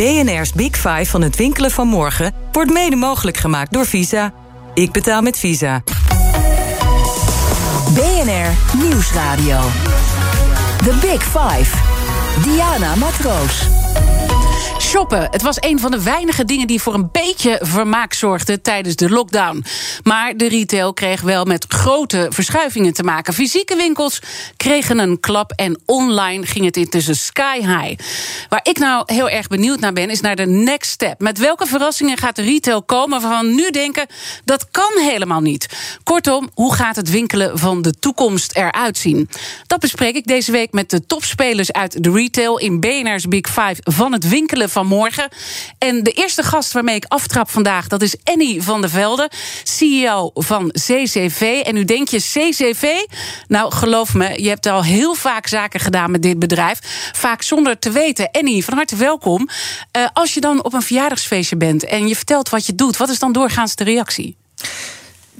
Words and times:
BNR's 0.00 0.52
Big 0.52 0.76
Five 0.76 1.04
van 1.04 1.22
het 1.22 1.36
winkelen 1.36 1.70
van 1.70 1.88
morgen 1.88 2.32
wordt 2.52 2.72
mede 2.72 2.96
mogelijk 2.96 3.36
gemaakt 3.36 3.72
door 3.72 3.86
Visa. 3.86 4.32
Ik 4.74 4.92
betaal 4.92 5.22
met 5.22 5.38
Visa. 5.38 5.82
BNR 7.94 8.78
Nieuwsradio. 8.82 9.60
The 10.84 10.98
Big 11.00 11.22
Five. 11.22 11.76
Diana 12.42 12.94
Matroos. 12.94 13.66
Shoppen. 14.80 15.28
Het 15.30 15.42
was 15.42 15.56
een 15.60 15.78
van 15.78 15.90
de 15.90 16.02
weinige 16.02 16.44
dingen 16.44 16.66
die 16.66 16.80
voor 16.80 16.94
een 16.94 17.08
beetje 17.12 17.58
vermaak 17.62 18.12
zorgden 18.12 18.62
tijdens 18.62 18.96
de 18.96 19.10
lockdown. 19.10 19.64
Maar 20.02 20.36
de 20.36 20.48
retail 20.48 20.92
kreeg 20.92 21.20
wel 21.20 21.44
met 21.44 21.64
grote 21.68 22.26
verschuivingen 22.30 22.92
te 22.92 23.02
maken. 23.02 23.34
Fysieke 23.34 23.76
winkels 23.76 24.22
kregen 24.56 24.98
een 24.98 25.20
klap 25.20 25.52
en 25.56 25.80
online 25.84 26.46
ging 26.46 26.64
het 26.64 26.76
intussen 26.76 27.16
sky 27.16 27.58
high. 27.58 28.02
Waar 28.48 28.60
ik 28.62 28.78
nou 28.78 29.02
heel 29.06 29.28
erg 29.28 29.48
benieuwd 29.48 29.80
naar 29.80 29.92
ben, 29.92 30.10
is 30.10 30.20
naar 30.20 30.36
de 30.36 30.46
next 30.46 30.90
step. 30.90 31.20
Met 31.20 31.38
welke 31.38 31.66
verrassingen 31.66 32.18
gaat 32.18 32.36
de 32.36 32.42
retail 32.42 32.82
komen 32.82 33.20
waarvan 33.20 33.54
nu 33.54 33.70
denken 33.70 34.06
dat 34.44 34.70
kan 34.70 34.92
helemaal 34.96 35.40
niet? 35.40 35.66
Kortom, 36.02 36.50
hoe 36.54 36.74
gaat 36.74 36.96
het 36.96 37.10
winkelen 37.10 37.58
van 37.58 37.82
de 37.82 37.92
toekomst 37.98 38.56
eruit 38.56 38.98
zien? 38.98 39.28
Dat 39.66 39.80
bespreek 39.80 40.14
ik 40.14 40.26
deze 40.26 40.52
week 40.52 40.72
met 40.72 40.90
de 40.90 41.06
topspelers 41.06 41.72
uit 41.72 42.04
de 42.04 42.10
retail 42.10 42.58
in 42.58 42.80
BNR's 42.80 43.28
Big 43.28 43.46
Five 43.46 43.76
van 43.82 44.12
het 44.12 44.28
winkelen 44.28 44.68
van 44.70 44.86
morgen. 44.86 45.28
En 45.78 46.02
de 46.02 46.10
eerste 46.10 46.42
gast 46.42 46.72
waarmee 46.72 46.94
ik 46.94 47.04
aftrap 47.08 47.50
vandaag, 47.50 47.88
dat 47.88 48.02
is 48.02 48.16
Annie 48.24 48.62
van 48.62 48.80
der 48.80 48.90
Velde, 48.90 49.30
CEO 49.62 50.30
van 50.34 50.68
CCV. 50.68 51.62
En 51.64 51.74
nu 51.74 51.84
denk 51.84 52.08
je, 52.08 52.18
CCV? 52.18 52.84
Nou, 53.48 53.72
geloof 53.72 54.14
me, 54.14 54.42
je 54.42 54.48
hebt 54.48 54.66
al 54.66 54.84
heel 54.84 55.14
vaak 55.14 55.46
zaken 55.46 55.80
gedaan 55.80 56.10
met 56.10 56.22
dit 56.22 56.38
bedrijf. 56.38 56.78
Vaak 57.12 57.42
zonder 57.42 57.78
te 57.78 57.90
weten. 57.90 58.28
Annie, 58.30 58.64
van 58.64 58.74
harte 58.74 58.96
welkom. 58.96 59.48
Uh, 59.96 60.06
als 60.12 60.34
je 60.34 60.40
dan 60.40 60.64
op 60.64 60.72
een 60.72 60.82
verjaardagsfeestje 60.82 61.56
bent 61.56 61.84
en 61.84 62.08
je 62.08 62.16
vertelt 62.16 62.48
wat 62.48 62.66
je 62.66 62.74
doet, 62.74 62.96
wat 62.96 63.08
is 63.08 63.18
dan 63.18 63.32
doorgaans 63.32 63.74
de 63.74 63.84
reactie? 63.84 64.36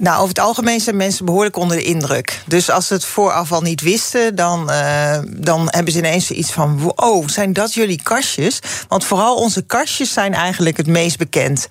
Nou, 0.01 0.15
over 0.15 0.27
het 0.27 0.39
algemeen 0.39 0.79
zijn 0.79 0.95
mensen 0.95 1.25
behoorlijk 1.25 1.55
onder 1.55 1.77
de 1.77 1.83
indruk. 1.83 2.41
Dus 2.47 2.69
als 2.69 2.87
ze 2.87 2.93
het 2.93 3.05
vooraf 3.05 3.51
al 3.51 3.61
niet 3.61 3.81
wisten, 3.81 4.35
dan, 4.35 4.71
uh, 4.71 5.17
dan 5.27 5.67
hebben 5.69 5.93
ze 5.93 5.99
ineens 5.99 6.31
iets 6.31 6.51
van: 6.51 6.79
wow, 6.79 7.29
zijn 7.29 7.53
dat 7.53 7.73
jullie 7.73 8.01
kastjes? 8.03 8.59
Want 8.87 9.05
vooral 9.05 9.35
onze 9.35 9.61
kastjes 9.61 10.13
zijn 10.13 10.33
eigenlijk 10.33 10.77
het 10.77 10.87
meest 10.87 11.17
bekend. 11.17 11.67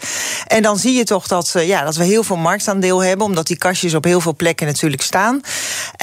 En 0.46 0.62
dan 0.62 0.78
zie 0.78 0.94
je 0.94 1.04
toch 1.04 1.26
dat, 1.26 1.54
ja, 1.56 1.84
dat 1.84 1.96
we 1.96 2.04
heel 2.04 2.22
veel 2.22 2.36
marktaandeel 2.36 3.02
hebben, 3.04 3.26
omdat 3.26 3.46
die 3.46 3.58
kastjes 3.58 3.94
op 3.94 4.04
heel 4.04 4.20
veel 4.20 4.36
plekken 4.36 4.66
natuurlijk 4.66 5.02
staan. 5.02 5.40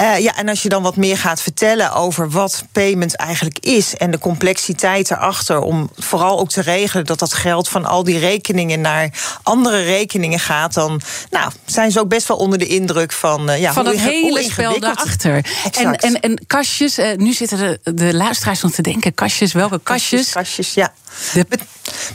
Uh, 0.02 0.20
ja, 0.20 0.36
en 0.36 0.50
als 0.50 0.62
je 0.62 0.70
dan 0.70 0.84
wat 0.84 0.96
meer 0.96 1.18
gaat 1.18 1.42
vertellen 1.42 1.94
over 1.94 2.30
wat 2.30 2.64
payment 2.72 3.16
eigenlijk 3.16 3.60
is 3.60 3.96
en 3.96 4.12
de 4.12 4.20
complexiteit 4.20 5.12
erachter, 5.12 5.60
om 5.60 5.90
vooral 5.96 6.40
ook 6.40 6.50
te 6.50 6.62
regelen 6.62 7.06
dat 7.06 7.20
dat 7.20 7.34
geld 7.34 7.70
van 7.70 7.86
al 7.86 8.04
die 8.04 8.20
rekeningen 8.20 8.82
naar 8.82 9.10
andere 9.44 9.82
rekeningen 9.82 10.40
gaat, 10.40 10.74
dan 10.74 11.02
nou, 11.30 11.52
zijn 11.66 11.92
ze 11.92 12.00
ook 12.00 12.10
best 12.10 12.17
best 12.18 12.28
wel 12.28 12.38
onder 12.38 12.60
de 12.60 12.68
indruk 12.68 13.12
van, 13.12 13.50
uh, 13.50 13.60
ja, 13.60 13.74
van 13.74 13.86
het 13.86 14.00
hele 14.00 14.44
spel 14.44 14.80
daarachter. 14.80 15.46
En, 15.72 15.96
en, 15.96 16.20
en 16.20 16.46
kastjes, 16.48 17.00
uh, 17.00 17.16
nu 17.16 17.34
zitten 17.34 17.58
de, 17.58 17.94
de 17.94 18.14
luisteraars 18.14 18.62
nog 18.62 18.72
te 18.72 18.82
denken: 18.82 19.14
kastjes, 19.14 19.54
welke 19.54 19.80
kastjes? 19.84 20.30
Kastjes, 20.30 20.56
kastjes 20.56 20.74
ja. 20.74 20.94
De 21.34 21.46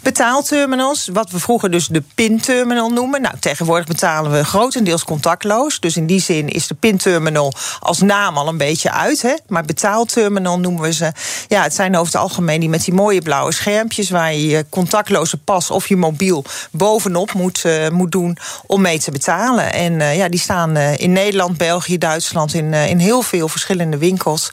betaalterminals, 0.02 1.08
wat 1.12 1.30
we 1.30 1.38
vroeger 1.38 1.70
dus 1.70 1.86
de 1.86 2.02
pinterminal 2.14 2.90
noemen. 2.90 3.22
Nou, 3.22 3.34
tegenwoordig 3.40 3.86
betalen 3.86 4.32
we 4.32 4.44
grotendeels 4.44 5.04
contactloos. 5.04 5.80
Dus 5.80 5.96
in 5.96 6.06
die 6.06 6.20
zin 6.20 6.48
is 6.48 6.66
de 6.66 6.74
pinterminal 6.74 7.52
als 7.80 8.00
naam 8.00 8.36
al 8.36 8.48
een 8.48 8.56
beetje 8.56 8.90
uit. 8.90 9.22
Hè? 9.22 9.34
Maar 9.46 9.64
betaalterminal 9.64 10.58
noemen 10.58 10.82
we 10.82 10.92
ze. 10.92 11.12
Ja, 11.48 11.62
het 11.62 11.74
zijn 11.74 11.96
over 11.96 12.12
het 12.12 12.22
algemeen 12.22 12.60
die 12.60 12.68
met 12.68 12.84
die 12.84 12.94
mooie 12.94 13.22
blauwe 13.22 13.52
schermpjes... 13.52 14.10
waar 14.10 14.32
je 14.32 14.46
je 14.46 14.66
contactloze 14.68 15.36
pas 15.36 15.70
of 15.70 15.88
je 15.88 15.96
mobiel 15.96 16.44
bovenop 16.70 17.32
moet, 17.32 17.62
uh, 17.66 17.88
moet 17.88 18.12
doen 18.12 18.38
om 18.66 18.80
mee 18.80 18.98
te 18.98 19.10
betalen. 19.10 19.72
En 19.72 19.92
uh, 19.92 20.16
ja, 20.16 20.28
die 20.28 20.40
staan 20.40 20.76
uh, 20.76 20.98
in 20.98 21.12
Nederland, 21.12 21.56
België, 21.56 21.98
Duitsland... 21.98 22.54
In, 22.54 22.74
in 22.74 22.98
heel 22.98 23.22
veel 23.22 23.48
verschillende 23.48 23.98
winkels. 23.98 24.50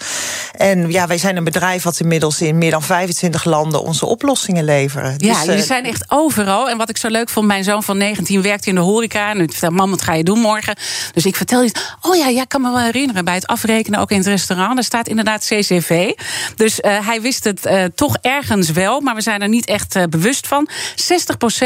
En 0.51 0.91
ja, 0.91 1.07
wij 1.07 1.17
zijn 1.17 1.37
een 1.37 1.43
bedrijf 1.43 1.83
wat 1.83 1.99
inmiddels 1.99 2.41
in 2.41 2.57
meer 2.57 2.71
dan 2.71 2.83
25 2.83 3.45
landen 3.45 3.83
onze 3.83 4.05
oplossing 4.05 4.61
leveren. 4.61 5.13
Ja, 5.17 5.33
dus, 5.33 5.43
jullie 5.43 5.63
zijn 5.63 5.85
echt 5.85 6.03
overal. 6.07 6.69
En 6.69 6.77
wat 6.77 6.89
ik 6.89 6.97
zo 6.97 7.07
leuk 7.07 7.29
vond, 7.29 7.47
mijn 7.47 7.63
zoon 7.63 7.83
van 7.83 7.97
19 7.97 8.41
werkt 8.41 8.65
in 8.65 8.75
de 8.75 8.81
horeca. 8.81 9.29
En 9.29 9.37
nu 9.37 9.47
vertelt 9.49 9.73
mam, 9.73 9.89
wat 9.89 10.01
ga 10.01 10.13
je 10.13 10.23
doen 10.23 10.39
morgen? 10.39 10.75
Dus 11.13 11.25
ik 11.25 11.35
vertel 11.35 11.63
iets. 11.63 11.95
Oh 12.01 12.15
ja, 12.15 12.27
ja, 12.27 12.41
ik 12.41 12.49
kan 12.49 12.61
me 12.61 12.71
wel 12.71 12.79
herinneren. 12.79 13.25
Bij 13.25 13.33
het 13.33 13.47
afrekenen, 13.47 13.99
ook 13.99 14.11
in 14.11 14.17
het 14.17 14.27
restaurant, 14.27 14.75
daar 14.75 14.83
staat 14.83 15.07
inderdaad 15.07 15.45
CCV. 15.45 16.11
Dus 16.55 16.79
uh, 16.79 17.07
hij 17.07 17.21
wist 17.21 17.43
het 17.43 17.65
uh, 17.65 17.83
toch 17.95 18.17
ergens 18.21 18.71
wel, 18.71 18.99
maar 19.01 19.15
we 19.15 19.21
zijn 19.21 19.41
er 19.41 19.49
niet 19.49 19.65
echt 19.65 19.95
uh, 19.95 20.03
bewust 20.09 20.47
van. 20.47 20.69
60% 20.69 20.73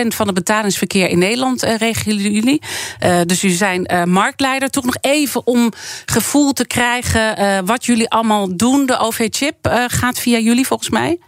van 0.07 0.25
het 0.25 0.33
betalingsverkeer 0.35 1.09
in 1.09 1.19
Nederland 1.19 1.61
regelen 1.61 2.31
jullie. 2.31 2.61
dus 3.25 3.41
jullie 3.41 3.57
zijn 3.57 4.09
marktleider. 4.09 4.69
Toch 4.69 4.85
nog 4.85 4.97
even 5.01 5.47
om 5.47 5.71
gevoel 6.05 6.53
te 6.53 6.67
krijgen 6.67 7.65
wat 7.65 7.85
jullie 7.85 8.09
allemaal 8.09 8.55
doen. 8.55 8.72
De 8.73 8.97
OV-chip 8.97 9.56
gaat 9.88 10.19
via 10.19 10.39
jullie 10.39 10.67
volgens 10.67 10.89
mij. 10.89 11.19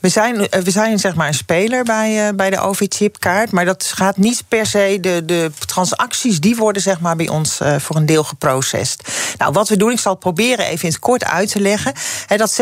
We 0.00 0.08
zijn, 0.08 0.48
eh, 0.48 0.62
we 0.62 0.70
zijn 0.70 0.98
zeg 0.98 1.14
maar 1.14 1.28
een 1.28 1.34
speler 1.34 1.84
bij, 1.84 2.26
uh, 2.26 2.34
bij 2.36 2.50
de 2.50 2.60
OV-chipkaart. 2.60 3.50
Maar 3.50 3.64
dat 3.64 3.92
gaat 3.94 4.16
niet 4.16 4.44
per 4.48 4.66
se. 4.66 4.98
De, 5.00 5.24
de 5.24 5.50
transacties 5.66 6.40
die 6.40 6.56
worden 6.56 6.82
zeg 6.82 7.00
maar 7.00 7.16
bij 7.16 7.28
ons 7.28 7.60
uh, 7.60 7.76
voor 7.78 7.96
een 7.96 8.06
deel 8.06 8.24
geprocessed. 8.24 9.08
Nou, 9.38 9.52
wat 9.52 9.68
we 9.68 9.76
doen, 9.76 9.90
ik 9.90 9.98
zal 9.98 10.12
het 10.12 10.20
proberen 10.20 10.66
even 10.66 10.84
in 10.84 10.90
het 10.90 10.98
kort 10.98 11.24
uit 11.24 11.50
te 11.50 11.60
leggen. 11.60 11.92
He, 12.26 12.36
dat 12.36 12.60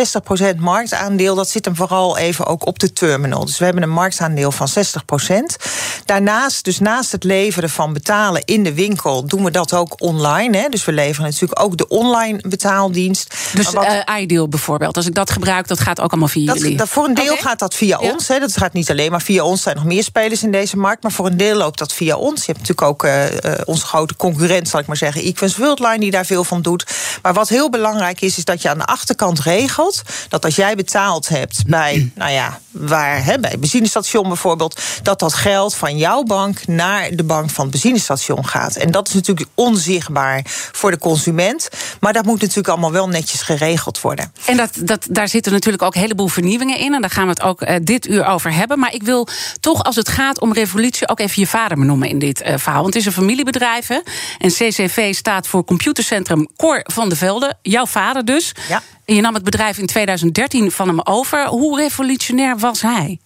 60% 0.55 0.57
marktaandeel, 0.57 1.35
dat 1.35 1.49
zit 1.49 1.65
hem 1.65 1.77
vooral 1.77 2.19
even 2.19 2.47
ook 2.47 2.67
op 2.67 2.79
de 2.79 2.93
terminal. 2.93 3.45
Dus 3.45 3.59
we 3.59 3.65
hebben 3.65 3.83
een 3.83 3.91
marktaandeel 3.91 4.53
van 4.53 4.69
60%. 4.69 5.57
Daarnaast, 6.05 6.65
dus 6.65 6.79
naast 6.79 7.13
het 7.13 7.25
leveren 7.25 7.71
van 7.71 7.93
betalen 7.93 8.43
in 8.45 8.63
de 8.63 8.75
winkel, 8.75 9.25
doen 9.27 9.45
we 9.45 9.51
dat 9.51 9.75
ook 9.75 9.95
online. 10.03 10.67
Dus 10.71 10.85
we 10.85 10.93
leveren 10.93 11.31
natuurlijk 11.31 11.61
ook 11.61 11.77
de 11.77 11.89
online 11.89 12.41
betaaldienst. 12.49 13.35
Dus 13.55 13.71
wat... 13.71 13.85
uh, 13.85 14.21
iDeal 14.21 14.49
bijvoorbeeld, 14.49 14.97
als 14.97 15.07
ik 15.07 15.15
dat 15.15 15.31
gebruik, 15.31 15.69
dat 15.69 15.81
gaat 15.81 16.01
ook 16.01 16.11
allemaal 16.11 16.29
via 16.29 16.47
dat, 16.47 16.59
jullie? 16.59 16.77
Dat 16.77 16.89
voor 16.89 17.05
een 17.19 17.25
deel 17.25 17.37
gaat 17.37 17.59
dat 17.59 17.75
via 17.75 17.99
ja. 18.01 18.13
ons. 18.13 18.29
Hè. 18.29 18.39
Dat 18.39 18.57
gaat 18.57 18.73
niet 18.73 18.91
alleen 18.91 19.11
maar 19.11 19.23
via 19.23 19.43
ons. 19.43 19.57
Er 19.57 19.63
zijn 19.63 19.77
nog 19.77 19.85
meer 19.85 20.03
spelers 20.03 20.43
in 20.43 20.51
deze 20.51 20.77
markt. 20.77 21.03
Maar 21.03 21.13
voor 21.13 21.27
een 21.27 21.37
deel 21.37 21.57
loopt 21.57 21.79
dat 21.79 21.93
via 21.93 22.17
ons. 22.17 22.45
Je 22.45 22.53
hebt 22.53 22.59
natuurlijk 22.69 22.89
ook 22.89 23.05
uh, 23.05 23.25
onze 23.65 23.87
grote 23.87 24.17
concurrent, 24.17 24.69
zal 24.69 24.81
ik 24.81 24.87
maar 24.87 24.97
zeggen, 24.97 25.23
Equens 25.23 25.57
Worldline, 25.57 25.99
die 25.99 26.11
daar 26.11 26.27
veel 26.27 26.45
van 26.45 26.63
doet. 26.63 26.87
Maar 27.23 27.35
wat 27.35 27.49
heel 27.49 27.71
belangrijk 27.71 28.21
is, 28.21 28.39
is 28.39 28.45
dat 28.45 28.63
je 28.63 28.69
aan 28.69 28.79
de 28.79 28.85
achterkant 28.85 29.41
regelt 29.41 30.03
dat 30.29 30.45
als 30.45 30.57
jij 30.57 30.75
betaald 30.75 31.29
hebt 31.29 31.63
bij, 31.67 32.11
nou 32.15 32.33
ja, 32.33 32.61
waar, 32.71 33.25
hè, 33.25 33.39
bij 33.39 33.51
het 33.51 33.61
benzinestation 33.61 34.29
bijvoorbeeld, 34.29 34.81
dat 35.03 35.19
dat 35.19 35.35
geld 35.35 35.75
van 35.75 35.97
jouw 35.97 36.23
bank 36.23 36.67
naar 36.67 37.11
de 37.11 37.25
bank 37.25 37.51
van 37.51 37.63
het 37.63 37.73
benzinestation 37.73 38.47
gaat. 38.47 38.77
En 38.77 38.91
dat 38.91 39.09
is 39.09 39.15
natuurlijk 39.15 39.49
onzichtbaar 39.55 40.43
voor 40.73 40.91
de 40.91 40.99
consument. 40.99 41.69
Maar 42.01 42.13
dat 42.13 42.25
moet 42.25 42.41
natuurlijk 42.41 42.69
allemaal 42.69 42.93
wel 42.93 43.09
netjes 43.09 43.43
geregeld 43.43 44.01
worden. 44.01 44.33
En 44.45 44.57
dat, 44.57 44.71
dat, 44.81 45.07
daar 45.11 45.29
zitten 45.29 45.53
natuurlijk 45.53 45.83
ook 45.83 45.95
een 45.95 46.01
heleboel 46.01 46.29
vernieuwingen 46.29 46.79
in. 46.79 46.95
En 46.95 47.02
daar 47.03 47.11
gaan 47.11 47.25
we 47.25 47.31
het 47.31 47.43
ook 47.43 47.63
uh, 47.63 47.75
dit 47.83 48.09
uur 48.09 48.27
over 48.27 48.53
hebben. 48.53 48.79
Maar 48.79 48.95
ik 48.95 49.03
wil 49.03 49.29
toch, 49.61 49.85
als 49.85 49.97
het 49.97 50.09
gaat 50.09 50.41
om 50.41 50.53
revolutie, 50.53 51.09
ook 51.09 51.21
even 51.21 51.43
je 51.43 51.47
vader 51.47 51.79
benoemen 51.79 52.09
in 52.09 52.19
dit 52.19 52.43
uh, 52.43 52.55
verhaal. 52.57 52.83
Want 52.83 52.95
het 52.95 53.03
is 53.03 53.07
een 53.07 53.13
familiebedrijf. 53.13 53.87
Hè? 53.87 53.99
En 54.39 54.49
CCV 54.49 55.15
staat 55.15 55.47
voor 55.47 55.65
Computercentrum 55.65 56.49
Cor 56.57 56.81
van 56.83 57.09
de 57.09 57.17
Velde. 57.17 57.55
Jouw 57.63 57.87
vader 57.87 58.25
dus. 58.25 58.53
Ja. 58.69 58.83
En 59.05 59.15
je 59.15 59.21
nam 59.21 59.35
het 59.35 59.45
bedrijf 59.45 59.79
in 59.79 59.87
2013 59.87 60.71
van 60.71 60.89
hem 60.89 61.01
over. 61.05 61.47
Hoe 61.47 61.79
revolutionair 61.81 62.59
was 62.59 62.83
hij? 62.83 63.19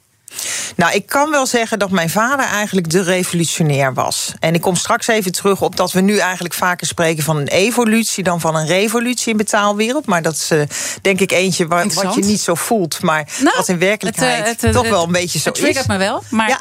Nou, 0.77 0.95
ik 0.95 1.07
kan 1.07 1.31
wel 1.31 1.47
zeggen 1.47 1.79
dat 1.79 1.91
mijn 1.91 2.11
vader 2.11 2.47
eigenlijk 2.47 2.91
de 2.91 3.03
revolutionair 3.03 3.95
was. 3.95 4.33
En 4.41 4.55
ik 4.55 4.61
kom 4.61 4.77
straks 4.77 5.07
even 5.07 5.33
terug 5.33 5.63
op 5.63 5.77
dat 5.77 5.93
we 5.93 6.01
nu 6.01 6.19
eigenlijk 6.19 6.55
vaker 6.55 6.87
spreken 6.87 7.25
van 7.25 7.37
een 7.37 7.49
evolutie 7.49 8.25
dan 8.25 8.41
van 8.41 8.57
een 8.57 8.67
revolutie 8.67 9.31
in 9.31 9.37
betaalwereld. 9.37 10.07
Maar 10.07 10.23
dat 10.23 10.35
is 10.35 10.51
uh, 10.51 10.63
denk 11.03 11.21
ik 11.21 11.33
eentje 11.33 11.67
wat 11.67 12.15
je 12.15 12.25
niet 12.25 12.41
zo 12.41 12.55
voelt, 12.55 13.03
maar 13.03 13.29
nou, 13.41 13.57
wat 13.57 13.69
in 13.69 13.79
werkelijkheid 13.79 14.47
het, 14.47 14.57
uh, 14.57 14.63
het, 14.63 14.73
toch 14.73 14.89
wel 14.89 15.05
een 15.05 15.13
beetje 15.13 15.39
zo 15.39 15.49
het 15.49 15.59
is. 15.59 15.77
Het 15.77 15.87
me 15.87 15.97
wel. 15.97 16.23
Maar... 16.29 16.49
Ja, 16.49 16.61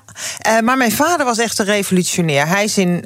maar 0.62 0.78
mijn 0.78 0.92
vader 0.92 1.26
was 1.26 1.38
echt 1.38 1.60
een 1.60 1.66
revolutionair. 1.66 2.48
Hij 2.48 2.64
is 2.64 2.78
in, 2.78 3.04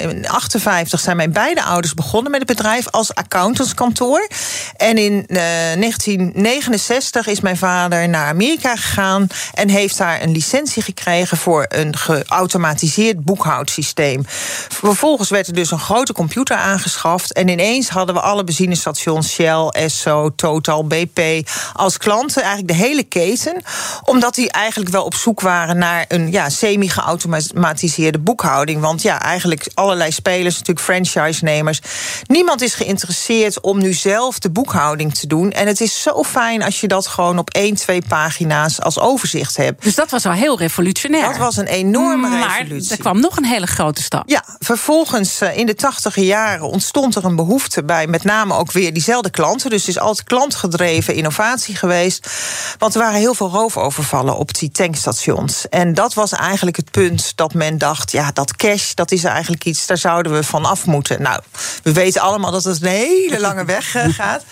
in 0.00 0.28
58 0.28 1.00
zijn 1.00 1.16
mijn 1.16 1.32
beide 1.32 1.62
ouders 1.62 1.94
begonnen 1.94 2.30
met 2.30 2.40
het 2.40 2.56
bedrijf 2.56 2.88
als 2.88 3.14
accountantskantoor. 3.14 4.28
En 4.76 4.98
in 4.98 5.24
1969 5.26 7.26
is 7.26 7.40
mijn 7.40 7.56
vader 7.56 8.08
naar 8.08 8.26
Amerika 8.26 8.76
gegaan 8.76 9.26
en 9.54 9.68
heeft 9.68 9.98
daar 9.98 10.09
een 10.18 10.32
licentie 10.32 10.82
gekregen 10.82 11.36
voor 11.36 11.66
een 11.68 11.96
geautomatiseerd 11.96 13.24
boekhoudsysteem. 13.24 14.22
Vervolgens 14.68 15.30
werd 15.30 15.46
er 15.46 15.54
dus 15.54 15.70
een 15.70 15.78
grote 15.78 16.12
computer 16.12 16.56
aangeschaft 16.56 17.32
en 17.32 17.48
ineens 17.48 17.88
hadden 17.88 18.14
we 18.14 18.20
alle 18.20 18.44
benzinestations 18.44 19.32
Shell, 19.32 19.66
Esso, 19.66 20.34
Total, 20.34 20.86
BP 20.86 21.48
als 21.72 21.98
klanten, 21.98 22.42
eigenlijk 22.42 22.72
de 22.72 22.84
hele 22.84 23.04
keten, 23.04 23.62
omdat 24.04 24.34
die 24.34 24.50
eigenlijk 24.50 24.90
wel 24.90 25.04
op 25.04 25.14
zoek 25.14 25.40
waren 25.40 25.78
naar 25.78 26.04
een 26.08 26.30
ja, 26.30 26.48
semi-geautomatiseerde 26.48 28.18
boekhouding. 28.18 28.80
Want 28.80 29.02
ja, 29.02 29.20
eigenlijk 29.20 29.68
allerlei 29.74 30.12
spelers, 30.12 30.58
natuurlijk 30.58 30.86
franchise-nemers, 30.86 31.80
niemand 32.26 32.62
is 32.62 32.74
geïnteresseerd 32.74 33.60
om 33.60 33.78
nu 33.78 33.92
zelf 33.92 34.38
de 34.38 34.50
boekhouding 34.50 35.14
te 35.14 35.26
doen. 35.26 35.52
En 35.52 35.66
het 35.66 35.80
is 35.80 36.02
zo 36.02 36.22
fijn 36.22 36.62
als 36.62 36.80
je 36.80 36.88
dat 36.88 37.06
gewoon 37.06 37.38
op 37.38 37.50
één, 37.50 37.74
twee 37.74 38.02
pagina's 38.08 38.80
als 38.80 38.98
overzicht 38.98 39.56
hebt. 39.56 39.89
Dus 39.90 39.98
dat 39.98 40.10
was 40.10 40.26
al 40.26 40.32
heel 40.32 40.58
revolutionair. 40.58 41.28
Dat 41.28 41.36
was 41.36 41.56
een 41.56 41.66
enorme 41.66 42.28
maar 42.28 42.58
revolutie. 42.58 42.90
er 42.90 42.98
kwam 42.98 43.20
nog 43.20 43.36
een 43.36 43.44
hele 43.44 43.66
grote 43.66 44.02
stap. 44.02 44.28
Ja, 44.28 44.44
vervolgens 44.58 45.40
eh, 45.40 45.56
in 45.56 45.66
de 45.66 45.74
tachtige 45.74 46.24
jaren 46.24 46.66
ontstond 46.66 47.14
er 47.14 47.24
een 47.24 47.36
behoefte 47.36 47.84
bij 47.84 48.06
met 48.06 48.24
name 48.24 48.54
ook 48.54 48.72
weer 48.72 48.92
diezelfde 48.92 49.30
klanten. 49.30 49.70
Dus 49.70 49.80
het 49.80 49.88
is 49.88 49.98
altijd 49.98 50.26
klantgedreven 50.26 51.14
innovatie 51.14 51.76
geweest. 51.76 52.30
Want 52.78 52.94
er 52.94 53.00
waren 53.00 53.18
heel 53.18 53.34
veel 53.34 53.48
roofovervallen 53.48 54.36
op 54.36 54.54
die 54.54 54.70
tankstations. 54.70 55.68
En 55.68 55.94
dat 55.94 56.14
was 56.14 56.32
eigenlijk 56.32 56.76
het 56.76 56.90
punt 56.90 57.32
dat 57.36 57.54
men 57.54 57.78
dacht: 57.78 58.12
ja, 58.12 58.30
dat 58.32 58.56
cash, 58.56 58.94
dat 58.94 59.10
is 59.10 59.24
eigenlijk 59.24 59.64
iets, 59.64 59.86
daar 59.86 59.98
zouden 59.98 60.32
we 60.32 60.42
van 60.42 60.64
af 60.64 60.86
moeten. 60.86 61.22
Nou, 61.22 61.40
we 61.82 61.92
weten 61.92 62.20
allemaal 62.20 62.50
dat 62.50 62.64
het 62.64 62.82
een 62.82 62.88
hele 62.88 63.40
lange 63.40 63.64
weg 63.64 63.94
eh, 63.94 64.14
gaat. 64.20 64.44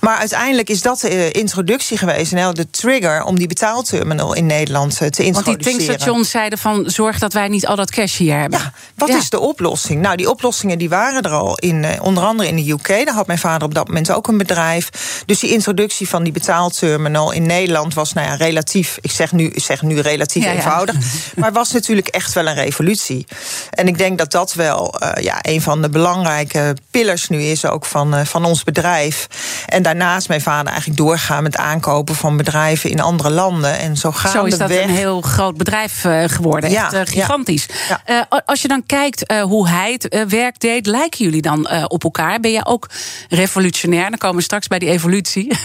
maar 0.00 0.16
uiteindelijk 0.16 0.68
is 0.68 0.82
dat 0.82 1.00
de 1.00 1.30
introductie 1.30 1.98
geweest, 1.98 2.32
en 2.32 2.54
de 2.54 2.70
trigger 2.70 3.22
om 3.24 3.38
die 3.38 3.46
betaalterminal 3.46 4.26
in 4.36 4.46
Nederland 4.46 4.92
eh, 4.92 5.08
te 5.08 5.24
introduceren. 5.24 5.44
Want 5.44 5.64
die 5.64 5.86
tankstations 5.86 6.30
zeiden 6.30 6.58
van 6.58 6.90
zorg 6.90 7.18
dat 7.18 7.32
wij 7.32 7.48
niet 7.48 7.66
al 7.66 7.76
dat 7.76 7.90
cash 7.90 8.16
hier 8.16 8.38
hebben. 8.38 8.58
Ja, 8.58 8.72
wat 8.94 9.08
is 9.08 9.30
de 9.30 9.40
oplossing? 9.40 10.00
Nou, 10.00 10.16
die 10.16 10.30
oplossingen 10.30 10.78
die 10.78 10.88
waren 10.88 11.22
er 11.22 11.30
al 11.30 11.58
in, 11.58 11.84
eh, 11.84 12.02
onder 12.02 12.24
andere 12.24 12.48
in 12.48 12.56
de 12.56 12.70
UK. 12.70 12.88
Daar 12.88 13.14
had 13.14 13.26
mijn 13.26 13.38
vader 13.38 13.68
op 13.68 13.74
dat 13.74 13.86
moment 13.86 14.10
ook 14.10 14.28
een 14.28 14.38
bedrijf. 14.38 14.90
Dus 15.26 15.38
die 15.38 15.50
introductie 15.50 16.08
van 16.08 16.22
die 16.22 16.32
betaalterminal 16.32 17.32
in 17.32 17.46
Nederland 17.46 17.94
was 17.94 18.12
nou 18.12 18.26
ja, 18.26 18.34
relatief, 18.34 18.98
ik 19.00 19.10
zeg 19.10 19.32
nu, 19.32 19.46
ik 19.46 19.62
zeg 19.62 19.82
nu 19.82 20.00
relatief 20.00 20.44
eenvoudig, 20.44 20.94
maar 21.36 21.52
was 21.52 21.72
natuurlijk 21.72 22.08
echt 22.08 22.32
wel 22.32 22.46
een 22.46 22.54
revolutie. 22.54 23.26
En 23.70 23.88
ik 23.88 23.98
denk 23.98 24.18
dat 24.18 24.30
dat 24.30 24.54
wel 24.54 24.94
uh, 25.02 25.24
ja, 25.24 25.38
een 25.40 25.62
van 25.62 25.82
de 25.82 25.88
belangrijke 25.88 26.76
pillars 26.90 27.28
nu 27.28 27.42
is 27.42 27.64
ook 27.64 27.84
van, 27.84 28.14
uh, 28.14 28.24
van 28.24 28.44
ons 28.44 28.64
bedrijf. 28.64 29.26
En 29.66 29.82
daarnaast 29.82 30.28
mijn 30.28 30.40
vader 30.40 30.66
eigenlijk 30.66 30.98
doorgaan 31.00 31.42
met 31.42 31.56
aankopen 31.56 32.14
van 32.14 32.36
bedrijven 32.36 32.90
in 32.90 33.00
andere 33.00 33.30
landen. 33.30 33.78
En 33.78 33.96
zo 33.96 34.10
Zo 34.26 34.44
is 34.44 34.58
dat 34.58 34.70
een 34.70 34.90
heel 34.90 35.20
groot 35.20 35.56
bedrijf 35.56 36.04
uh, 36.04 36.22
geworden. 36.26 36.70
Ja, 36.70 36.92
echt 36.92 37.10
gigantisch. 37.10 37.66
Ja. 38.06 38.26
als 38.44 38.62
je 38.62 38.68
dan 38.68 38.86
kijkt 38.86 39.32
hoe 39.42 39.68
hij 39.68 39.92
het 39.92 40.24
werk 40.28 40.60
deed, 40.60 40.86
lijken 40.86 41.24
jullie 41.24 41.42
dan 41.42 41.88
op 41.88 42.04
elkaar? 42.04 42.40
Ben 42.40 42.50
je 42.50 42.66
ook 42.66 42.88
revolutionair? 43.28 44.08
Dan 44.10 44.18
komen 44.18 44.36
we 44.36 44.42
straks 44.42 44.66
bij 44.66 44.78
die 44.78 44.88
evolutie. 44.88 45.48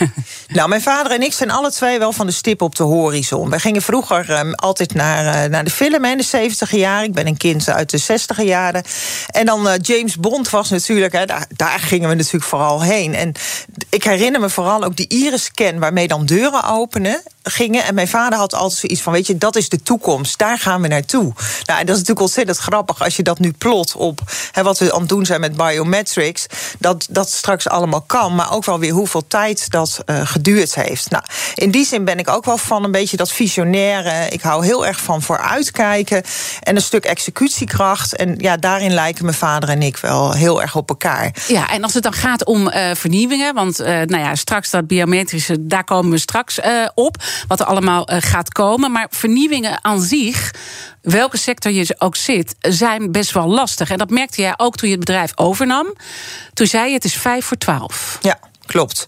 Nou, 0.47 0.69
mijn 0.69 0.81
vader 0.81 1.11
en 1.11 1.21
ik 1.21 1.33
zijn 1.33 1.51
alle 1.51 1.71
twee 1.71 1.99
wel 1.99 2.11
van 2.11 2.25
de 2.25 2.31
stip 2.31 2.61
op 2.61 2.75
de 2.75 2.83
horizon. 2.83 3.49
We 3.49 3.59
gingen 3.59 3.81
vroeger 3.81 4.39
um, 4.39 4.53
altijd 4.53 4.93
naar, 4.93 5.49
naar 5.49 5.63
de 5.63 5.69
film 5.69 6.05
in 6.05 6.17
de 6.17 6.23
70 6.23 6.71
jaren. 6.71 7.07
Ik 7.07 7.13
ben 7.13 7.27
een 7.27 7.37
kind 7.37 7.69
uit 7.69 7.89
de 7.89 7.97
60 7.97 8.41
jaren. 8.43 8.83
En 9.27 9.45
dan 9.45 9.77
James 9.81 10.17
Bond 10.17 10.49
was 10.49 10.69
natuurlijk, 10.69 11.13
hè, 11.13 11.25
daar, 11.25 11.45
daar 11.55 11.79
gingen 11.79 12.09
we 12.09 12.15
natuurlijk 12.15 12.43
vooral 12.43 12.81
heen. 12.81 13.15
En 13.15 13.31
ik 13.89 14.03
herinner 14.03 14.41
me 14.41 14.49
vooral 14.49 14.83
ook 14.83 14.95
die 14.95 15.07
iris-scan 15.07 15.79
waarmee 15.79 16.07
dan 16.07 16.25
deuren 16.25 16.63
openen 16.63 17.21
gingen. 17.43 17.83
En 17.83 17.95
mijn 17.95 18.07
vader 18.07 18.39
had 18.39 18.53
altijd 18.53 18.79
zoiets 18.79 19.01
van: 19.01 19.13
Weet 19.13 19.27
je, 19.27 19.37
dat 19.37 19.55
is 19.55 19.69
de 19.69 19.81
toekomst. 19.81 20.37
Daar 20.37 20.59
gaan 20.59 20.81
we 20.81 20.87
naartoe. 20.87 21.33
Nou, 21.65 21.79
en 21.79 21.85
dat 21.85 21.95
is 21.95 22.01
natuurlijk 22.01 22.19
ontzettend 22.19 22.57
grappig 22.57 23.03
als 23.03 23.15
je 23.15 23.23
dat 23.23 23.39
nu 23.39 23.51
plot 23.51 23.95
op 23.95 24.19
hè, 24.51 24.63
wat 24.63 24.79
we 24.79 24.93
aan 24.93 24.99
het 24.99 25.09
doen 25.09 25.25
zijn 25.25 25.39
met 25.39 25.57
biometrics. 25.57 26.45
Dat 26.79 27.07
dat 27.09 27.31
straks 27.31 27.67
allemaal 27.67 28.01
kan. 28.01 28.35
Maar 28.35 28.51
ook 28.51 28.65
wel 28.65 28.79
weer 28.79 28.91
hoeveel 28.91 29.27
tijd 29.27 29.69
dat 29.69 29.99
uh, 30.05 30.27
geduurd 30.27 30.75
heeft. 30.75 31.09
Nou, 31.09 31.23
in 31.55 31.71
die 31.71 31.85
zin 31.85 32.05
ben 32.05 32.17
ik 32.17 32.29
ook 32.29 32.45
wel 32.45 32.57
van 32.57 32.83
een 32.83 32.91
beetje 32.91 33.17
dat 33.17 33.31
visionaire. 33.31 34.29
Ik 34.29 34.41
hou 34.41 34.65
heel 34.65 34.85
erg 34.85 34.99
van 34.99 35.21
vooruitkijken. 35.21 36.23
En 36.59 36.75
een 36.75 36.81
stuk 36.81 37.05
executiekracht. 37.05 38.15
En 38.15 38.35
ja, 38.37 38.57
daarin 38.57 38.93
lijken 38.93 39.25
mijn 39.25 39.37
vader 39.37 39.69
en 39.69 39.81
ik 39.81 39.97
wel 39.97 40.33
heel 40.33 40.61
erg 40.61 40.75
op 40.75 40.89
elkaar. 40.89 41.35
Ja, 41.47 41.69
en 41.69 41.83
als 41.83 41.93
het 41.93 42.03
dan 42.03 42.13
gaat 42.13 42.45
om 42.45 42.67
uh, 42.67 42.91
vernieuwingen. 42.93 43.53
Want 43.53 43.79
uh, 43.79 43.85
nou 43.85 44.17
ja, 44.17 44.35
straks 44.35 44.69
dat 44.69 44.87
biometrische, 44.87 45.67
daar 45.67 45.83
komen 45.83 46.11
we 46.11 46.17
straks 46.17 46.59
op 46.93 47.23
wat 47.47 47.59
er 47.59 47.65
allemaal 47.65 48.11
uh, 48.11 48.17
gaat 48.19 48.51
komen. 48.51 48.91
Maar 48.91 49.07
vernieuwingen 49.09 49.83
aan 49.83 50.01
zich, 50.01 50.53
welke 51.01 51.37
sector 51.37 51.71
je 51.71 51.95
ook 51.97 52.15
zit, 52.15 52.55
zijn 52.59 53.11
best 53.11 53.31
wel 53.31 53.47
lastig. 53.47 53.89
En 53.89 53.97
dat 53.97 54.09
merkte 54.09 54.41
jij 54.41 54.53
ook 54.57 54.75
toen 54.75 54.89
je 54.89 54.95
het 54.95 55.05
bedrijf 55.05 55.31
overnam. 55.35 55.93
Toen 56.53 56.67
zei 56.67 56.87
je: 56.87 56.93
het 56.93 57.03
is 57.03 57.17
vijf 57.17 57.45
voor 57.45 57.57
twaalf. 57.57 58.17
Ja. 58.21 58.39
Klopt. 58.65 59.05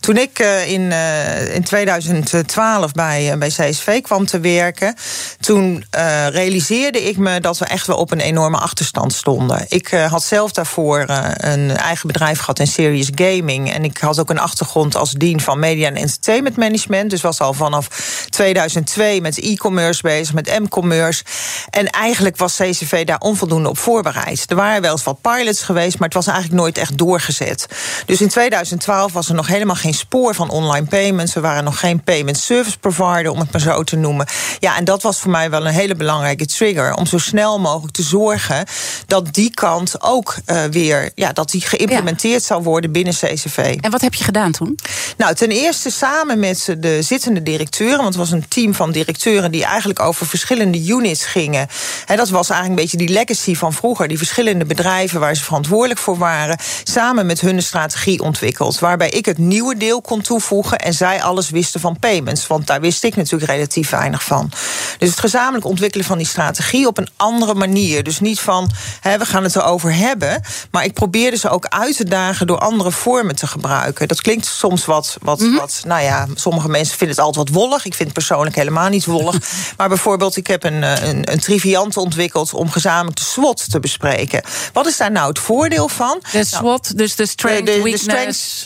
Toen 0.00 0.16
ik 0.16 0.38
uh, 0.38 0.70
in, 0.70 0.80
uh, 0.80 1.54
in 1.54 1.64
2012 1.64 2.92
bij, 2.92 3.32
uh, 3.32 3.38
bij 3.38 3.48
CSV 3.48 4.00
kwam 4.00 4.26
te 4.26 4.40
werken, 4.40 4.94
toen 5.40 5.84
realiseerde 6.30 7.02
ik 7.02 7.16
me 7.16 7.40
dat 7.40 7.58
we 7.58 7.64
echt 7.64 7.86
wel 7.86 7.96
op 7.96 8.10
een 8.12 8.20
enorme 8.20 8.56
achterstand 8.56 9.12
stonden. 9.12 9.64
Ik 9.68 9.88
had 9.88 10.24
zelf 10.24 10.52
daarvoor 10.52 11.04
een 11.36 11.76
eigen 11.76 12.06
bedrijf 12.06 12.38
gehad 12.38 12.58
in 12.58 12.66
Serious 12.66 13.08
Gaming. 13.14 13.72
En 13.72 13.84
ik 13.84 13.98
had 13.98 14.20
ook 14.20 14.30
een 14.30 14.38
achtergrond 14.38 14.96
als 14.96 15.10
dien 15.10 15.40
van 15.40 15.58
Media 15.58 15.88
en 15.88 15.96
Entertainment 15.96 16.56
Management. 16.56 17.10
Dus 17.10 17.20
was 17.20 17.40
al 17.40 17.52
vanaf 17.52 17.88
2002 18.28 19.20
met 19.20 19.38
e-commerce 19.38 20.02
bezig, 20.02 20.34
met 20.34 20.58
m-commerce. 20.58 21.24
En 21.70 21.90
eigenlijk 21.90 22.36
was 22.36 22.56
CCV 22.56 23.04
daar 23.04 23.18
onvoldoende 23.18 23.68
op 23.68 23.78
voorbereid. 23.78 24.44
Er 24.46 24.56
waren 24.56 24.82
wel 24.82 24.92
eens 24.92 25.04
wat 25.04 25.20
pilots 25.20 25.62
geweest, 25.62 25.98
maar 25.98 26.08
het 26.08 26.16
was 26.16 26.26
eigenlijk 26.26 26.60
nooit 26.60 26.78
echt 26.78 26.98
doorgezet. 26.98 27.66
Dus 28.06 28.20
in 28.20 28.28
2012 28.28 28.85
was 28.86 29.28
er 29.28 29.34
nog 29.34 29.46
helemaal 29.46 29.74
geen 29.74 29.94
spoor 29.94 30.34
van 30.34 30.50
online 30.50 30.86
payments. 30.86 31.34
Er 31.34 31.40
waren 31.40 31.64
nog 31.64 31.80
geen 31.80 32.02
payment 32.02 32.38
service 32.38 32.78
provider, 32.78 33.30
om 33.30 33.38
het 33.38 33.52
maar 33.52 33.60
zo 33.60 33.82
te 33.82 33.96
noemen. 33.96 34.26
Ja, 34.58 34.76
en 34.76 34.84
dat 34.84 35.02
was 35.02 35.18
voor 35.18 35.30
mij 35.30 35.50
wel 35.50 35.66
een 35.66 35.72
hele 35.72 35.94
belangrijke 35.94 36.46
trigger. 36.46 36.94
Om 36.94 37.06
zo 37.06 37.18
snel 37.18 37.60
mogelijk 37.60 37.94
te 37.94 38.02
zorgen 38.02 38.66
dat 39.06 39.34
die 39.34 39.50
kant 39.50 40.02
ook 40.02 40.36
uh, 40.46 40.64
weer, 40.64 41.10
ja, 41.14 41.32
dat 41.32 41.50
die 41.50 41.60
geïmplementeerd 41.60 42.40
ja. 42.40 42.46
zou 42.46 42.62
worden 42.62 42.92
binnen 42.92 43.14
CCV. 43.14 43.76
En 43.80 43.90
wat 43.90 44.00
heb 44.00 44.14
je 44.14 44.24
gedaan 44.24 44.52
toen? 44.52 44.78
Nou, 45.16 45.34
ten 45.34 45.50
eerste 45.50 45.90
samen 45.90 46.38
met 46.38 46.76
de 46.78 47.02
zittende 47.02 47.42
directeuren, 47.42 47.96
want 47.96 48.08
het 48.08 48.16
was 48.16 48.30
een 48.30 48.48
team 48.48 48.74
van 48.74 48.92
directeuren 48.92 49.50
die 49.50 49.64
eigenlijk 49.64 50.00
over 50.00 50.26
verschillende 50.26 50.86
units 50.86 51.24
gingen. 51.24 51.68
En 52.06 52.16
dat 52.16 52.28
was 52.28 52.50
eigenlijk 52.50 52.80
een 52.80 52.88
beetje 52.88 53.06
die 53.06 53.16
legacy 53.16 53.54
van 53.54 53.72
vroeger, 53.72 54.08
die 54.08 54.18
verschillende 54.18 54.64
bedrijven 54.64 55.20
waar 55.20 55.34
ze 55.34 55.44
verantwoordelijk 55.44 56.00
voor 56.00 56.18
waren, 56.18 56.58
samen 56.84 57.26
met 57.26 57.40
hun 57.40 57.62
strategie 57.62 58.20
ontwikkeld 58.20 58.75
waarbij 58.78 59.08
ik 59.08 59.24
het 59.24 59.38
nieuwe 59.38 59.76
deel 59.76 60.00
kon 60.00 60.20
toevoegen 60.20 60.78
en 60.78 60.94
zij 60.94 61.22
alles 61.22 61.50
wisten 61.50 61.80
van 61.80 61.98
payments. 61.98 62.46
Want 62.46 62.66
daar 62.66 62.80
wist 62.80 63.04
ik 63.04 63.16
natuurlijk 63.16 63.50
relatief 63.50 63.90
weinig 63.90 64.24
van. 64.24 64.50
Dus 64.98 65.08
het 65.08 65.18
gezamenlijk 65.18 65.64
ontwikkelen 65.66 66.06
van 66.06 66.18
die 66.18 66.26
strategie 66.26 66.86
op 66.86 66.98
een 66.98 67.08
andere 67.16 67.54
manier. 67.54 68.02
Dus 68.02 68.20
niet 68.20 68.40
van 68.40 68.70
hè, 69.00 69.18
we 69.18 69.24
gaan 69.24 69.42
het 69.42 69.56
erover 69.56 69.94
hebben, 69.94 70.42
maar 70.70 70.84
ik 70.84 70.92
probeerde 70.92 71.36
ze 71.36 71.48
ook 71.48 71.66
uit 71.66 71.96
te 71.96 72.04
dagen 72.04 72.46
door 72.46 72.58
andere 72.58 72.92
vormen 72.92 73.36
te 73.36 73.46
gebruiken. 73.46 74.08
Dat 74.08 74.20
klinkt 74.20 74.46
soms 74.46 74.84
wat, 74.84 75.16
wat, 75.20 75.40
mm 75.40 75.46
-hmm. 75.46 75.56
wat 75.56 75.82
nou 75.86 76.02
ja, 76.02 76.26
sommige 76.34 76.68
mensen 76.68 76.96
vinden 76.96 77.16
het 77.16 77.24
altijd 77.24 77.48
wat 77.48 77.62
wollig. 77.62 77.84
Ik 77.84 77.94
vind 77.94 78.08
het 78.08 78.18
persoonlijk 78.18 78.56
helemaal 78.56 78.88
niet 78.88 79.04
wollig. 79.04 79.36
maar 79.76 79.88
bijvoorbeeld, 79.88 80.36
ik 80.36 80.46
heb 80.46 80.64
een, 80.64 80.82
een, 80.82 81.32
een 81.32 81.40
triviant 81.40 81.96
ontwikkeld 81.96 82.54
om 82.54 82.70
gezamenlijk 82.70 83.16
de 83.16 83.24
SWOT 83.24 83.70
te 83.70 83.80
bespreken. 83.80 84.42
Wat 84.72 84.86
is 84.86 84.96
daar 84.96 85.10
nou 85.10 85.28
het 85.28 85.38
voordeel 85.38 85.88
van? 85.88 86.22
De 86.32 86.44
SWOT, 86.44 86.98
dus 86.98 87.16
de 87.16 87.26
strength, 87.26 87.66
de, 87.66 87.72
de, 87.72 87.82
weakness. 87.82 88.04
De 88.04 88.10
strength, 88.10 88.65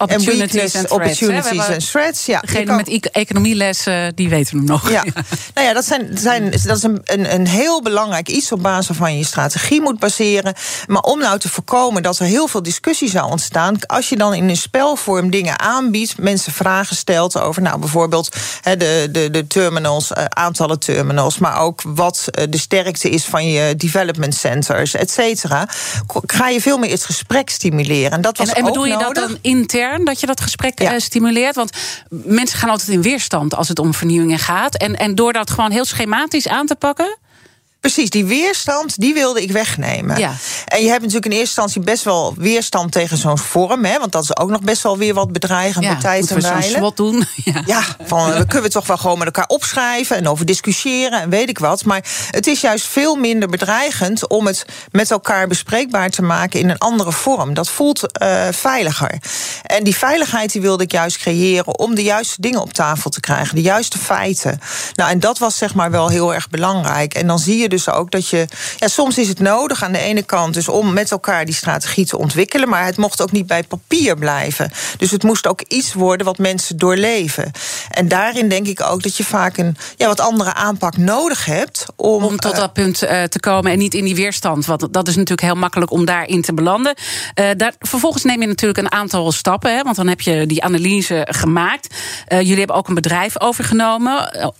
Opportunities 0.00 0.74
en 0.74 0.80
and 0.80 0.88
threats? 0.88 0.88
We 0.88 0.94
opportunities 0.94 1.48
hebben- 1.58 1.74
en 1.74 1.78
threats. 1.78 2.26
Ja, 2.26 2.38
je 2.40 2.46
Degene 2.46 2.64
kan- 2.64 2.76
met 2.76 2.88
e- 2.88 2.98
economieles, 3.12 3.86
eh, 3.86 4.06
die 4.14 4.28
weten 4.28 4.56
hem 4.56 4.66
nog. 4.66 4.90
Ja, 4.90 5.04
nou 5.54 5.66
ja, 5.66 5.72
dat, 5.72 5.84
zijn, 5.84 6.10
zijn, 6.18 6.50
dat 6.50 6.76
is 6.76 6.82
een, 6.82 7.00
een, 7.04 7.34
een 7.34 7.46
heel 7.46 7.82
belangrijk 7.82 8.28
iets 8.28 8.52
op 8.52 8.62
basis 8.62 8.86
waarvan 8.88 9.16
je 9.18 9.24
strategie 9.24 9.80
moet 9.80 9.98
baseren. 9.98 10.54
Maar 10.86 11.02
om 11.02 11.18
nou 11.18 11.38
te 11.38 11.48
voorkomen 11.48 12.02
dat 12.02 12.18
er 12.18 12.26
heel 12.26 12.46
veel 12.48 12.62
discussie 12.62 13.08
zou 13.10 13.30
ontstaan, 13.30 13.76
als 13.86 14.08
je 14.08 14.16
dan 14.16 14.34
in 14.34 14.48
een 14.48 14.56
spelvorm 14.56 15.30
dingen 15.30 15.58
aanbiedt, 15.60 16.18
mensen 16.18 16.52
vragen 16.52 16.96
stelt 16.96 17.38
over, 17.40 17.62
nou 17.62 17.78
bijvoorbeeld 17.78 18.36
de, 18.62 19.08
de, 19.10 19.30
de 19.30 19.46
terminals, 19.46 20.12
eh, 20.12 20.24
aantallen 20.24 20.78
terminals, 20.78 21.38
maar 21.38 21.60
ook 21.60 21.82
wat 21.84 22.24
eh, 22.30 22.44
de 22.50 22.58
sterkte 22.58 23.10
is 23.10 23.24
van 23.24 23.46
je 23.50 23.76
development 23.76 24.34
centers, 24.34 24.94
et 24.94 25.10
cetera, 25.10 25.68
ga 26.26 26.48
je 26.48 26.60
veel 26.60 26.78
meer 26.78 26.90
het 26.90 27.04
gesprek 27.04 27.50
stimuleren. 27.50 28.10
En 28.10 28.20
dat 28.20 28.38
was 28.38 28.48
En, 28.48 28.54
en 28.54 28.64
bedoel 28.64 28.82
ook 28.82 28.88
je 28.88 28.98
dat 28.98 29.14
dan 29.14 29.38
intern, 29.40 29.86
dat 30.04 30.20
je 30.20 30.26
dat 30.26 30.40
gesprek 30.40 30.80
Ja. 30.82 30.92
eh, 30.92 30.98
stimuleert? 31.00 31.54
Want 31.54 31.70
mensen 32.08 32.58
gaan 32.58 32.70
altijd 32.70 32.88
in 32.88 33.02
weerstand 33.02 33.54
als 33.54 33.68
het 33.68 33.78
om 33.78 33.94
vernieuwingen 33.94 34.38
gaat. 34.38 34.76
En, 34.76 34.96
en 34.96 35.14
door 35.14 35.32
dat 35.32 35.50
gewoon 35.50 35.70
heel 35.70 35.84
schematisch 35.84 36.48
aan 36.48 36.66
te 36.66 36.74
pakken. 36.74 37.16
Precies, 37.80 38.10
die 38.10 38.24
weerstand, 38.24 39.00
die 39.00 39.14
wilde 39.14 39.42
ik 39.42 39.50
wegnemen. 39.50 40.18
Ja. 40.18 40.32
En 40.64 40.82
je 40.82 40.88
hebt 40.88 41.00
natuurlijk 41.00 41.26
in 41.26 41.38
eerste 41.38 41.60
instantie 41.60 41.80
best 41.80 42.04
wel 42.04 42.34
weerstand 42.36 42.92
tegen 42.92 43.16
zo'n 43.16 43.38
vorm, 43.38 43.84
hè, 43.84 43.98
want 43.98 44.12
dat 44.12 44.22
is 44.22 44.36
ook 44.36 44.50
nog 44.50 44.60
best 44.60 44.82
wel 44.82 44.98
weer 44.98 45.14
wat 45.14 45.32
bedreigend 45.32 45.84
Ja, 45.84 45.92
bij 45.92 46.00
tijd 46.00 46.30
moeten 46.30 46.50
en 46.50 46.56
we. 46.56 46.62
SWOT 46.62 46.96
doen? 46.96 47.26
Ja. 47.44 47.62
Ja, 47.66 47.82
van, 48.04 48.32
we 48.32 48.46
kunnen 48.46 48.62
we 48.62 48.68
toch 48.68 48.86
wel 48.86 48.96
gewoon 48.96 49.18
met 49.18 49.26
elkaar 49.26 49.46
opschrijven 49.46 50.16
en 50.16 50.28
over 50.28 50.46
discussiëren 50.46 51.20
en 51.20 51.30
weet 51.30 51.48
ik 51.48 51.58
wat. 51.58 51.84
Maar 51.84 52.04
het 52.30 52.46
is 52.46 52.60
juist 52.60 52.86
veel 52.86 53.16
minder 53.16 53.48
bedreigend 53.48 54.28
om 54.28 54.46
het 54.46 54.64
met 54.90 55.10
elkaar 55.10 55.46
bespreekbaar 55.46 56.10
te 56.10 56.22
maken 56.22 56.60
in 56.60 56.70
een 56.70 56.78
andere 56.78 57.12
vorm. 57.12 57.54
Dat 57.54 57.68
voelt 57.68 58.12
eh, 58.12 58.48
veiliger. 58.50 59.18
En 59.62 59.84
die 59.84 59.96
veiligheid 59.96 60.52
die 60.52 60.60
wilde 60.60 60.82
ik 60.82 60.92
juist 60.92 61.16
creëren 61.16 61.78
om 61.78 61.94
de 61.94 62.02
juiste 62.02 62.40
dingen 62.40 62.60
op 62.60 62.72
tafel 62.72 63.10
te 63.10 63.20
krijgen, 63.20 63.54
de 63.54 63.62
juiste 63.62 63.98
feiten. 63.98 64.60
Nou, 64.94 65.10
en 65.10 65.20
dat 65.20 65.38
was 65.38 65.56
zeg 65.56 65.74
maar 65.74 65.90
wel 65.90 66.08
heel 66.08 66.34
erg 66.34 66.48
belangrijk. 66.48 67.14
En 67.14 67.26
dan 67.26 67.38
zie 67.38 67.58
je 67.58 67.67
dus 67.68 67.90
ook 67.90 68.10
dat 68.10 68.28
je. 68.28 68.46
Ja, 68.76 68.88
soms 68.88 69.18
is 69.18 69.28
het 69.28 69.40
nodig 69.40 69.82
aan 69.82 69.92
de 69.92 69.98
ene 69.98 70.22
kant 70.22 70.54
dus 70.54 70.68
om 70.68 70.92
met 70.92 71.10
elkaar 71.10 71.44
die 71.44 71.54
strategie 71.54 72.06
te 72.06 72.18
ontwikkelen. 72.18 72.68
Maar 72.68 72.84
het 72.84 72.96
mocht 72.96 73.22
ook 73.22 73.32
niet 73.32 73.46
bij 73.46 73.62
papier 73.62 74.16
blijven. 74.16 74.70
Dus 74.98 75.10
het 75.10 75.22
moest 75.22 75.46
ook 75.46 75.60
iets 75.60 75.92
worden 75.92 76.26
wat 76.26 76.38
mensen 76.38 76.76
doorleven. 76.76 77.50
En 77.90 78.08
daarin 78.08 78.48
denk 78.48 78.66
ik 78.66 78.82
ook 78.82 79.02
dat 79.02 79.16
je 79.16 79.24
vaak 79.24 79.56
een 79.56 79.76
ja, 79.96 80.06
wat 80.06 80.20
andere 80.20 80.54
aanpak 80.54 80.96
nodig 80.96 81.44
hebt 81.44 81.84
om. 81.96 82.24
Om 82.24 82.36
tot 82.36 82.52
eh, 82.52 82.58
dat 82.58 82.72
punt 82.72 83.02
eh, 83.02 83.22
te 83.22 83.40
komen 83.40 83.72
en 83.72 83.78
niet 83.78 83.94
in 83.94 84.04
die 84.04 84.14
weerstand. 84.14 84.66
Want 84.66 84.92
dat 84.92 85.08
is 85.08 85.16
natuurlijk 85.16 85.48
heel 85.48 85.60
makkelijk 85.60 85.90
om 85.90 86.04
daarin 86.04 86.42
te 86.42 86.54
belanden. 86.54 86.94
Eh, 87.34 87.50
daar, 87.56 87.74
vervolgens 87.78 88.24
neem 88.24 88.40
je 88.40 88.46
natuurlijk 88.46 88.78
een 88.78 88.92
aantal 88.92 89.32
stappen. 89.32 89.76
Hè, 89.76 89.82
want 89.82 89.96
dan 89.96 90.06
heb 90.06 90.20
je 90.20 90.46
die 90.46 90.62
analyse 90.62 91.26
gemaakt. 91.30 91.94
Jullie 92.28 92.58
hebben 92.58 92.76
ook 92.76 92.88
een 92.88 92.94
bedrijf 92.94 93.40
overgenomen. 93.40 94.52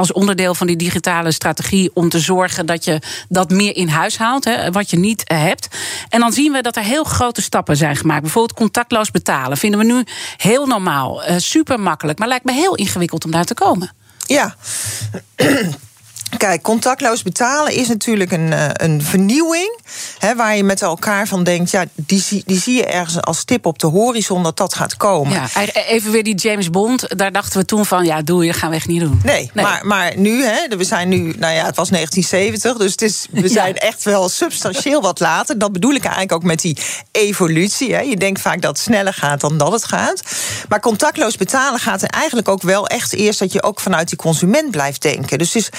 Als 0.00 0.12
onderdeel 0.12 0.54
van 0.54 0.66
die 0.66 0.76
digitale 0.76 1.32
strategie 1.32 1.90
om 1.94 2.08
te 2.08 2.18
zorgen 2.18 2.66
dat 2.66 2.84
je 2.84 2.98
dat 3.28 3.50
meer 3.50 3.76
in 3.76 3.88
huis 3.88 4.18
haalt, 4.18 4.44
hè, 4.44 4.70
wat 4.70 4.90
je 4.90 4.98
niet 4.98 5.24
eh, 5.24 5.42
hebt. 5.42 5.68
En 6.08 6.20
dan 6.20 6.32
zien 6.32 6.52
we 6.52 6.62
dat 6.62 6.76
er 6.76 6.82
heel 6.82 7.04
grote 7.04 7.42
stappen 7.42 7.76
zijn 7.76 7.96
gemaakt. 7.96 8.22
Bijvoorbeeld 8.22 8.58
contactloos 8.58 9.10
betalen 9.10 9.56
vinden 9.56 9.80
we 9.80 9.86
nu 9.86 10.04
heel 10.36 10.66
normaal, 10.66 11.22
eh, 11.22 11.36
super 11.38 11.80
makkelijk, 11.80 12.18
maar 12.18 12.28
lijkt 12.28 12.44
me 12.44 12.52
heel 12.52 12.74
ingewikkeld 12.74 13.24
om 13.24 13.30
daar 13.30 13.44
te 13.44 13.54
komen. 13.54 13.92
Ja. 14.26 14.56
Kijk, 16.36 16.62
contactloos 16.62 17.22
betalen 17.22 17.72
is 17.72 17.88
natuurlijk 17.88 18.32
een, 18.32 18.52
eh, 18.52 18.68
een 18.72 19.02
vernieuwing. 19.02 19.78
Hè, 20.18 20.34
waar 20.36 20.56
je 20.56 20.64
met 20.64 20.82
elkaar 20.82 21.26
van 21.28 21.44
denkt, 21.44 21.70
ja, 21.70 21.84
die, 21.94 22.20
zie- 22.20 22.42
die 22.46 22.60
zie 22.60 22.74
je 22.74 22.86
ergens 22.86 23.20
als 23.22 23.38
stip 23.38 23.66
op 23.66 23.78
de 23.78 23.86
horizon 23.86 24.42
dat 24.42 24.56
dat 24.56 24.74
gaat 24.74 24.96
komen. 24.96 25.32
Ja, 25.32 25.48
even 25.74 26.10
weer 26.12 26.22
die 26.22 26.34
James 26.34 26.70
Bond. 26.70 27.18
Daar 27.18 27.32
dachten 27.32 27.58
we 27.60 27.64
toen 27.64 27.86
van, 27.86 28.04
ja, 28.04 28.22
doe 28.22 28.44
je, 28.44 28.52
gaan 28.52 28.70
we 28.70 28.76
echt 28.76 28.86
niet 28.86 29.00
doen. 29.00 29.20
Nee, 29.24 29.50
Maar, 29.54 29.86
maar 29.86 30.16
nu, 30.16 30.44
hè, 30.44 30.76
we 30.76 30.84
zijn 30.84 31.08
nu, 31.08 31.34
nou 31.38 31.54
ja, 31.54 31.64
het 31.66 31.76
was 31.76 31.88
1970, 31.90 32.76
dus 32.76 32.90
het 32.90 33.02
is, 33.02 33.26
we 33.30 33.48
zijn 33.60 33.76
echt 33.76 34.02
wel 34.04 34.28
substantieel 34.28 35.00
wat 35.02 35.20
later. 35.20 35.58
Dat 35.58 35.72
bedoel 35.72 35.92
ik 35.94 36.02
eigenlijk 36.02 36.32
ook 36.32 36.42
met 36.42 36.60
die 36.60 36.76
evolutie. 37.12 37.94
Hè. 37.94 38.00
Je 38.00 38.16
denkt 38.16 38.40
vaak 38.40 38.60
dat 38.62 38.70
het 38.76 38.86
sneller 38.86 39.14
gaat 39.14 39.40
dan 39.40 39.58
dat 39.58 39.72
het 39.72 39.84
gaat. 39.84 40.22
Maar 40.68 40.80
contactloos 40.80 41.36
betalen 41.36 41.80
gaat 41.80 42.02
er 42.02 42.08
eigenlijk 42.08 42.48
ook 42.48 42.62
wel 42.62 42.86
echt 42.86 43.14
eerst 43.14 43.38
dat 43.38 43.52
je 43.52 43.62
ook 43.62 43.80
vanuit 43.80 44.08
die 44.08 44.18
consument 44.18 44.70
blijft 44.70 45.02
denken. 45.02 45.38
Dus 45.38 45.52
het 45.54 45.62
is 45.62 45.70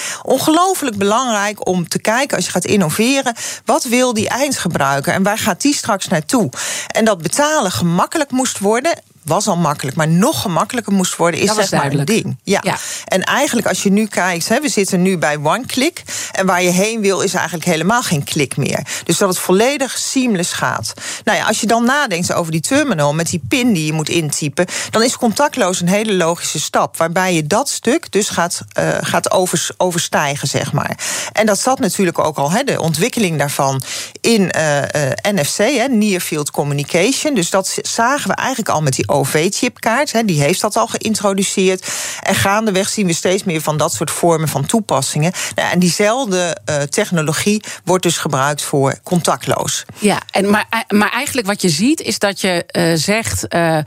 ongelooflijk 0.47 0.97
belangrijk 0.97 1.67
om 1.67 1.87
te 1.87 1.99
kijken 1.99 2.35
als 2.35 2.45
je 2.45 2.51
gaat 2.51 2.65
innoveren, 2.65 3.35
wat 3.65 3.83
wil 3.83 4.13
die 4.13 4.29
eindgebruiker 4.29 5.13
en 5.13 5.23
waar 5.23 5.37
gaat 5.37 5.61
die 5.61 5.73
straks 5.73 6.07
naartoe? 6.07 6.49
En 6.87 7.05
dat 7.05 7.21
betalen 7.21 7.71
gemakkelijk 7.71 8.31
moest 8.31 8.59
worden. 8.59 8.93
Was 9.23 9.47
al 9.47 9.57
makkelijk, 9.57 9.97
maar 9.97 10.07
nog 10.07 10.41
gemakkelijker 10.41 10.93
moest 10.93 11.15
worden, 11.15 11.39
is 11.39 11.47
Dat 11.47 11.55
zeg 11.55 11.71
maar 11.71 11.91
een 11.91 12.05
ding. 12.05 12.37
Ja. 12.43 12.59
Ja. 12.63 12.77
En 13.05 13.23
eigenlijk 13.23 13.67
als 13.67 13.83
je 13.83 13.91
nu 13.91 14.05
kijkt, 14.05 14.47
hè, 14.47 14.59
we 14.61 14.69
zitten 14.69 15.01
nu 15.01 15.17
bij 15.17 15.37
one 15.43 15.65
click. 15.65 16.03
En 16.31 16.45
waar 16.45 16.63
je 16.63 16.69
heen 16.69 17.01
wil, 17.01 17.21
is 17.21 17.33
eigenlijk 17.33 17.65
helemaal 17.65 18.03
geen 18.03 18.23
klik 18.23 18.57
meer. 18.57 18.87
Dus 19.03 19.17
dat 19.17 19.29
het 19.29 19.39
volledig 19.39 19.97
seamless 19.97 20.53
gaat. 20.53 20.93
Nou 21.23 21.37
ja, 21.37 21.45
als 21.45 21.59
je 21.59 21.67
dan 21.67 21.85
nadenkt 21.85 22.33
over 22.33 22.51
die 22.51 22.61
terminal 22.61 23.13
met 23.13 23.29
die 23.29 23.41
pin 23.47 23.73
die 23.73 23.85
je 23.85 23.93
moet 23.93 24.09
intypen, 24.09 24.65
dan 24.89 25.03
is 25.03 25.17
contactloos 25.17 25.81
een 25.81 25.87
hele 25.87 26.13
logische 26.13 26.59
stap. 26.59 26.97
Waarbij 26.97 27.33
je 27.33 27.47
dat 27.47 27.69
stuk 27.69 28.11
dus 28.11 28.29
gaat, 28.29 28.61
eh, 28.71 28.97
gaat 29.01 29.31
overs- 29.31 29.71
overstijgen, 29.77 30.47
zeg 30.47 30.71
maar. 30.71 30.97
En 31.31 31.45
dat 31.45 31.59
zat 31.59 31.79
natuurlijk 31.79 32.19
ook 32.19 32.37
al, 32.37 32.51
hè, 32.51 32.63
de 32.63 32.81
ontwikkeling 32.81 33.37
daarvan, 33.37 33.81
in 34.21 34.51
eh, 34.51 35.09
eh, 35.11 35.17
NFC, 35.21 35.57
hè, 35.57 35.87
Near 35.87 36.19
Field 36.19 36.51
Communication. 36.51 37.33
Dus 37.35 37.49
dat 37.49 37.77
zagen 37.81 38.29
we 38.29 38.35
eigenlijk 38.35 38.69
al 38.69 38.81
met 38.81 38.95
die 38.95 39.09
OV-chipkaart. 39.11 40.27
Die 40.27 40.41
heeft 40.41 40.61
dat 40.61 40.75
al 40.75 40.87
geïntroduceerd. 40.87 41.87
En 42.21 42.35
gaandeweg 42.35 42.89
zien 42.89 43.07
we 43.07 43.13
steeds 43.13 43.43
meer 43.43 43.61
van 43.61 43.77
dat 43.77 43.93
soort 43.93 44.11
vormen 44.11 44.47
van 44.47 44.65
toepassingen. 44.65 45.31
Nou, 45.55 45.71
en 45.71 45.79
diezelfde 45.79 46.57
eh, 46.65 46.81
technologie 46.81 47.63
wordt 47.83 48.03
dus 48.03 48.17
gebruikt 48.17 48.61
voor 48.61 48.99
contactloos. 49.03 49.85
Ja, 49.99 50.21
en, 50.31 50.49
maar, 50.49 50.85
maar 50.87 51.11
eigenlijk 51.11 51.47
wat 51.47 51.61
je 51.61 51.69
ziet 51.69 52.01
is 52.01 52.19
dat 52.19 52.41
je 52.41 52.65
eh, 52.65 52.91
zegt. 52.95 53.47
eh, 53.47 53.79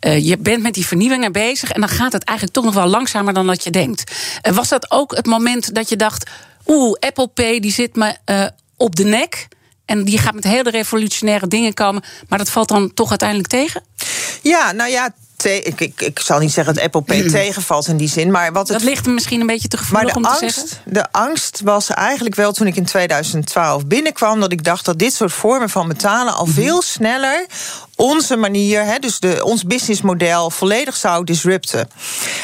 je 0.00 0.36
bent 0.38 0.62
met 0.62 0.74
die 0.74 0.86
vernieuwingen 0.86 1.32
bezig 1.32 1.70
en 1.70 1.80
dan 1.80 1.88
gaat 1.88 2.12
het 2.12 2.24
eigenlijk 2.24 2.56
toch 2.56 2.66
nog 2.66 2.74
wel 2.74 2.86
langzamer 2.86 3.34
dan 3.34 3.46
dat 3.46 3.64
je 3.64 3.70
denkt. 3.70 4.12
Was 4.52 4.68
dat 4.68 4.90
ook 4.90 5.16
het 5.16 5.26
moment 5.26 5.74
dat 5.74 5.88
je 5.88 5.96
dacht: 5.96 6.30
oeh, 6.66 6.98
Apple 6.98 7.26
Pay 7.26 7.60
die 7.60 7.72
zit 7.72 7.96
me 7.96 8.16
op 8.76 8.96
de 8.96 9.04
nek 9.04 9.48
en 9.88 10.04
die 10.04 10.18
gaat 10.18 10.34
met 10.34 10.44
hele 10.44 10.70
revolutionaire 10.70 11.48
dingen 11.48 11.74
komen, 11.74 12.02
maar 12.28 12.38
dat 12.38 12.50
valt 12.50 12.68
dan 12.68 12.94
toch 12.94 13.10
uiteindelijk 13.10 13.48
tegen? 13.48 13.82
Ja, 14.42 14.72
nou 14.72 14.90
ja. 14.90 15.10
te- 15.36 15.62
ik, 15.62 15.80
ik, 15.80 16.00
ik 16.00 16.18
zal 16.20 16.38
niet 16.38 16.52
zeggen 16.52 16.74
dat 16.74 16.84
Apple 16.84 17.02
Pay 17.02 17.28
tegenvalt 17.28 17.86
in 17.88 17.96
die 17.96 18.08
zin, 18.08 18.30
maar 18.30 18.52
wat 18.52 18.68
het 18.68 18.78
Dat 18.78 18.88
ligt 18.88 19.06
me 19.06 19.12
misschien 19.12 19.40
een 19.40 19.46
beetje 19.46 19.68
te 19.68 19.76
Maar 19.76 19.84
gevoelig 19.86 20.12
de 20.12 20.18
om 20.18 20.22
te 20.22 20.36
zeggen. 20.38 20.62
angst, 20.62 20.80
de 20.84 21.12
angst 21.12 21.60
was 21.64 21.90
eigenlijk 21.90 22.34
wel 22.34 22.52
toen 22.52 22.66
ik 22.66 22.76
in 22.76 22.84
2012 22.84 23.86
binnenkwam... 23.86 24.40
dat 24.40 24.52
ik 24.52 24.64
dacht 24.64 24.84
dat 24.84 24.98
dit 24.98 25.14
soort 25.14 25.32
vormen 25.32 25.70
van 25.70 25.88
betalen 25.88 26.34
al 26.34 26.46
veel 26.46 26.82
sneller... 26.82 27.46
onze 28.00 28.36
manier, 28.36 28.84
hè, 28.84 28.98
dus 28.98 29.18
de, 29.18 29.44
ons 29.44 29.64
businessmodel, 29.64 30.50
volledig 30.50 30.96
zou 30.96 31.24
disrupten. 31.24 31.90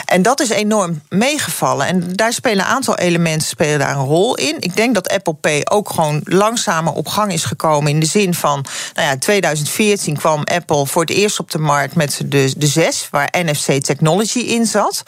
En 0.04 0.22
dat 0.22 0.40
is 0.40 0.48
enorm 0.48 1.02
meegevallen. 1.08 1.86
En 1.86 2.16
daar 2.16 2.32
spelen 2.32 2.64
een 2.64 2.70
aantal 2.70 2.96
elementen 2.96 3.48
spelen 3.48 3.78
daar 3.78 3.96
een 3.96 4.04
rol 4.04 4.34
in. 4.34 4.56
Ik 4.58 4.76
denk 4.76 4.94
dat 4.94 5.08
Apple 5.08 5.34
Pay 5.34 5.60
ook 5.64 5.90
gewoon 5.90 6.20
langzamer 6.24 6.92
op 6.92 7.08
gang 7.08 7.32
is 7.32 7.44
gekomen... 7.44 7.90
in 7.90 8.00
de 8.00 8.06
zin 8.06 8.34
van, 8.34 8.64
nou 8.94 9.06
ja, 9.06 9.12
in 9.12 9.18
2014 9.18 10.16
kwam 10.16 10.42
Apple 10.44 10.86
voor 10.86 11.02
het 11.02 11.10
eerst 11.10 11.38
op 11.38 11.50
de 11.50 11.58
markt... 11.58 11.94
met 11.94 12.20
de, 12.24 12.52
de 12.56 12.66
6, 12.66 13.08
waar 13.10 13.34
NFC 13.44 13.82
Technology 13.82 14.38
in 14.38 14.66
zat. 14.66 15.02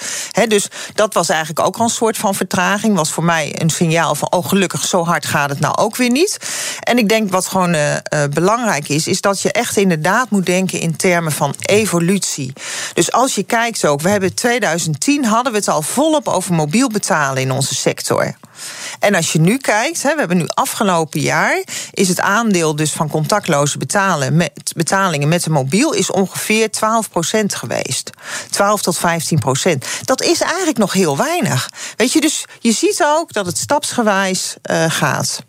Dus 0.49 0.69
dat 0.95 1.15
was 1.15 1.29
eigenlijk 1.29 1.67
ook 1.67 1.76
al 1.76 1.85
een 1.85 1.91
soort 1.91 2.17
van 2.17 2.35
vertraging. 2.35 2.97
Was 2.97 3.11
voor 3.11 3.25
mij 3.25 3.61
een 3.61 3.71
signaal 3.71 4.15
van, 4.15 4.33
oh 4.33 4.49
gelukkig, 4.49 4.85
zo 4.85 5.05
hard 5.05 5.26
gaat 5.26 5.50
het 5.50 5.61
nou 5.61 5.76
ook 5.76 5.97
weer 5.97 6.11
niet. 6.11 6.38
En 6.81 6.99
ik 6.99 7.09
denk 7.09 7.31
wat 7.31 7.47
gewoon 7.47 7.75
eh, 7.75 7.95
eh, 7.97 8.31
belangrijk 8.31 8.88
is, 8.88 9.07
is 9.07 9.21
dat 9.21 9.41
je 9.41 9.53
echt 9.53 9.76
inderdaad 9.76 10.31
denken 10.43 10.81
in 10.81 10.97
termen 10.97 11.33
van 11.33 11.55
evolutie. 11.59 12.52
Dus 12.95 13.12
als 13.12 13.35
je 13.35 13.43
kijkt 13.43 13.85
ook, 13.85 14.00
we 14.00 14.09
hebben 14.09 14.35
2010 14.35 15.25
hadden 15.25 15.52
we 15.52 15.59
het 15.59 15.69
al 15.69 15.83
volop 15.83 16.28
over 16.28 16.55
mobiel 16.55 16.88
betalen 16.88 17.43
in 17.43 17.50
onze 17.50 17.75
sector. 17.75 18.37
En 18.99 19.14
als 19.14 19.33
je 19.33 19.40
nu 19.40 19.57
kijkt, 19.57 20.02
we 20.02 20.14
hebben 20.16 20.37
nu 20.37 20.47
afgelopen 20.47 21.21
jaar, 21.21 21.62
is 21.90 22.09
het 22.09 22.21
aandeel 22.21 22.76
dus 22.76 22.93
van 22.93 23.09
contactloze 23.09 23.78
betalen 23.78 24.37
met, 24.37 24.73
betalingen 24.76 25.28
met 25.28 25.47
een 25.47 25.52
mobiel 25.52 25.93
is 25.93 26.11
ongeveer 26.11 26.69
12% 26.69 26.71
geweest. 27.47 28.11
12 28.50 28.83
tot 28.83 28.99
15% 28.99 29.00
Dat 30.05 30.23
is 30.23 30.40
eigenlijk 30.40 30.78
nog 30.78 30.93
heel 30.93 31.16
weinig. 31.16 31.71
Weet 31.97 32.12
je, 32.12 32.21
dus 32.21 32.45
je 32.61 32.73
ziet 32.73 33.02
ook 33.05 33.33
dat 33.33 33.47
het 33.47 33.59
stapsgewijs 33.59 34.57
eh, 34.62 34.85
gaat. 34.88 35.45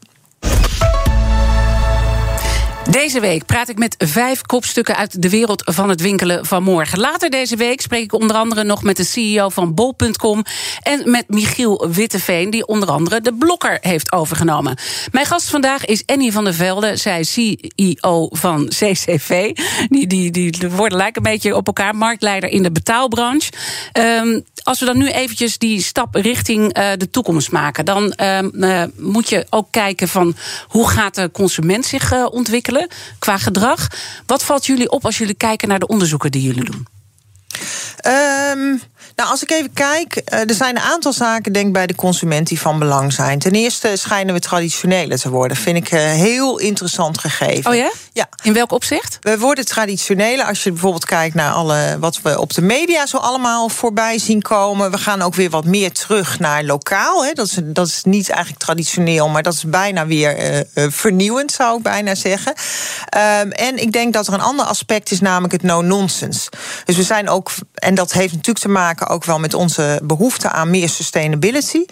Deze 2.92 3.20
week 3.20 3.46
praat 3.46 3.70
ik 3.70 3.78
met 3.78 3.96
vijf 3.98 4.42
kopstukken 4.42 4.96
uit 4.96 5.22
de 5.22 5.30
wereld 5.30 5.64
van 5.66 5.90
het 5.90 6.02
winkelen 6.02 6.46
van 6.46 6.64
morgen. 6.64 7.00
Later 7.00 7.30
deze 7.30 7.56
week 7.56 7.82
spreek 7.82 8.04
ik 8.04 8.14
onder 8.14 8.36
andere 8.36 8.64
nog 8.64 8.84
met 8.84 8.98
de 8.98 9.04
CEO 9.04 9.50
van 9.50 9.74
Bol.com 9.74 10.44
en 10.82 11.12
met 11.12 11.24
Michiel 11.28 11.90
Witteveen, 11.90 12.50
die 12.50 12.68
onder 12.68 12.90
andere 12.90 13.22
de 13.22 13.34
blokker 13.34 13.78
heeft 13.82 14.12
overgenomen. 14.12 14.78
Mijn 15.12 15.26
gast 15.26 15.50
vandaag 15.50 15.86
is 15.86 16.04
Annie 16.06 16.32
van 16.32 16.44
der 16.44 16.54
Velde, 16.54 16.96
zij 16.96 17.24
CEO 17.24 18.28
van 18.32 18.68
CCV. 18.68 19.52
Die, 19.90 20.08
die, 20.08 20.32
die 20.32 20.54
worden 20.70 20.98
lijken 20.98 21.26
een 21.26 21.32
beetje 21.32 21.56
op 21.56 21.68
elkaar, 21.68 21.96
marktleider 21.96 22.50
in 22.50 22.64
de 22.64 22.72
betaalbranche. 22.72 23.52
Um, 23.94 24.44
als 24.68 24.80
we 24.80 24.86
dan 24.86 24.98
nu 24.98 25.08
eventjes 25.08 25.58
die 25.58 25.82
stap 25.82 26.16
richting 26.16 26.78
uh, 26.78 26.92
de 26.98 27.10
toekomst 27.10 27.52
maken, 27.52 27.86
dan 27.86 28.14
uh, 28.18 28.84
moet 28.96 29.30
je 29.30 29.46
ook 29.50 29.68
kijken 29.72 30.08
van 30.08 30.36
hoe 30.68 30.90
gaat 30.90 31.16
de 31.16 31.32
consument 31.32 31.86
zich 31.86 32.14
uh, 32.14 32.26
ontwikkelen 32.32 32.88
qua 33.20 33.38
gedrag. 33.38 33.88
Wat 34.26 34.44
valt 34.44 34.66
jullie 34.66 34.90
op 34.90 35.06
als 35.06 35.18
jullie 35.18 35.34
kijken 35.34 35.68
naar 35.68 35.80
de 35.80 35.88
onderzoeken 35.88 36.32
die 36.32 36.42
jullie 36.42 36.64
doen? 36.64 36.88
Um, 38.54 38.82
nou, 39.18 39.30
als 39.30 39.42
ik 39.42 39.52
even 39.52 39.74
kijk, 39.74 40.22
er 40.26 40.54
zijn 40.54 40.76
een 40.76 40.82
aantal 40.82 41.14
zaken, 41.14 41.52
denk 41.52 41.68
ik, 41.68 41.74
bij 41.74 41.88
de 41.88 41.96
consument 41.96 42.48
die 42.48 42.60
van 42.60 42.80
belang 42.80 43.14
zijn. 43.14 43.40
Ten 43.40 43.52
eerste 43.52 43.96
schijnen 43.96 44.34
we 44.34 44.40
traditioneler 44.40 45.20
te 45.20 45.30
worden. 45.30 45.58
Vind 45.58 45.78
ik 45.78 45.92
een 45.92 46.00
heel 46.00 46.58
interessant 46.58 47.20
gegeven. 47.20 47.72
Oh 47.72 47.78
ja? 47.78 47.92
Ja. 48.14 48.30
In 48.44 48.54
welk 48.54 48.72
opzicht? 48.72 49.18
We 49.22 49.40
worden 49.40 49.66
traditioneler 49.66 50.46
als 50.46 50.64
je 50.64 50.72
bijvoorbeeld 50.72 51.06
kijkt 51.06 51.36
naar 51.36 51.52
alle 51.52 51.98
wat 52.00 52.22
we 52.22 52.40
op 52.40 52.54
de 52.54 52.62
media 52.62 53.06
zo 53.06 53.18
allemaal 53.18 53.70
voorbij 53.70 54.18
zien 54.20 54.42
komen. 54.42 54.92
We 54.92 54.98
gaan 54.98 55.22
ook 55.22 55.36
weer 55.36 55.50
wat 55.50 55.66
meer 55.66 55.92
terug 55.92 56.40
naar 56.40 56.64
lokaal. 56.64 57.26
Hè. 57.26 57.32
Dat, 57.34 57.46
is, 57.46 57.60
dat 57.64 57.88
is 57.88 58.04
niet 58.04 58.30
eigenlijk 58.30 58.64
traditioneel, 58.64 59.30
maar 59.30 59.44
dat 59.44 59.54
is 59.54 59.64
bijna 59.64 60.06
weer 60.06 60.66
uh, 60.76 60.86
vernieuwend, 60.90 61.52
zou 61.52 61.78
ik 61.78 61.84
bijna 61.84 62.16
zeggen. 62.16 62.54
Um, 63.42 63.52
en 63.52 63.78
ik 63.78 63.92
denk 63.92 64.14
dat 64.14 64.28
er 64.28 64.34
een 64.34 64.42
ander 64.42 64.66
aspect 64.66 65.12
is, 65.12 65.20
namelijk 65.20 65.54
het 65.54 65.64
no-nonsense. 65.64 66.50
Dus 66.86 66.96
we 66.96 67.04
zijn 67.04 67.30
ook, 67.30 67.52
en 67.74 67.96
dat 67.96 68.12
heeft 68.12 68.34
natuurlijk 68.34 68.66
te 68.66 68.70
maken 68.70 69.07
ook 69.10 69.26
wel 69.26 69.40
met 69.40 69.54
onze 69.54 70.00
behoefte 70.04 70.50
aan 70.50 70.70
meer 70.70 70.90
sustainability. 70.90 71.86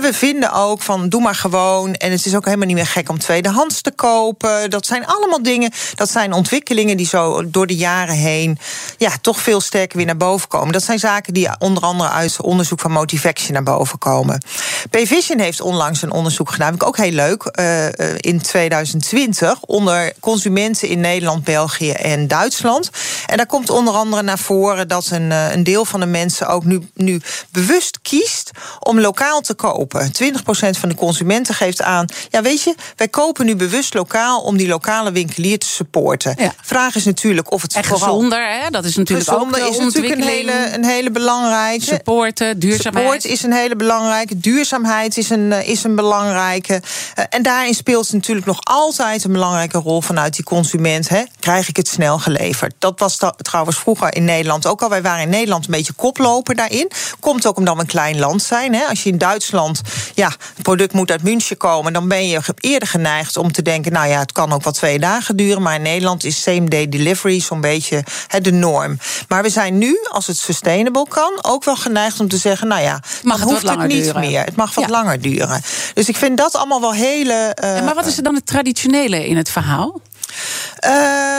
We 0.00 0.12
vinden 0.12 0.52
ook 0.52 0.82
van 0.82 1.08
doe 1.08 1.20
maar 1.20 1.34
gewoon. 1.34 1.94
En 1.94 2.10
het 2.10 2.26
is 2.26 2.36
ook 2.36 2.44
helemaal 2.44 2.66
niet 2.66 2.76
meer 2.76 2.86
gek 2.86 3.08
om 3.08 3.18
tweedehands 3.18 3.80
te 3.80 3.90
kopen. 3.90 4.70
Dat 4.70 4.86
zijn 4.86 5.06
allemaal 5.06 5.42
dingen 5.42 5.72
dat 5.94 6.10
zijn 6.10 6.32
ontwickelingen 6.32 6.96
die 6.96 7.06
zo 7.06 7.50
door 7.50 7.66
de 7.66 7.76
jaren 7.76 8.14
heen 8.14 8.58
ja, 8.96 9.10
toch 9.20 9.40
veel 9.40 9.60
sterker 9.60 9.96
weer 9.96 10.06
naar 10.06 10.16
boven 10.16 10.48
komen. 10.48 10.72
Dat 10.72 10.82
zijn 10.82 10.98
zaken 10.98 11.34
die 11.34 11.48
onder 11.58 11.82
andere 11.82 12.10
uit 12.10 12.40
onderzoek 12.40 12.80
van 12.80 12.90
Motivaction 12.90 13.52
naar 13.52 13.62
boven 13.62 13.98
komen. 13.98 14.44
Pvision 14.90 15.38
heeft 15.38 15.60
onlangs 15.60 16.02
een 16.02 16.12
onderzoek 16.12 16.50
gedaan, 16.50 16.68
vind 16.68 16.82
ik 16.82 16.88
ook 16.88 16.96
heel 16.96 17.10
leuk, 17.10 17.50
uh, 17.60 17.86
in 18.16 18.40
2020 18.42 19.60
onder 19.60 20.12
consumenten 20.20 20.88
in 20.88 21.00
Nederland, 21.00 21.44
België 21.44 21.90
en 21.90 22.28
Duitsland. 22.28 22.90
En 23.26 23.36
daar 23.36 23.46
komt 23.46 23.70
onder 23.70 23.94
andere 23.94 24.22
naar 24.22 24.38
voren 24.38 24.88
dat 24.88 25.10
een, 25.10 25.30
een 25.30 25.64
deel 25.64 25.84
van 25.84 26.00
de 26.00 26.06
mensen 26.06 26.48
ook 26.48 26.59
nu, 26.64 26.88
nu 26.94 27.20
bewust 27.50 28.00
kiest 28.02 28.50
om 28.78 29.00
lokaal 29.00 29.40
te 29.40 29.54
kopen. 29.54 30.12
20% 30.22 30.36
van 30.70 30.88
de 30.88 30.94
consumenten 30.94 31.54
geeft 31.54 31.82
aan, 31.82 32.06
ja 32.30 32.42
weet 32.42 32.62
je, 32.62 32.74
wij 32.96 33.08
kopen 33.08 33.46
nu 33.46 33.56
bewust 33.56 33.94
lokaal 33.94 34.40
om 34.40 34.56
die 34.56 34.68
lokale 34.68 35.12
winkelier 35.12 35.58
te 35.58 35.66
supporten. 35.66 36.34
Ja. 36.38 36.54
Vraag 36.62 36.94
is 36.94 37.04
natuurlijk 37.04 37.52
of 37.52 37.62
het 37.62 37.74
en 37.74 37.84
gezonder, 37.84 38.60
hè? 38.60 38.70
dat 38.70 38.84
is 38.84 38.96
natuurlijk 38.96 39.28
gezonder 39.28 39.62
ook 39.62 39.70
is 39.70 39.78
natuurlijk 39.78 40.20
een 40.20 40.26
hele, 40.26 40.70
een 40.72 40.84
hele 40.84 41.10
belangrijke. 41.10 41.84
Supporten, 41.84 42.58
duurzaamheid. 42.58 43.04
Support 43.04 43.24
is 43.24 43.42
een 43.42 43.52
hele 43.52 43.76
belangrijke. 43.76 44.38
Duurzaamheid 44.38 45.16
is 45.16 45.30
een, 45.30 45.52
is 45.52 45.84
een 45.84 45.94
belangrijke. 45.94 46.72
Uh, 46.72 47.24
en 47.28 47.42
daarin 47.42 47.74
speelt 47.74 48.12
natuurlijk 48.12 48.46
nog 48.46 48.58
altijd 48.62 49.24
een 49.24 49.32
belangrijke 49.32 49.78
rol 49.78 50.00
vanuit 50.00 50.34
die 50.34 50.44
consument. 50.44 51.08
Hè? 51.08 51.22
Krijg 51.38 51.68
ik 51.68 51.76
het 51.76 51.88
snel 51.88 52.18
geleverd? 52.18 52.74
Dat 52.78 52.98
was 52.98 53.18
trouwens 53.36 53.78
vroeger 53.78 54.14
in 54.14 54.24
Nederland 54.24 54.66
ook 54.66 54.82
al. 54.82 54.88
Wij 54.88 55.02
waren 55.02 55.22
in 55.22 55.28
Nederland 55.28 55.64
een 55.64 55.70
beetje 55.70 55.92
koploper 55.92 56.49
daarin. 56.54 56.90
Komt 57.20 57.46
ook 57.46 57.56
omdat 57.56 57.74
we 57.74 57.80
een 57.80 57.86
klein 57.86 58.18
land 58.18 58.42
zijn. 58.42 58.74
Hè? 58.74 58.84
Als 58.84 59.02
je 59.02 59.08
in 59.10 59.18
Duitsland, 59.18 59.80
ja, 60.14 60.32
product 60.62 60.92
moet 60.92 61.10
uit 61.10 61.22
München 61.22 61.56
komen, 61.56 61.92
dan 61.92 62.08
ben 62.08 62.28
je 62.28 62.40
eerder 62.56 62.88
geneigd 62.88 63.36
om 63.36 63.52
te 63.52 63.62
denken, 63.62 63.92
nou 63.92 64.08
ja, 64.08 64.18
het 64.18 64.32
kan 64.32 64.52
ook 64.52 64.64
wel 64.64 64.72
twee 64.72 64.98
dagen 64.98 65.36
duren. 65.36 65.62
Maar 65.62 65.74
in 65.74 65.82
Nederland 65.82 66.24
is 66.24 66.42
same 66.42 66.68
day 66.68 66.88
delivery 66.88 67.40
zo'n 67.40 67.60
beetje 67.60 68.04
he, 68.26 68.40
de 68.40 68.52
norm. 68.52 68.98
Maar 69.28 69.42
we 69.42 69.48
zijn 69.50 69.78
nu, 69.78 69.98
als 70.10 70.26
het 70.26 70.36
sustainable 70.36 71.06
kan, 71.08 71.38
ook 71.42 71.64
wel 71.64 71.76
geneigd 71.76 72.20
om 72.20 72.28
te 72.28 72.36
zeggen: 72.36 72.68
nou 72.68 72.82
ja, 72.82 73.02
mag 73.22 73.40
het 73.40 73.48
hoeft 73.48 73.68
het 73.68 73.86
niet 73.86 74.04
duren. 74.04 74.20
meer. 74.20 74.44
Het 74.44 74.56
mag 74.56 74.74
wat 74.74 74.84
Ja. 74.84 74.90
langer 74.90 75.20
duren. 75.20 75.62
Dus 75.94 76.08
ik 76.08 76.16
vind 76.16 76.36
dat 76.38 76.54
allemaal 76.54 76.80
wel 76.80 76.92
hele. 76.92 77.56
uh, 77.62 77.76
En 77.76 77.84
maar 77.84 77.94
wat 77.94 78.06
is 78.06 78.16
er 78.16 78.22
dan 78.22 78.34
het 78.34 78.46
traditionele 78.46 79.26
in 79.26 79.36
het 79.36 79.50
verhaal? 79.50 80.00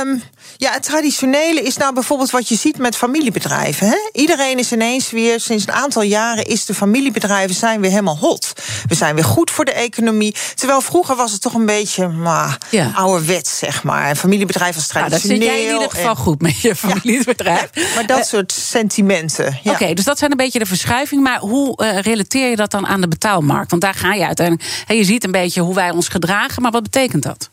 Um, 0.02 0.24
ja, 0.64 0.72
het 0.72 0.84
traditionele 0.84 1.62
is 1.62 1.78
nou 1.78 1.94
bijvoorbeeld 1.94 2.30
wat 2.32 2.48
je 2.50 2.56
ziet 2.56 2.78
met 2.78 2.96
familiebedrijven. 2.96 3.88
Hè? 3.88 3.96
Iedereen 4.12 4.58
is 4.60 4.72
ineens 4.72 5.12
weer, 5.12 5.40
sinds 5.40 5.68
een 5.68 5.74
aantal 5.74 6.02
jaren 6.02 6.46
is 6.46 6.66
de 6.66 6.74
familiebedrijven 6.74 7.56
zijn 7.56 7.82
weer 7.82 7.90
helemaal 7.90 8.18
hot. 8.18 8.54
We 8.88 8.96
zijn 8.96 9.16
weer 9.16 9.24
goed 9.24 9.52
voor 9.52 9.66
de 9.66 9.72
economie. 9.74 10.36
Terwijl 10.56 10.82
vroeger 10.82 11.16
was 11.16 11.32
het 11.32 11.42
toch 11.42 11.54
een 11.54 11.66
beetje 11.66 12.08
maar, 12.08 12.58
Ja. 12.70 12.92
ouderwets, 12.96 13.58
zeg 13.58 13.84
maar. 13.84 14.10
Een 14.10 14.16
familiebedrijf 14.16 14.76
was 14.76 14.92
Nou, 14.92 15.10
dat 15.10 15.20
traditioneel. 15.20 15.48
zit 15.50 15.58
jij 15.58 15.68
in 15.68 15.74
ieder 15.74 15.90
geval 15.90 16.10
en- 16.10 16.16
goed 16.18 16.42
met 16.42 16.60
je 16.62 16.76
familiebedrijf. 16.76 17.70
Maar 17.96 18.06
dat 18.06 18.20
Eh, 18.20 18.26
soort 18.26 18.52
sentimenten. 18.52 19.60
Ja. 19.64 19.72
Oké, 19.72 19.94
dus 19.94 20.06
dat 20.06 20.18
zijn 20.20 20.32
een 20.32 20.38
beetje 20.38 20.60
de 20.60 20.66
verschuivingen. 20.66 21.24
Maar 21.24 21.40
hoe 21.40 21.78
eh, 21.78 22.00
relateer 22.00 22.50
je 22.50 22.56
dat 22.56 22.72
dan 22.72 22.88
aan 22.88 23.02
de 23.02 23.08
betaalmarkt? 23.08 23.70
Want 23.70 23.82
daar 23.82 23.94
ga 23.94 24.14
je 24.14 24.26
uiteindelijk. 24.26 24.84
Hè, 24.86 24.94
je 24.94 25.04
ziet 25.04 25.24
een 25.24 25.32
beetje 25.32 25.62
hoe 25.62 25.76
wij 25.76 25.92
ons 25.92 26.08
gedragen, 26.08 26.62
maar 26.62 26.72
wat 26.72 26.84
betekent 26.84 27.24
dat? 27.24 27.50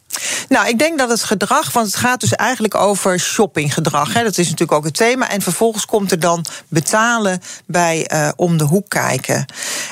Nou, 0.48 0.68
ik 0.68 0.78
denk 0.78 0.98
dat 0.98 1.08
het 1.08 1.22
gedrag, 1.22 1.72
want 1.72 1.86
het 1.86 1.96
gaat 1.96 2.20
dus 2.20 2.32
eigenlijk 2.32 2.74
over 2.74 3.20
shoppinggedrag. 3.20 4.12
Hè. 4.12 4.22
Dat 4.22 4.38
is 4.38 4.44
natuurlijk 4.44 4.78
ook 4.78 4.84
het 4.84 4.96
thema. 4.96 5.30
En 5.30 5.42
vervolgens 5.42 5.86
komt 5.86 6.10
er 6.10 6.20
dan 6.20 6.44
betalen 6.68 7.42
bij 7.66 8.06
eh, 8.06 8.28
om 8.36 8.56
de 8.56 8.64
hoek 8.64 8.88
kijken. 8.88 9.44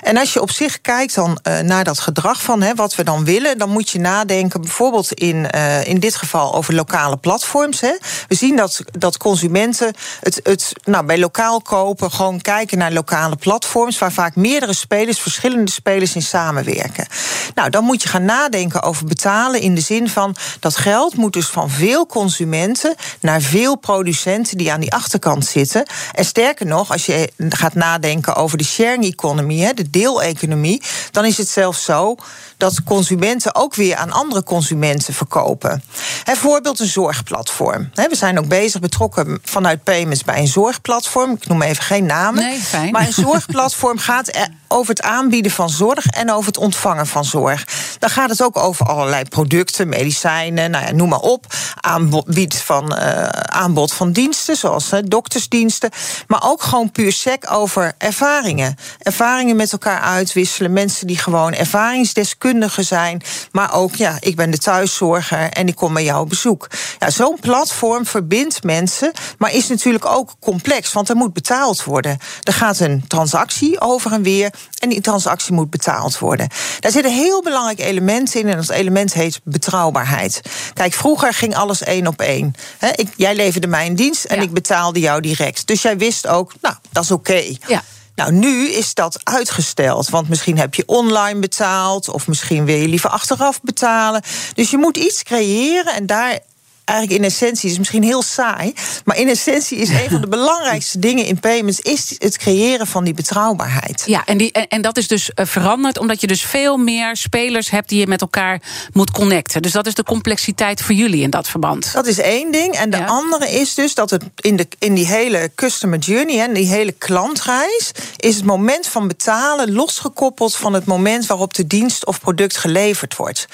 En 0.03 0.17
als 0.17 0.33
je 0.33 0.41
op 0.41 0.51
zich 0.51 0.81
kijkt 0.81 1.15
dan 1.15 1.39
eh, 1.43 1.59
naar 1.59 1.85
dat 1.85 1.99
gedrag 1.99 2.43
van 2.43 2.63
hè, 2.63 2.75
wat 2.75 2.95
we 2.95 3.05
dan 3.05 3.25
willen, 3.25 3.59
dan 3.59 3.71
moet 3.71 3.91
je 3.91 3.99
nadenken, 3.99 4.61
bijvoorbeeld 4.61 5.13
in, 5.13 5.51
eh, 5.51 5.87
in 5.87 6.01
dit 6.01 6.17
geval 6.17 6.55
over 6.55 6.75
lokale 6.75 7.17
platforms. 7.17 7.81
Hè. 7.81 7.97
We 8.29 8.35
zien 8.35 8.57
dat, 8.57 8.81
dat 8.99 9.17
consumenten 9.17 9.95
het, 10.21 10.41
het 10.43 10.73
nou, 10.85 11.07
bij 11.07 11.19
lokaal 11.19 11.61
kopen 11.61 12.11
gewoon 12.11 12.41
kijken 12.41 12.79
naar 12.79 12.93
lokale 12.93 13.37
platforms 13.37 13.99
waar 13.99 14.13
vaak 14.13 14.37
meerdere 14.37 14.75
spelers, 14.75 15.21
verschillende 15.21 15.71
spelers 15.71 16.15
in 16.15 16.23
samenwerken. 16.23 17.07
Nou, 17.55 17.71
dan 17.71 17.85
moet 17.85 18.03
je 18.03 18.09
gaan 18.09 18.25
nadenken 18.25 18.83
over 18.83 19.07
betalen 19.07 19.61
in 19.61 19.75
de 19.75 19.81
zin 19.81 20.06
van 20.09 20.37
dat 20.61 20.77
geld 20.77 21.17
moet 21.17 21.33
dus 21.33 21.47
van 21.47 21.71
veel 21.71 22.07
consumenten 22.07 22.95
naar 23.21 23.41
veel 23.41 23.77
producenten 23.77 24.59
die 24.59 24.73
aan 24.73 24.81
die 24.81 24.93
achterkant 24.93 25.47
zitten. 25.47 25.87
En 26.13 26.25
sterker 26.25 26.67
nog, 26.67 26.93
als 26.93 27.07
je 27.07 27.33
gaat 27.49 27.75
nadenken 27.75 28.35
over 28.35 28.59
de 28.59 28.65
sharing 28.65 29.05
economy, 29.05 29.73
de 29.75 29.91
deeleconomie, 29.91 30.83
dan 31.11 31.25
is 31.25 31.39
het 31.39 31.49
zelfs 31.49 31.85
zo 31.85 32.15
dat 32.57 32.83
consumenten 32.83 33.55
ook 33.55 33.75
weer 33.75 33.97
aan 33.97 34.13
andere 34.13 34.43
consumenten 34.43 35.15
verkopen. 35.15 35.83
Hè, 36.25 36.35
voorbeeld 36.35 36.81
een 36.81 36.87
zorgplatform. 36.87 37.91
We 37.95 38.17
zijn 38.17 38.39
ook 38.39 38.49
bezig 38.49 38.81
betrokken 38.81 39.39
vanuit 39.43 39.85
payments 39.85 40.25
bij 40.25 40.39
een 40.39 40.47
zorgplatform. 40.47 41.33
Ik 41.33 41.47
noem 41.47 41.63
even 41.63 41.85
geen 41.85 42.07
namen. 42.07 42.45
Nee, 42.45 42.59
fijn. 42.59 42.93
Maar 42.93 43.07
een 43.07 43.13
zorgplatform 43.13 43.99
gaat 43.99 44.37
er 44.37 44.49
over 44.69 44.95
het 44.95 45.03
aanbieden 45.03 45.53
van 45.53 45.71
zorg 45.71 46.07
en 46.07 46.31
over 46.33 46.47
het 46.47 46.57
ontvangen 46.57 47.07
van 47.07 47.25
zorg. 47.25 47.67
Dan 47.99 48.11
gaat 48.11 48.31
het 48.31 48.43
ook 48.43 48.57
over 48.57 48.87
allerlei 48.87 49.25
producten, 49.25 49.89
medicijnen, 49.89 50.71
nou 50.71 50.87
ja, 50.87 50.93
noem 50.93 51.09
maar 51.09 51.19
op. 51.19 51.47
Aanbod 51.81 52.55
van, 52.55 52.93
uh, 52.93 53.27
aanbod 53.29 53.93
van 53.93 54.13
diensten, 54.13 54.57
zoals 54.57 54.93
uh, 54.93 55.01
doktersdiensten. 55.05 55.91
Maar 56.27 56.43
ook 56.45 56.63
gewoon 56.63 56.91
puur 56.91 57.13
sec 57.13 57.51
over 57.51 57.95
ervaringen. 57.99 58.77
Ervaringen 58.99 59.57
met 59.57 59.73
elkaar 59.73 60.01
uitwisselen. 60.01 60.73
Mensen 60.73 61.07
die 61.07 61.19
gewoon 61.19 61.53
ervaringsdeskundigen 61.53 62.85
zijn. 62.85 63.23
Maar 63.53 63.75
ook, 63.75 63.95
ja, 63.95 64.17
ik 64.21 64.37
ben 64.37 64.51
de 64.51 64.59
thuiszorger 64.59 65.51
en 65.51 65.69
ik 65.69 65.75
kom 65.75 65.95
bij 65.95 66.05
jou 66.05 66.21
op 66.21 66.29
bezoek. 66.29 66.71
Ja, 66.99 67.11
Zo'n 67.11 67.39
platform 67.41 68.07
verbindt 68.07 68.63
mensen, 68.63 69.13
maar 69.39 69.53
is 69.53 69.69
natuurlijk 69.69 70.07
ook 70.07 70.31
complex, 70.41 70.93
want 70.93 71.09
er 71.09 71.17
moet 71.17 71.33
betaald 71.33 71.85
worden. 71.85 72.19
Er 72.43 72.53
gaat 72.53 72.81
een 72.81 73.05
transactie 73.07 73.81
over 73.81 74.13
en 74.13 74.23
weer 74.23 74.53
en 74.79 74.89
die 74.89 75.01
transactie 75.01 75.53
moet 75.53 75.71
betaald 75.71 76.19
worden. 76.19 76.49
Daar 76.81 76.93
zitten 76.93 77.13
heel 77.13 77.43
belangrijke 77.43 77.83
elementen 77.83 78.41
in 78.41 78.49
en 78.49 78.57
dat 78.57 78.69
element 78.71 79.13
heet 79.13 79.41
betrouwbaarheid. 79.45 80.41
Kijk, 80.75 80.93
vroeger 80.93 81.33
ging 81.35 81.57
alles 81.57 81.83
één 81.83 82.07
op 82.07 82.21
één. 82.21 82.55
He, 82.79 82.89
ik, 82.95 83.09
jij 83.17 83.35
leverde 83.35 83.67
mij 83.67 83.87
een 83.87 83.97
dienst 83.97 84.25
en 84.25 84.37
Ja. 84.37 84.43
ik 84.43 84.53
betaalde 84.53 85.01
jou 85.01 85.21
direct. 85.21 85.67
Dus 85.67 85.83
jij 85.83 85.97
wist 85.99 86.27
ook, 86.27 86.53
nou, 86.61 86.75
dat 86.93 87.03
is 87.05 87.11
oké. 87.11 87.43
Ja. 87.67 87.83
Nou, 88.15 88.33
nu 88.33 88.69
is 88.69 88.95
dat 88.95 89.21
uitgesteld. 89.25 90.09
Want 90.09 90.29
misschien 90.29 90.59
heb 90.59 90.75
je 90.75 90.83
online 90.87 91.41
betaald. 91.41 92.09
Of 92.09 92.27
misschien 92.27 92.65
wil 92.65 92.77
je 92.77 92.89
liever 92.89 93.11
achteraf 93.11 93.61
betalen. 93.63 94.23
Dus 94.55 94.71
je 94.71 94.77
moet 94.79 94.97
iets 94.97 95.23
creëren. 95.23 95.95
En 95.95 96.07
daar 96.07 96.39
eigenlijk 96.87 97.21
in 97.21 97.27
essentie, 97.29 97.71
is 97.71 97.79
misschien 97.79 98.03
heel 98.03 98.23
saai. 98.23 98.73
Maar 99.05 99.17
in 99.17 99.29
essentie 99.29 99.79
is 99.79 99.89
een 99.89 100.11
van 100.11 100.21
de 100.21 100.29
belangrijkste 100.39 100.99
dingen 100.99 101.25
in 101.25 101.41
payments. 101.41 101.81
is 101.81 102.15
het 102.19 102.39
creëren 102.39 102.87
van 102.87 103.05
die 103.05 103.15
betrouwbaarheid. 103.15 104.03
Ja, 104.07 104.25
en, 104.25 104.37
die, 104.37 104.53
en, 104.53 104.69
en 104.69 104.83
dat 104.83 104.97
is 104.97 105.09
dus 105.09 105.31
uh, 105.35 105.47
veranderd. 105.47 105.99
omdat 105.99 106.21
je 106.21 106.27
dus 106.27 106.43
veel 106.43 106.77
meer 106.77 107.17
spelers 107.17 107.71
hebt 107.71 107.89
die 107.89 107.99
je 107.99 108.07
met 108.07 108.21
elkaar 108.21 108.61
moet 108.93 109.11
connecten. 109.11 109.63
Dus 109.63 109.73
dat 109.73 109.87
is 109.87 109.95
de 109.95 110.03
complexiteit 110.03 110.83
voor 110.83 110.95
jullie 110.95 111.23
in 111.23 111.31
dat 111.31 111.49
verband. 111.49 111.93
Dat 111.93 112.07
is 112.07 112.19
één 112.19 112.53
ding. 112.53 112.75
En 112.75 112.91
de 112.91 113.07
andere 113.07 113.51
is 113.51 113.75
dus 113.75 113.95
dat 113.95 114.11
het 114.11 114.25
in, 114.41 114.57
de, 114.57 114.69
in 114.79 114.95
die 114.95 115.07
hele 115.07 115.51
customer 115.55 115.99
journey, 115.99 116.41
en 116.41 116.53
die 116.53 116.67
hele 116.67 116.93
klantreis, 116.93 117.91
is 118.17 118.37
het 118.37 118.45
moment 118.45 118.87
van 118.87 119.09
betalen 119.09 119.73
losgekoppeld 119.73 120.57
van 120.57 120.73
het 120.73 120.85
moment 120.85 121.27
waarop 121.27 121.55
de 121.55 121.67
dienst 121.67 122.07
of 122.07 122.21
product 122.21 122.57
geleverd 122.57 123.17
wordt. 123.17 123.47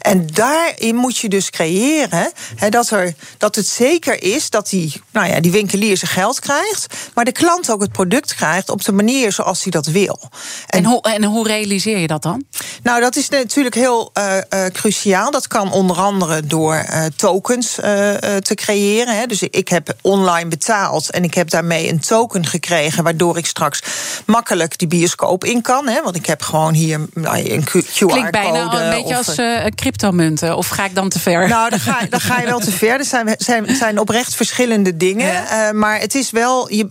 En 0.00 0.26
daarin 0.32 0.94
moet 0.94 1.18
je 1.18 1.28
dus 1.28 1.50
creëren 1.50 2.32
dat, 2.78 2.90
er, 2.90 3.14
dat 3.38 3.54
het 3.54 3.66
zeker 3.66 4.22
is 4.22 4.50
dat 4.50 4.68
die, 4.68 5.02
nou 5.10 5.28
ja, 5.28 5.40
die 5.40 5.50
winkelier 5.50 5.96
zijn 5.96 6.10
geld 6.10 6.40
krijgt, 6.40 6.94
maar 7.14 7.24
de 7.24 7.32
klant 7.32 7.70
ook 7.70 7.80
het 7.80 7.92
product 7.92 8.34
krijgt 8.34 8.70
op 8.70 8.84
de 8.84 8.92
manier 8.92 9.32
zoals 9.32 9.62
hij 9.62 9.70
dat 9.70 9.86
wil. 9.86 10.18
En, 10.66 10.78
en, 10.78 10.84
hoe, 10.84 11.02
en 11.02 11.24
hoe 11.24 11.46
realiseer 11.46 11.98
je 11.98 12.06
dat 12.06 12.22
dan? 12.22 12.44
Nou, 12.82 13.00
dat 13.00 13.16
is 13.16 13.28
natuurlijk 13.28 13.74
heel 13.74 14.10
uh, 14.18 14.34
uh, 14.34 14.66
cruciaal. 14.72 15.30
Dat 15.30 15.46
kan 15.46 15.72
onder 15.72 15.96
andere 15.96 16.46
door 16.46 16.74
uh, 16.74 17.04
tokens 17.16 17.74
te 17.74 18.52
creëren. 18.54 19.18
Hè. 19.18 19.26
Dus 19.26 19.42
ik 19.42 19.68
heb 19.68 19.94
online 20.00 20.48
betaald 20.48 21.10
en 21.10 21.24
ik 21.24 21.34
heb 21.34 21.50
daarmee 21.50 21.88
een 21.88 22.00
token 22.00 22.46
gekregen, 22.46 23.04
waardoor 23.04 23.38
ik 23.38 23.46
straks 23.46 23.82
makkelijk 24.26 24.78
die 24.78 24.88
bioscoop 24.88 25.44
in 25.44 25.62
kan. 25.62 25.88
Hè, 25.88 26.02
want 26.02 26.16
ik 26.16 26.26
heb 26.26 26.42
gewoon 26.42 26.74
hier 26.74 27.00
nou, 27.14 27.50
een 27.50 27.64
QR-code. 27.64 28.12
Klinkt 28.12 28.30
bijna 28.30 28.72
een 28.72 29.02
beetje 29.02 29.16
als 29.16 29.34
cryptomunten. 29.74 30.56
Of 30.56 30.68
ga 30.68 30.84
ik 30.84 30.94
dan 30.94 31.08
te 31.08 31.18
ver? 31.18 31.48
Nou, 31.48 31.70
dan 31.70 31.80
ga, 31.80 32.06
dan 32.10 32.20
ga 32.20 32.40
je 32.40 32.46
wel 32.46 32.58
te 32.58 32.66
ver. 32.72 32.98
Er 32.98 33.04
zijn, 33.04 33.34
zijn, 33.38 33.76
zijn 33.76 33.98
oprecht 33.98 34.34
verschillende 34.34 34.96
dingen. 34.96 35.32
Ja. 35.32 35.72
maar 35.72 36.00
het 36.00 36.14
is 36.14 36.30
wel. 36.30 36.72
Je, 36.72 36.88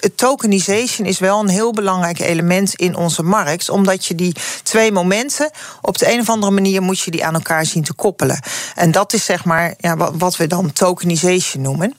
het 0.00 0.16
tokenization 0.16 1.06
is 1.06 1.18
wel 1.18 1.40
een 1.40 1.48
heel 1.48 1.72
belangrijk 1.72 2.18
element 2.18 2.74
in 2.74 2.96
onze 2.96 3.22
markt. 3.22 3.68
Omdat 3.68 4.06
je 4.06 4.14
die 4.14 4.34
twee 4.62 4.92
momenten 4.92 5.50
op 5.80 5.98
de 5.98 6.12
een 6.12 6.20
of 6.20 6.28
andere 6.28 6.52
manier 6.52 6.82
moet 6.82 7.00
je 7.00 7.10
die 7.10 7.24
aan 7.24 7.34
elkaar 7.34 7.66
zien 7.66 7.82
te 7.82 7.92
koppelen. 7.92 8.42
En 8.74 8.90
dat 8.90 9.12
is 9.12 9.24
zeg 9.24 9.44
maar 9.44 9.74
ja, 9.78 9.96
wat 9.96 10.36
we 10.36 10.46
dan 10.46 10.72
tokenization 10.72 11.62
noemen. 11.62 11.94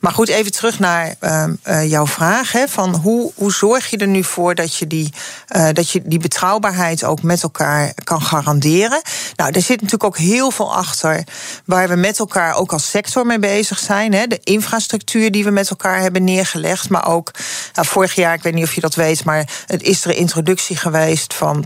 Maar 0.00 0.12
goed, 0.12 0.28
even 0.28 0.52
terug 0.52 0.78
naar 0.78 1.14
uh, 1.20 1.90
jouw 1.90 2.06
vraag. 2.06 2.52
Hè, 2.52 2.68
van 2.68 2.94
hoe, 2.94 3.32
hoe 3.34 3.52
zorg 3.52 3.90
je 3.90 3.96
er 3.96 4.06
nu 4.06 4.24
voor 4.24 4.54
dat 4.54 4.76
je, 4.76 4.86
die, 4.86 5.12
uh, 5.56 5.68
dat 5.72 5.90
je 5.90 6.02
die 6.04 6.18
betrouwbaarheid 6.18 7.04
ook 7.04 7.22
met 7.22 7.42
elkaar 7.42 7.92
kan 8.04 8.22
garanderen? 8.22 9.02
Nou, 9.36 9.50
er 9.50 9.62
zit 9.62 9.80
natuurlijk 9.80 10.04
ook 10.04 10.18
heel 10.18 10.50
veel 10.50 10.74
achter 10.74 11.24
waar 11.64 11.88
we 11.88 11.96
met 11.96 12.18
elkaar 12.18 12.54
ook 12.54 12.63
als 12.72 12.90
sector 12.90 13.26
mee 13.26 13.38
bezig 13.38 13.78
zijn. 13.78 14.12
Hè, 14.12 14.26
de 14.26 14.40
infrastructuur 14.44 15.30
die 15.30 15.44
we 15.44 15.50
met 15.50 15.70
elkaar 15.70 16.00
hebben 16.00 16.24
neergelegd. 16.24 16.88
Maar 16.88 17.08
ook 17.08 17.30
nou, 17.74 17.86
vorig 17.86 18.14
jaar, 18.14 18.34
ik 18.34 18.42
weet 18.42 18.54
niet 18.54 18.64
of 18.64 18.74
je 18.74 18.80
dat 18.80 18.94
weet, 18.94 19.24
maar 19.24 19.48
het 19.66 19.82
is 19.82 20.04
er 20.04 20.10
een 20.10 20.16
introductie 20.16 20.76
geweest 20.76 21.34
van 21.34 21.64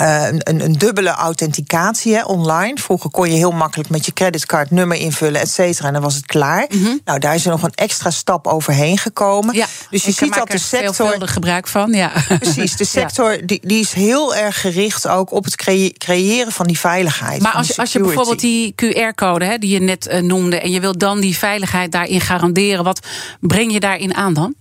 uh, 0.00 0.26
een, 0.26 0.64
een, 0.64 0.72
dubbele 0.72 1.10
authenticatie 1.10 2.14
hè, 2.14 2.22
online. 2.22 2.78
Vroeger 2.80 3.10
kon 3.10 3.30
je 3.30 3.36
heel 3.36 3.50
makkelijk 3.50 3.88
met 3.88 4.06
je 4.06 4.12
creditcard 4.12 4.70
nummer 4.70 4.96
invullen, 4.96 5.40
et 5.40 5.50
cetera. 5.50 5.86
En 5.86 5.92
dan 5.92 6.02
was 6.02 6.14
het 6.14 6.26
klaar. 6.26 6.66
Mm 6.68 6.84
-hmm. 6.84 7.00
Nou, 7.04 7.18
daar 7.18 7.34
is 7.34 7.44
er 7.44 7.50
nog 7.50 7.62
een 7.62 7.74
extra 7.74 8.10
stap 8.10 8.46
overheen 8.46 8.98
gekomen. 8.98 9.54
Ja, 9.54 9.66
dus 9.90 10.04
je 10.04 10.12
ziet 10.12 10.34
dat 10.34 10.50
de 10.50 10.58
sector. 10.58 11.22
er 11.22 11.28
gebruik 11.28 11.68
van. 11.68 11.92
Ja. 11.92 12.12
Precies, 12.38 12.76
de 12.76 12.84
sector 12.98 13.32
ja. 13.32 13.46
die, 13.46 13.60
die 13.62 13.80
is 13.80 13.92
heel 13.92 14.34
erg 14.34 14.60
gericht 14.60 15.08
ook 15.08 15.32
op 15.32 15.44
het 15.44 15.56
creëren 15.98 16.52
van 16.52 16.66
die 16.66 16.78
veiligheid. 16.78 17.42
Maar 17.42 17.52
als 17.52 17.66
je, 17.66 17.76
als 17.76 17.92
je 17.92 18.00
bijvoorbeeld 18.00 18.40
die 18.40 18.74
QR-code 18.74 19.58
die 19.58 19.70
je 19.70 19.80
net 19.80 20.08
uh, 20.10 20.20
noemde. 20.20 20.60
en 20.60 20.70
je 20.70 20.80
wilt 20.80 21.00
dan 21.00 21.20
die 21.20 21.38
veiligheid 21.38 21.92
daarin 21.92 22.20
garanderen, 22.20 22.84
wat 22.84 23.00
breng 23.40 23.72
je 23.72 23.80
daarin 23.80 24.14
aan 24.14 24.34
dan? 24.34 24.54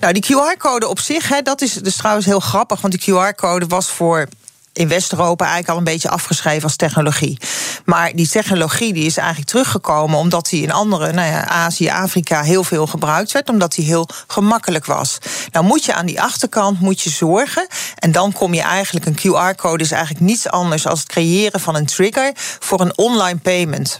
Nou, 0.00 0.12
die 0.12 0.24
QR-code 0.24 0.88
op 0.88 0.98
zich, 0.98 1.28
hè, 1.28 1.42
dat 1.42 1.60
is 1.60 1.72
dus 1.72 1.96
trouwens 1.96 2.26
heel 2.26 2.40
grappig. 2.40 2.80
Want 2.80 2.92
die 2.92 3.14
QR-code 3.14 3.66
was 3.66 3.90
voor 3.90 4.28
in 4.74 4.88
West-Europa 4.88 5.44
eigenlijk 5.44 5.72
al 5.72 5.78
een 5.78 5.92
beetje 5.92 6.08
afgeschreven 6.08 6.62
als 6.62 6.76
technologie. 6.76 7.38
Maar 7.84 8.12
die 8.14 8.28
technologie 8.28 8.92
die 8.92 9.04
is 9.04 9.16
eigenlijk 9.16 9.48
teruggekomen 9.48 10.18
omdat 10.18 10.48
die 10.48 10.62
in 10.62 10.72
andere, 10.72 11.12
nou 11.12 11.30
ja, 11.30 11.46
Azië, 11.46 11.88
Afrika 11.88 12.42
heel 12.42 12.64
veel 12.64 12.86
gebruikt 12.86 13.32
werd, 13.32 13.48
omdat 13.48 13.74
die 13.74 13.84
heel 13.84 14.08
gemakkelijk 14.26 14.86
was. 14.86 15.18
Nou 15.52 15.64
moet 15.64 15.84
je 15.84 15.94
aan 15.94 16.06
die 16.06 16.20
achterkant 16.20 16.80
moet 16.80 17.00
je 17.00 17.10
zorgen. 17.10 17.66
En 17.98 18.12
dan 18.12 18.32
kom 18.32 18.54
je 18.54 18.62
eigenlijk, 18.62 19.06
een 19.06 19.18
QR-code 19.18 19.82
is 19.82 19.90
eigenlijk 19.90 20.24
niets 20.24 20.48
anders 20.48 20.86
als 20.86 21.00
het 21.00 21.08
creëren 21.08 21.60
van 21.60 21.74
een 21.74 21.86
trigger 21.86 22.32
voor 22.58 22.80
een 22.80 22.98
online 22.98 23.38
payment. 23.38 23.98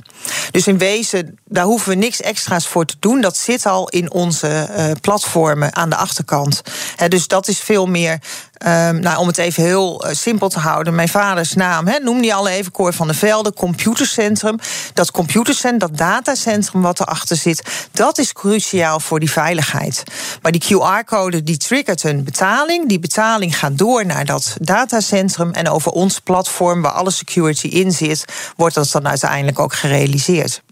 Dus 0.51 0.67
in 0.67 0.79
wezen, 0.79 1.39
daar 1.45 1.65
hoeven 1.65 1.89
we 1.89 1.95
niks 1.95 2.21
extra's 2.21 2.67
voor 2.67 2.85
te 2.85 2.97
doen. 2.99 3.21
Dat 3.21 3.37
zit 3.37 3.67
al 3.67 3.89
in 3.89 4.13
onze 4.13 4.69
uh, 4.71 4.91
platformen 5.01 5.77
aan 5.77 5.91
de 5.91 5.97
achterkant. 5.97 6.63
Dus 7.09 7.29
dat 7.29 7.49
is 7.49 7.59
veel 7.59 7.87
meer 7.87 8.19
Um, 8.67 9.01
nou, 9.01 9.19
om 9.19 9.27
het 9.27 9.39
even 9.39 9.63
heel 9.63 10.07
uh, 10.07 10.15
simpel 10.15 10.49
te 10.49 10.59
houden. 10.59 10.95
Mijn 10.95 11.09
vaders 11.09 11.55
naam, 11.55 11.89
noem 12.03 12.21
die 12.21 12.35
al 12.35 12.49
even, 12.49 12.73
Cor 12.73 12.93
van 12.93 13.07
der 13.07 13.17
Velde, 13.17 13.53
computercentrum. 13.53 14.59
Dat 14.95 15.11
computercentrum, 15.11 15.79
dat 15.79 15.99
datacentrum 15.99 16.83
wat 16.83 17.01
erachter 17.01 17.37
zit... 17.37 17.89
dat 17.93 18.19
is 18.19 18.33
cruciaal 18.33 19.01
voor 19.01 19.21
die 19.21 19.31
veiligheid. 19.31 20.03
Maar 20.43 20.53
die 20.53 20.63
QR-code 20.65 21.43
die 21.43 21.57
triggert 21.57 22.03
een 22.03 22.25
betaling. 22.25 22.89
Die 22.89 22.99
betaling 22.99 23.59
gaat 23.59 23.79
door 23.79 24.07
naar 24.07 24.25
dat 24.25 24.57
datacentrum... 24.61 25.53
en 25.53 25.69
over 25.69 25.93
ons 25.93 26.19
platform, 26.19 26.83
waar 26.83 26.93
alle 26.93 27.11
security 27.11 27.67
in 27.67 27.93
zit... 27.93 28.25
wordt 28.57 28.75
dat 28.75 28.91
dan 28.91 29.09
uiteindelijk 29.09 29.59
ook 29.59 29.75
gerealiseerd. 29.75 30.63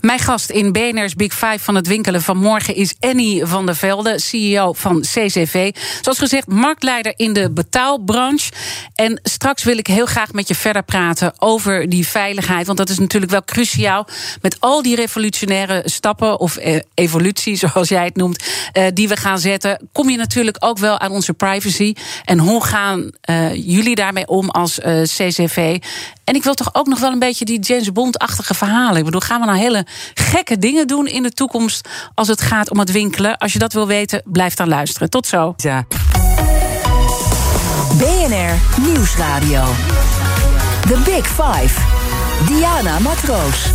Mijn 0.00 0.18
gast 0.18 0.50
in 0.50 0.72
BNR's 0.72 1.14
Big 1.14 1.32
Five 1.32 1.58
van 1.58 1.74
het 1.74 1.86
winkelen 1.86 2.22
van 2.22 2.36
morgen 2.36 2.74
is 2.74 2.94
Annie 3.00 3.46
van 3.46 3.66
der 3.66 3.76
Velde, 3.76 4.20
CEO 4.20 4.72
van 4.72 5.00
CCV. 5.00 5.74
Zoals 6.00 6.18
gezegd, 6.18 6.46
marktleider 6.46 7.12
in 7.16 7.32
de 7.32 7.50
betaalbranche. 7.50 8.52
En 8.94 9.20
straks 9.22 9.62
wil 9.62 9.78
ik 9.78 9.86
heel 9.86 10.06
graag 10.06 10.32
met 10.32 10.48
je 10.48 10.54
verder 10.54 10.82
praten 10.82 11.32
over 11.38 11.88
die 11.88 12.06
veiligheid. 12.06 12.66
Want 12.66 12.78
dat 12.78 12.88
is 12.88 12.98
natuurlijk 12.98 13.32
wel 13.32 13.44
cruciaal. 13.44 14.06
Met 14.40 14.56
al 14.60 14.82
die 14.82 14.96
revolutionaire 14.96 15.82
stappen, 15.84 16.40
of 16.40 16.56
eh, 16.56 16.80
evolutie, 16.94 17.56
zoals 17.66 17.88
jij 17.88 18.04
het 18.04 18.16
noemt, 18.16 18.44
eh, 18.72 18.86
die 18.94 19.08
we 19.08 19.16
gaan 19.16 19.38
zetten, 19.38 19.88
kom 19.92 20.10
je 20.10 20.16
natuurlijk 20.16 20.56
ook 20.60 20.78
wel 20.78 20.98
aan 20.98 21.10
onze 21.10 21.32
privacy. 21.32 21.94
En 22.24 22.38
hoe 22.38 22.64
gaan 22.64 23.10
uh, 23.30 23.54
jullie 23.54 23.94
daarmee 23.94 24.26
om 24.26 24.50
als 24.50 24.78
CCV? 25.02 25.78
En 26.24 26.34
ik 26.34 26.42
wil 26.42 26.54
toch 26.54 26.70
ook 26.72 26.86
nog 26.86 27.00
wel 27.00 27.12
een 27.12 27.18
beetje 27.18 27.44
die 27.44 27.60
James 27.60 27.92
Bond-achtige 27.92 28.54
verhalen. 28.54 28.96
Ik 28.96 29.04
bedoel, 29.04 29.20
gaan 29.20 29.40
we 29.40 29.46
hele 29.54 29.86
gekke 30.14 30.58
dingen 30.58 30.86
doen 30.86 31.06
in 31.06 31.22
de 31.22 31.30
toekomst 31.30 31.88
als 32.14 32.28
het 32.28 32.40
gaat 32.40 32.70
om 32.70 32.78
het 32.78 32.92
winkelen? 32.92 33.36
Als 33.38 33.52
je 33.52 33.58
dat 33.58 33.72
wil 33.72 33.86
weten, 33.86 34.22
blijf 34.24 34.54
dan 34.54 34.68
luisteren. 34.68 35.10
Tot 35.10 35.26
zo. 35.26 35.54
Ja. 35.56 35.86
BNR 37.98 38.80
Nieuwsradio. 38.80 39.64
The 40.88 40.98
Big 41.04 41.26
Five. 41.26 41.80
Diana 42.46 42.98
Matroos. 42.98 43.66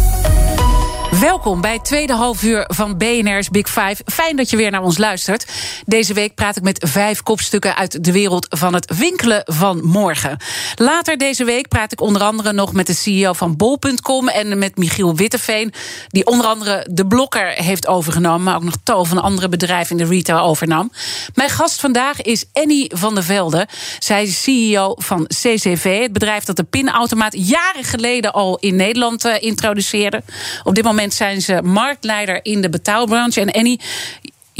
Welkom 1.10 1.62
bij 1.62 1.74
het 1.74 1.86
tweede 1.86 2.13
halfuur 2.13 2.65
van 2.67 2.98
BNR's 2.98 3.50
Big 3.50 3.67
Five. 3.67 3.95
Fijn 4.06 4.36
dat 4.36 4.50
je 4.50 4.58
weer 4.58 4.72
naar 4.72 4.84
ons 4.84 4.98
luistert. 4.98 5.45
Deze 5.86 6.13
week 6.13 6.36
praat 6.36 6.58
ik 6.58 6.63
met 6.63 6.86
vijf 6.89 7.24
kopstukken 7.24 7.76
uit 7.76 8.04
de 8.04 8.12
wereld 8.12 8.48
van 8.50 8.74
het 8.74 8.98
winkelen 8.98 9.41
van 9.45 9.84
morgen. 9.84 10.38
Later 10.76 11.17
deze 11.17 11.43
week 11.43 11.67
praat 11.67 11.91
ik 11.91 12.02
onder 12.02 12.22
andere 12.22 12.54
nog 12.54 12.74
met 12.74 12.88
de 12.88 12.93
CEO 12.93 13.34
van 13.34 13.56
Bol.com 13.56 14.28
en 14.28 14.58
met 14.58 14.78
Michiel 14.78 15.15
Witteveen, 15.15 15.74
die 16.08 16.26
onder 16.26 16.45
andere 16.45 16.88
de 16.91 17.08
Blokker 17.08 17.48
heeft 17.48 17.88
overgenomen, 17.88 18.43
maar 18.43 18.56
ook 18.56 18.63
nog 18.63 18.78
tal 18.84 19.06
van 19.06 19.22
andere 19.22 19.50
bedrijven 19.50 19.98
in 19.98 20.06
de 20.06 20.15
retail 20.15 20.39
overnam. 20.45 20.91
Mijn 21.34 21.50
gast 21.50 21.80
vandaag 21.80 22.22
is 22.22 22.45
Annie 22.54 22.91
van 22.95 23.13
der 23.13 23.24
Velde. 23.24 23.67
Zij 24.00 24.24
is 24.24 24.43
CEO 24.43 24.93
van 24.98 25.28
CCV, 25.28 26.02
het 26.02 26.13
bedrijf 26.13 26.43
dat 26.43 26.56
de 26.56 26.63
pinautomaat 26.63 27.48
jaren 27.48 27.84
geleden 27.84 28.34
al 28.34 28.58
in 28.60 28.76
Nederland 28.76 29.26
uh, 29.26 29.34
introduceerde. 29.39 30.24
Op 30.63 30.76
dit 30.76 30.84
moment 30.84 30.98
zijn 31.07 31.41
ze 31.41 31.62
marktleider 31.62 32.39
in 32.45 32.62
de 32.62 32.69
betaalbranche. 32.69 33.41
En 33.41 33.51
Annie, 33.51 33.79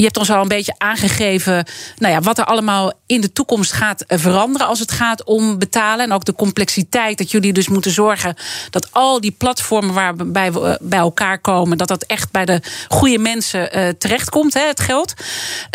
je 0.00 0.06
hebt 0.06 0.18
ons 0.18 0.30
al 0.30 0.42
een 0.42 0.48
beetje 0.48 0.74
aangegeven 0.78 1.64
nou 1.96 2.14
ja, 2.14 2.20
wat 2.20 2.38
er 2.38 2.44
allemaal 2.44 2.92
in 3.06 3.20
de 3.20 3.32
toekomst 3.32 3.72
gaat 3.72 4.04
veranderen 4.06 4.66
als 4.66 4.78
het 4.78 4.92
gaat 4.92 5.24
om 5.24 5.58
betalen. 5.58 6.04
En 6.04 6.12
ook 6.12 6.24
de 6.24 6.34
complexiteit 6.34 7.18
dat 7.18 7.30
jullie 7.30 7.52
dus 7.52 7.68
moeten 7.68 7.90
zorgen 7.90 8.34
dat 8.70 8.92
al 8.92 9.20
die 9.20 9.30
platformen 9.30 9.94
waarbij 9.94 10.52
we 10.52 10.78
bij 10.80 10.98
elkaar 10.98 11.38
komen, 11.38 11.78
dat 11.78 11.88
dat 11.88 12.02
echt 12.02 12.30
bij 12.30 12.44
de 12.44 12.62
goede 12.88 13.18
mensen 13.18 13.78
uh, 13.78 13.88
terechtkomt, 13.88 14.54
hè, 14.54 14.66
het 14.66 14.80
geld. 14.80 15.14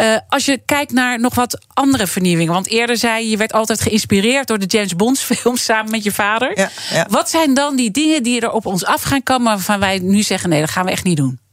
Uh, 0.02 0.18
als 0.30 0.46
je 0.46 0.62
kijkt 0.66 0.92
naar 0.92 1.20
nog 1.20 1.36
wat 1.36 1.66
andere 1.74 2.08
vernieuwingen. 2.08 2.54
Want 2.54 2.68
eerder 2.68 2.98
zei 2.98 3.24
je, 3.24 3.30
je 3.30 3.38
werd 3.38 3.54
altijd 3.54 3.82
geïnspireerd 3.82 4.48
door 4.48 4.60
de 4.60 4.66
James 4.66 4.96
Bond 4.96 5.20
films 5.20 5.64
samen 5.70 5.92
met 5.92 6.04
je 6.04 6.12
vader. 6.12 6.60
Ja, 6.60 6.70
ja. 6.92 7.08
Wat 7.10 7.30
zijn 7.30 7.54
dan 7.54 7.76
die 7.76 7.92
dingen 7.92 8.24
die 8.24 8.42
er 8.42 8.52
op 8.52 8.66
ons 8.66 8.86
af 8.86 9.02
gaan 9.02 9.24
komen 9.24 9.48
waarvan 9.48 9.80
wij 9.80 10.00
nu 10.00 10.22
zeggen: 10.22 10.50
nee, 10.50 10.60
dat 10.60 10.70
gaan 10.70 10.86
we 10.86 10.92
echt 10.92 11.04
niet 11.04 11.18
doen? 11.18 11.44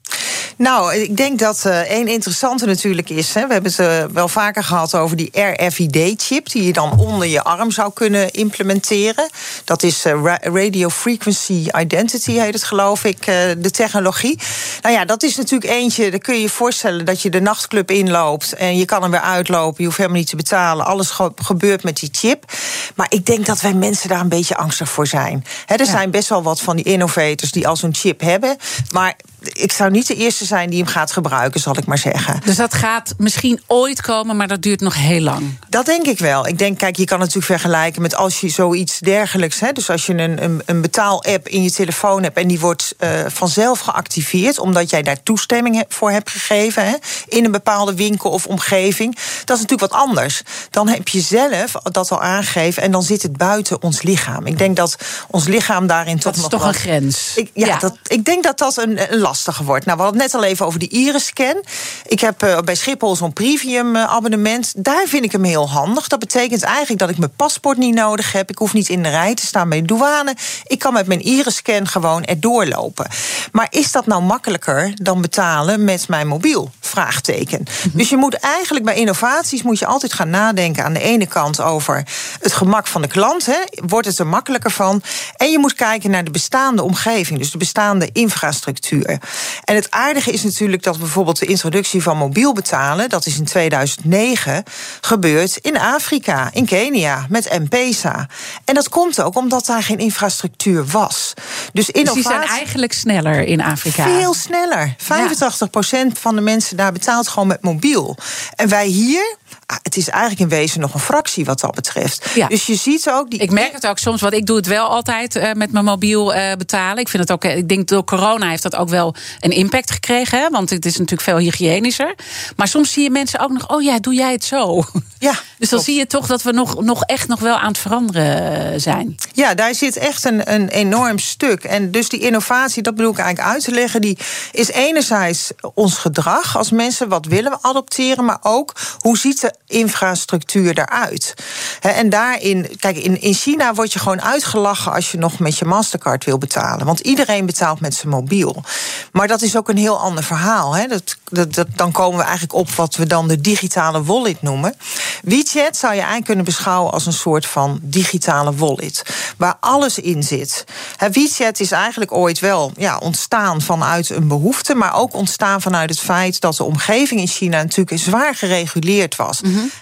Nou, 0.62 0.94
ik 0.94 1.16
denk 1.16 1.38
dat 1.38 1.64
uh, 1.66 1.78
één 1.78 2.08
interessante 2.08 2.66
natuurlijk 2.66 3.10
is. 3.10 3.34
Hè, 3.34 3.46
we 3.46 3.52
hebben 3.52 3.72
het 3.76 3.80
uh, 3.80 4.04
wel 4.14 4.28
vaker 4.28 4.64
gehad 4.64 4.94
over 4.94 5.16
die 5.16 5.30
RFID-chip, 5.32 6.50
die 6.50 6.64
je 6.64 6.72
dan 6.72 6.98
onder 6.98 7.28
je 7.28 7.42
arm 7.42 7.70
zou 7.70 7.92
kunnen 7.92 8.30
implementeren. 8.30 9.28
Dat 9.64 9.82
is 9.82 10.06
uh, 10.06 10.36
Radio 10.42 10.88
Frequency 10.88 11.66
Identity, 11.78 12.32
heet 12.32 12.54
het 12.54 12.64
geloof 12.64 13.04
ik, 13.04 13.24
de 13.58 13.70
technologie. 13.70 14.38
Nou 14.82 14.94
ja, 14.94 15.04
dat 15.04 15.22
is 15.22 15.36
natuurlijk 15.36 15.72
eentje, 15.72 16.10
dan 16.10 16.20
kun 16.20 16.34
je 16.34 16.40
je 16.40 16.48
voorstellen 16.48 17.04
dat 17.04 17.22
je 17.22 17.30
de 17.30 17.40
nachtclub 17.40 17.90
inloopt 17.90 18.52
en 18.52 18.76
je 18.76 18.84
kan 18.84 19.02
er 19.02 19.10
weer 19.10 19.20
uitlopen, 19.20 19.76
je 19.78 19.84
hoeft 19.84 19.96
helemaal 19.96 20.18
niet 20.18 20.28
te 20.28 20.36
betalen. 20.36 20.86
Alles 20.86 21.12
gebeurt 21.36 21.82
met 21.82 21.96
die 21.96 22.08
chip. 22.12 22.52
Maar 22.94 23.06
ik 23.08 23.26
denk 23.26 23.46
dat 23.46 23.60
wij 23.60 23.74
mensen 23.74 24.08
daar 24.08 24.20
een 24.20 24.28
beetje 24.28 24.56
angstig 24.56 24.88
voor 24.88 25.06
zijn. 25.06 25.44
He, 25.66 25.74
er 25.74 25.84
ja. 25.84 25.90
zijn 25.90 26.10
best 26.10 26.28
wel 26.28 26.42
wat 26.42 26.60
van 26.60 26.76
die 26.76 26.84
innovators 26.84 27.52
die 27.52 27.68
al 27.68 27.76
zo'n 27.76 27.94
chip 27.94 28.20
hebben. 28.20 28.56
Maar 28.90 29.16
ik 29.42 29.72
zou 29.72 29.90
niet 29.90 30.06
de 30.06 30.14
eerste 30.14 30.44
zijn 30.44 30.70
die 30.70 30.78
hem 30.78 30.88
gaat 30.88 31.12
gebruiken, 31.12 31.60
zal 31.60 31.76
ik 31.78 31.86
maar 31.86 31.98
zeggen. 31.98 32.40
Dus 32.44 32.56
dat 32.56 32.74
gaat 32.74 33.14
misschien 33.18 33.60
ooit 33.66 34.00
komen, 34.00 34.36
maar 34.36 34.48
dat 34.48 34.62
duurt 34.62 34.80
nog 34.80 34.94
heel 34.94 35.20
lang. 35.20 35.58
Dat 35.68 35.86
denk 35.86 36.06
ik 36.06 36.18
wel. 36.18 36.46
Ik 36.46 36.58
denk, 36.58 36.78
kijk, 36.78 36.96
je 36.96 37.04
kan 37.04 37.18
natuurlijk 37.18 37.46
vergelijken 37.46 38.02
met 38.02 38.14
als 38.14 38.40
je 38.40 38.48
zoiets 38.48 38.98
dergelijks. 38.98 39.60
Hè, 39.60 39.72
dus 39.72 39.90
als 39.90 40.06
je 40.06 40.14
een, 40.18 40.42
een, 40.42 40.62
een 40.66 40.80
betaal-app 40.80 41.48
in 41.48 41.62
je 41.62 41.70
telefoon 41.70 42.22
hebt 42.22 42.36
en 42.36 42.48
die 42.48 42.60
wordt 42.60 42.94
uh, 42.98 43.10
vanzelf 43.28 43.80
geactiveerd, 43.80 44.58
omdat 44.58 44.90
jij 44.90 45.02
daar 45.02 45.22
toestemming 45.22 45.84
voor 45.88 46.10
hebt 46.10 46.30
gegeven 46.30 46.86
hè, 46.86 46.94
in 47.28 47.44
een 47.44 47.50
bepaalde 47.50 47.94
winkel 47.94 48.30
of 48.30 48.46
omgeving. 48.46 49.14
Dat 49.44 49.56
is 49.56 49.62
natuurlijk 49.62 49.92
wat 49.92 50.00
anders. 50.00 50.42
Dan 50.70 50.88
heb 50.88 51.08
je 51.08 51.20
zelf 51.20 51.72
dat 51.82 52.10
al 52.10 52.20
aangegeven 52.20 52.82
en 52.82 52.90
dan 52.90 53.02
zit 53.02 53.22
het 53.22 53.36
buiten 53.36 53.82
ons 53.82 54.02
lichaam. 54.02 54.46
Ik 54.46 54.58
denk 54.58 54.76
dat 54.76 54.96
ons 55.30 55.46
lichaam 55.46 55.86
daarin 55.86 56.16
dat 56.16 56.22
toch 56.22 56.36
nog. 56.36 56.50
Dat 56.50 56.52
is 56.52 56.58
toch 56.60 56.68
een 56.68 56.80
grens. 56.80 57.32
Ik, 57.34 57.50
ja, 57.54 57.78
Dat, 57.78 57.98
ik 58.06 58.24
denk 58.24 58.42
dat 58.42 58.58
dat 58.58 58.76
een, 58.76 59.12
een 59.12 59.18
lastiger 59.32 59.64
wordt. 59.64 59.84
Nou, 59.84 59.96
we 59.96 60.02
hadden 60.02 60.22
het 60.22 60.32
net 60.32 60.42
al 60.42 60.48
even 60.48 60.66
over 60.66 60.78
die 60.78 60.88
iris-scan. 60.88 61.64
Ik 62.06 62.20
heb 62.20 62.42
uh, 62.42 62.58
bij 62.58 62.74
Schiphol 62.74 63.16
zo'n 63.16 63.32
premium-abonnement. 63.32 64.72
Daar 64.76 65.06
vind 65.06 65.24
ik 65.24 65.32
hem 65.32 65.44
heel 65.44 65.70
handig. 65.70 66.08
Dat 66.08 66.18
betekent 66.18 66.62
eigenlijk 66.62 66.98
dat 66.98 67.10
ik 67.10 67.18
mijn 67.18 67.36
paspoort 67.36 67.78
niet 67.78 67.94
nodig 67.94 68.32
heb. 68.32 68.50
Ik 68.50 68.58
hoef 68.58 68.72
niet 68.72 68.88
in 68.88 69.02
de 69.02 69.08
rij 69.08 69.34
te 69.34 69.46
staan 69.46 69.68
bij 69.68 69.80
de 69.80 69.86
douane. 69.86 70.36
Ik 70.66 70.78
kan 70.78 70.92
met 70.92 71.06
mijn 71.06 71.20
iris-scan 71.20 71.88
gewoon 71.88 72.24
erdoor 72.24 72.66
lopen. 72.66 73.06
Maar 73.52 73.66
is 73.70 73.92
dat 73.92 74.06
nou 74.06 74.22
makkelijker 74.22 74.92
dan 74.94 75.20
betalen 75.20 75.84
met 75.84 76.08
mijn 76.08 76.26
mobiel? 76.26 76.70
Vraagteken. 76.80 77.62
Mhm. 77.62 77.96
Dus 77.98 78.08
je 78.08 78.16
moet 78.16 78.34
eigenlijk 78.34 78.84
bij 78.84 78.94
innovaties 78.94 79.62
moet 79.62 79.78
je 79.78 79.86
altijd 79.86 80.12
gaan 80.12 80.30
nadenken 80.30 80.84
aan 80.84 80.92
de 80.92 81.00
ene 81.00 81.26
kant 81.26 81.60
over 81.60 82.04
het 82.40 82.52
gemak 82.52 82.86
van 82.86 83.02
de 83.02 83.08
klant. 83.08 83.46
Hè. 83.46 83.58
Wordt 83.86 84.06
het 84.06 84.18
er 84.18 84.26
makkelijker 84.26 84.70
van? 84.70 85.02
En 85.36 85.50
je 85.50 85.58
moet 85.58 85.74
kijken 85.74 86.10
naar 86.10 86.24
de 86.24 86.30
bestaande 86.30 86.82
omgeving, 86.82 87.38
dus 87.38 87.50
de 87.50 87.58
bestaande 87.58 88.10
infrastructuur. 88.12 89.20
En 89.64 89.74
het 89.74 89.90
aardige 89.90 90.30
is 90.30 90.42
natuurlijk 90.42 90.82
dat 90.82 90.98
bijvoorbeeld 90.98 91.38
de 91.38 91.46
introductie 91.46 92.02
van 92.02 92.16
mobiel 92.16 92.52
betalen, 92.52 93.08
dat 93.08 93.26
is 93.26 93.38
in 93.38 93.44
2009 93.44 94.64
gebeurd 95.00 95.56
in 95.56 95.78
Afrika, 95.78 96.50
in 96.52 96.66
Kenia, 96.66 97.26
met 97.28 97.58
M-Pesa. 97.58 98.28
En 98.64 98.74
dat 98.74 98.88
komt 98.88 99.22
ook 99.22 99.36
omdat 99.36 99.66
daar 99.66 99.82
geen 99.82 99.98
infrastructuur 99.98 100.86
was. 100.86 101.34
Dus, 101.72 101.90
innovatie... 101.90 102.22
dus 102.22 102.30
die 102.30 102.38
zijn 102.38 102.58
eigenlijk 102.58 102.92
sneller 102.92 103.42
in 103.44 103.60
Afrika? 103.60 104.04
Veel 104.04 104.34
sneller. 104.34 104.94
85% 105.02 106.12
van 106.12 106.34
de 106.34 106.40
mensen 106.40 106.76
daar 106.76 106.92
betaalt 106.92 107.28
gewoon 107.28 107.48
met 107.48 107.62
mobiel. 107.62 108.16
En 108.54 108.68
wij 108.68 108.86
hier, 108.86 109.36
het 109.82 109.96
is 109.96 110.08
eigenlijk 110.08 110.40
in 110.40 110.58
wezen 110.58 110.80
nog 110.80 110.94
een 110.94 111.00
fractie 111.00 111.44
wat 111.44 111.60
dat 111.60 111.74
betreft. 111.74 112.30
Ja. 112.34 112.46
Dus 112.48 112.66
je 112.66 112.74
ziet 112.74 113.10
ook 113.10 113.30
die. 113.30 113.40
Ik 113.40 113.50
merk 113.50 113.72
het 113.72 113.86
ook 113.86 113.98
soms, 113.98 114.20
want 114.20 114.34
ik 114.34 114.46
doe 114.46 114.56
het 114.56 114.66
wel 114.66 114.86
altijd 114.86 115.36
uh, 115.36 115.52
met 115.52 115.72
mijn 115.72 115.84
mobiel 115.84 116.34
uh, 116.34 116.52
betalen. 116.58 116.98
Ik 116.98 117.08
vind 117.08 117.22
het 117.22 117.32
ook, 117.32 117.44
eh, 117.44 117.56
ik 117.56 117.68
denk 117.68 117.88
door 117.88 118.04
corona 118.04 118.48
heeft 118.48 118.62
dat 118.62 118.76
ook 118.76 118.88
wel 118.88 119.14
een 119.40 119.50
impact 119.50 119.90
gekregen, 119.90 120.40
hè, 120.40 120.50
want 120.50 120.70
het 120.70 120.86
is 120.86 120.92
natuurlijk 120.92 121.22
veel 121.22 121.36
hygiënischer. 121.36 122.14
Maar 122.56 122.68
soms 122.68 122.92
zie 122.92 123.02
je 123.02 123.10
mensen 123.10 123.40
ook 123.40 123.50
nog, 123.50 123.68
oh 123.68 123.82
ja, 123.82 123.98
doe 123.98 124.14
jij 124.14 124.32
het 124.32 124.44
zo? 124.44 124.84
Ja. 125.18 125.34
dus 125.58 125.68
dan 125.68 125.80
zie 125.80 125.98
je 125.98 126.06
toch 126.06 126.26
dat 126.26 126.42
we 126.42 126.52
nog, 126.52 126.82
nog 126.82 127.02
echt 127.02 127.28
nog 127.28 127.40
wel 127.40 127.56
aan 127.56 127.68
het 127.68 127.78
veranderen 127.78 128.80
zijn. 128.80 129.16
Ja, 129.32 129.54
daar 129.54 129.74
zit 129.74 129.96
echt 129.96 130.24
een, 130.24 130.52
een 130.52 130.68
enorm 130.68 131.18
stuk. 131.18 131.64
En 131.64 131.90
dus 131.90 132.08
die 132.08 132.20
innovatie, 132.20 132.82
dat 132.82 132.94
bedoel 132.94 133.12
ik 133.12 133.18
eigenlijk 133.18 133.54
uit 133.54 133.64
te 133.64 133.70
leggen, 133.70 134.00
die 134.00 134.18
is 134.52 134.68
enerzijds 134.68 135.50
ons 135.74 135.96
gedrag 135.96 136.56
als 136.56 136.70
mensen, 136.70 137.08
wat 137.08 137.26
willen 137.26 137.50
we 137.50 137.58
adopteren, 137.60 138.24
maar 138.24 138.38
ook 138.42 138.74
hoe 138.98 139.18
ziet 139.18 139.40
infrastructuur 139.66 140.78
eruit. 140.78 141.34
En 141.80 142.10
daarin, 142.10 142.76
kijk, 142.78 142.96
in, 142.96 143.20
in 143.20 143.34
China 143.34 143.74
word 143.74 143.92
je 143.92 143.98
gewoon 143.98 144.22
uitgelachen 144.22 144.92
als 144.92 145.10
je 145.10 145.18
nog 145.18 145.38
met 145.38 145.58
je 145.58 145.64
Mastercard 145.64 146.24
wil 146.24 146.38
betalen. 146.38 146.86
Want 146.86 147.00
iedereen 147.00 147.46
betaalt 147.46 147.80
met 147.80 147.94
zijn 147.94 148.08
mobiel. 148.08 148.64
Maar 149.12 149.28
dat 149.28 149.42
is 149.42 149.56
ook 149.56 149.68
een 149.68 149.76
heel 149.76 149.98
ander 149.98 150.24
verhaal. 150.24 150.88
Dat, 150.88 151.16
dat, 151.30 151.54
dat, 151.54 151.66
dan 151.76 151.92
komen 151.92 152.18
we 152.18 152.24
eigenlijk 152.24 152.54
op 152.54 152.70
wat 152.70 152.96
we 152.96 153.06
dan 153.06 153.28
de 153.28 153.40
digitale 153.40 154.02
wallet 154.02 154.42
noemen. 154.42 154.74
WeChat 155.22 155.76
zou 155.76 155.92
je 155.92 155.98
eigenlijk 155.98 156.24
kunnen 156.24 156.44
beschouwen 156.44 156.92
als 156.92 157.06
een 157.06 157.12
soort 157.12 157.46
van 157.46 157.78
digitale 157.82 158.54
wallet. 158.54 159.02
Waar 159.36 159.56
alles 159.60 159.98
in 159.98 160.22
zit. 160.22 160.64
WeChat 161.12 161.60
is 161.60 161.70
eigenlijk 161.70 162.12
ooit 162.12 162.40
wel 162.40 162.72
ja, 162.76 162.98
ontstaan 162.98 163.60
vanuit 163.60 164.10
een 164.10 164.28
behoefte. 164.28 164.74
Maar 164.74 164.94
ook 164.94 165.14
ontstaan 165.14 165.62
vanuit 165.62 165.90
het 165.90 166.00
feit 166.00 166.40
dat 166.40 166.56
de 166.56 166.64
omgeving 166.64 167.20
in 167.20 167.26
China 167.26 167.62
natuurlijk 167.62 167.98
zwaar 167.98 168.34
gereguleerd 168.34 169.16
was. 169.16 169.31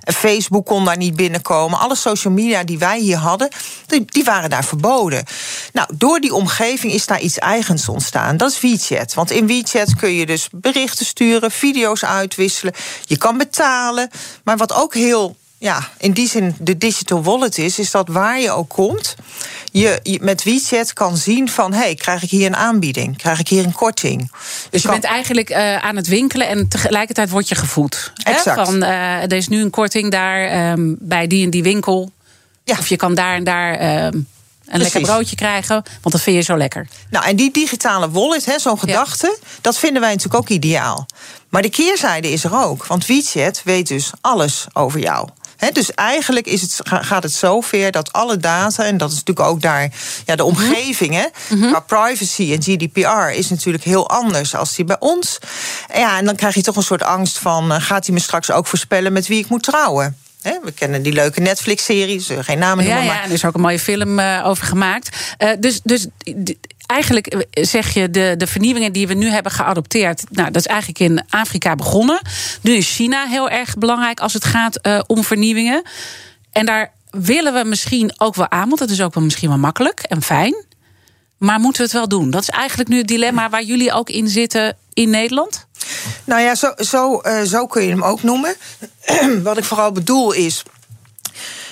Facebook 0.04 0.66
kon 0.66 0.84
daar 0.84 0.96
niet 0.96 1.16
binnenkomen. 1.16 1.78
Alle 1.78 1.96
social 1.96 2.32
media 2.32 2.64
die 2.64 2.78
wij 2.78 2.98
hier 2.98 3.16
hadden, 3.16 3.48
die, 3.86 4.04
die, 4.04 4.24
waren 4.24 4.50
daar 4.50 4.64
verboden. 4.64 5.24
Nou, 5.72 5.88
door 5.94 6.20
die 6.20 6.34
omgeving 6.34 6.92
is 6.92 7.06
daar 7.06 7.20
iets 7.20 7.38
eigens 7.38 7.88
ontstaan. 7.88 8.36
Dat 8.36 8.50
is 8.50 8.60
WeChat. 8.60 9.14
Want 9.14 9.30
in 9.30 9.46
WeChat 9.46 9.94
kun 9.94 10.12
je 10.12 10.26
dus 10.26 10.48
berichten 10.52 11.06
sturen, 11.06 11.50
video's 11.50 12.04
uitwisselen. 12.04 12.74
Je 13.02 13.18
kan 13.18 13.38
betalen. 13.38 14.10
Maar 14.44 14.56
wat 14.56 14.72
ook 14.72 14.94
heel 14.94 15.36
ja, 15.60 15.88
in 15.98 16.12
die 16.12 16.28
zin 16.28 16.56
de 16.58 16.78
digital 16.78 17.22
wallet 17.22 17.58
is, 17.58 17.78
is 17.78 17.90
dat 17.90 18.08
waar 18.08 18.40
je 18.40 18.50
ook 18.50 18.68
komt, 18.68 19.14
je, 19.72 20.18
met 20.20 20.42
WeChat 20.42 20.92
kan 20.92 21.16
zien 21.16 21.48
van, 21.48 21.72
hé, 21.72 21.78
hey, 21.78 21.94
krijg 21.94 22.22
ik 22.22 22.30
hier 22.30 22.46
een 22.46 22.56
aanbieding? 22.56 23.16
Krijg 23.16 23.38
ik 23.38 23.48
hier 23.48 23.64
een 23.64 23.72
korting? 23.72 24.30
Dus 24.70 24.82
je 24.82 24.88
bent 24.88 25.04
eigenlijk 25.04 25.50
uh, 25.50 25.76
aan 25.76 25.96
het 25.96 26.06
winkelen 26.06 26.48
en 26.48 26.68
tegelijkertijd 26.68 27.30
word 27.30 27.48
je 27.48 27.54
gevoed. 27.54 28.12
Exact. 28.22 28.58
Hè? 28.58 28.64
Van, 28.64 28.82
uh, 28.82 29.22
er 29.22 29.32
is 29.32 29.48
nu 29.48 29.62
een 29.62 29.70
korting 29.70 30.10
daar 30.10 30.70
um, 30.72 30.96
bij 30.98 31.26
die 31.26 31.44
en 31.44 31.50
die 31.50 31.62
winkel. 31.62 32.10
Ja. 32.64 32.76
Of 32.78 32.88
je 32.88 32.96
kan 32.96 33.14
daar 33.14 33.34
en 33.34 33.44
daar... 33.44 34.04
Um, 34.06 34.26
een 34.64 34.78
Precies. 34.78 34.94
lekker 34.94 35.12
broodje 35.12 35.36
krijgen, 35.36 35.74
want 35.74 36.14
dat 36.14 36.20
vind 36.20 36.36
je 36.36 36.42
zo 36.42 36.56
lekker. 36.56 36.88
Nou, 37.10 37.24
en 37.24 37.36
die 37.36 37.52
digitale 37.52 38.10
wallet, 38.10 38.54
zo'n 38.56 38.78
gedachte, 38.78 39.38
ja. 39.40 39.48
dat 39.60 39.78
vinden 39.78 40.00
wij 40.00 40.10
natuurlijk 40.10 40.42
ook 40.42 40.48
ideaal. 40.48 41.06
Maar 41.48 41.62
de 41.62 41.70
keerzijde 41.70 42.30
is 42.30 42.44
er 42.44 42.54
ook, 42.54 42.86
want 42.86 43.06
WeChat 43.06 43.60
weet 43.64 43.88
dus 43.88 44.10
alles 44.20 44.66
over 44.72 45.00
jou 45.00 45.28
dus 45.72 45.94
eigenlijk 45.94 46.46
is 46.46 46.62
het, 46.62 46.80
gaat 46.84 47.22
het 47.22 47.32
zover 47.32 47.90
dat 47.90 48.12
alle 48.12 48.36
data, 48.36 48.84
en 48.84 48.96
dat 48.96 49.10
is 49.10 49.16
natuurlijk 49.16 49.48
ook 49.48 49.62
daar 49.62 49.90
ja, 50.24 50.36
de 50.36 50.42
mhm. 50.42 50.52
omgeving, 50.52 51.14
hè, 51.14 51.26
mm 51.54 51.68
maar 51.70 51.82
privacy 51.82 52.52
en 52.52 52.62
GDPR 52.62 53.30
is 53.38 53.50
natuurlijk 53.50 53.84
heel 53.84 54.08
anders 54.08 54.54
als 54.54 54.74
die 54.74 54.84
bij 54.84 54.96
ons. 54.98 55.38
Ja, 55.94 56.18
en 56.18 56.24
dan 56.24 56.36
krijg 56.36 56.54
je 56.54 56.62
toch 56.62 56.76
een 56.76 56.82
soort 56.82 57.02
angst 57.02 57.38
van: 57.38 57.72
uh, 57.72 57.80
gaat 57.80 58.06
hij 58.06 58.14
me 58.14 58.20
straks 58.20 58.50
ook 58.50 58.66
voorspellen 58.66 59.12
met 59.12 59.26
wie 59.26 59.38
ik 59.38 59.48
moet 59.48 59.62
trouwen? 59.62 60.16
We 60.42 60.72
kennen 60.74 61.03
die 61.03 61.12
leuke 61.12 61.40
Netflix-series, 61.40 62.31
geen 62.38 62.59
namen 62.59 62.85
noemen. 62.85 63.05
Ja, 63.05 63.12
ja, 63.12 63.24
er 63.24 63.31
is 63.31 63.44
ook 63.44 63.55
een 63.55 63.61
mooie 63.61 63.79
film 63.79 64.18
uh, 64.18 64.42
over 64.44 64.64
gemaakt. 64.64 65.35
Uh, 65.38 65.50
dus, 65.59 65.81
dus 65.83 66.07
eigenlijk 66.87 67.26
eh, 67.26 67.64
zeg 67.64 67.94
je, 67.94 68.11
de, 68.11 68.35
de 68.37 68.46
vernieuwingen 68.46 68.92
die 68.92 69.07
we 69.07 69.14
nu 69.14 69.29
hebben 69.29 69.53
geadopteerd, 69.53 70.24
nou, 70.31 70.50
dat 70.50 70.61
is 70.61 70.66
eigenlijk 70.66 70.98
in 70.98 71.22
Afrika 71.29 71.74
begonnen. 71.74 72.20
Nu 72.61 72.72
is 72.72 72.94
China 72.94 73.26
heel 73.26 73.50
erg 73.50 73.79
belangrijk 73.79 74.20
als 74.20 74.33
het 74.33 74.44
gaat 74.44 74.87
uh, 74.87 75.00
om 75.07 75.24
vernieuwingen. 75.24 75.83
En 76.53 76.66
daar 76.66 76.92
willen 77.11 77.55
we 77.55 77.64
misschien 77.64 78.12
ook 78.16 78.35
wel 78.35 78.50
aan, 78.50 78.68
want 78.68 78.79
dat 78.79 78.90
is 78.90 79.03
ook 79.03 79.14
wel 79.14 79.24
misschien 79.24 79.48
wel 79.48 79.59
makkelijk 79.59 80.00
en 80.00 80.22
fijn. 80.22 80.64
Maar 81.40 81.61
moeten 81.61 81.81
we 81.81 81.88
het 81.88 81.96
wel 81.96 82.09
doen? 82.09 82.31
Dat 82.31 82.42
is 82.42 82.48
eigenlijk 82.48 82.88
nu 82.88 82.98
het 82.98 83.07
dilemma 83.07 83.50
waar 83.50 83.62
jullie 83.62 83.92
ook 83.92 84.09
in 84.09 84.29
zitten 84.29 84.76
in 84.92 85.11
Nederland. 85.11 85.66
Nou 86.24 86.40
ja, 86.40 86.55
zo, 86.55 86.72
zo, 86.76 87.20
uh, 87.22 87.42
zo 87.42 87.66
kun 87.66 87.83
je 87.83 87.88
hem 87.88 88.03
ook 88.03 88.22
noemen. 88.22 88.55
Wat 89.42 89.59
ik 89.59 89.64
vooral 89.64 89.92
bedoel 89.92 90.33
is 90.33 90.62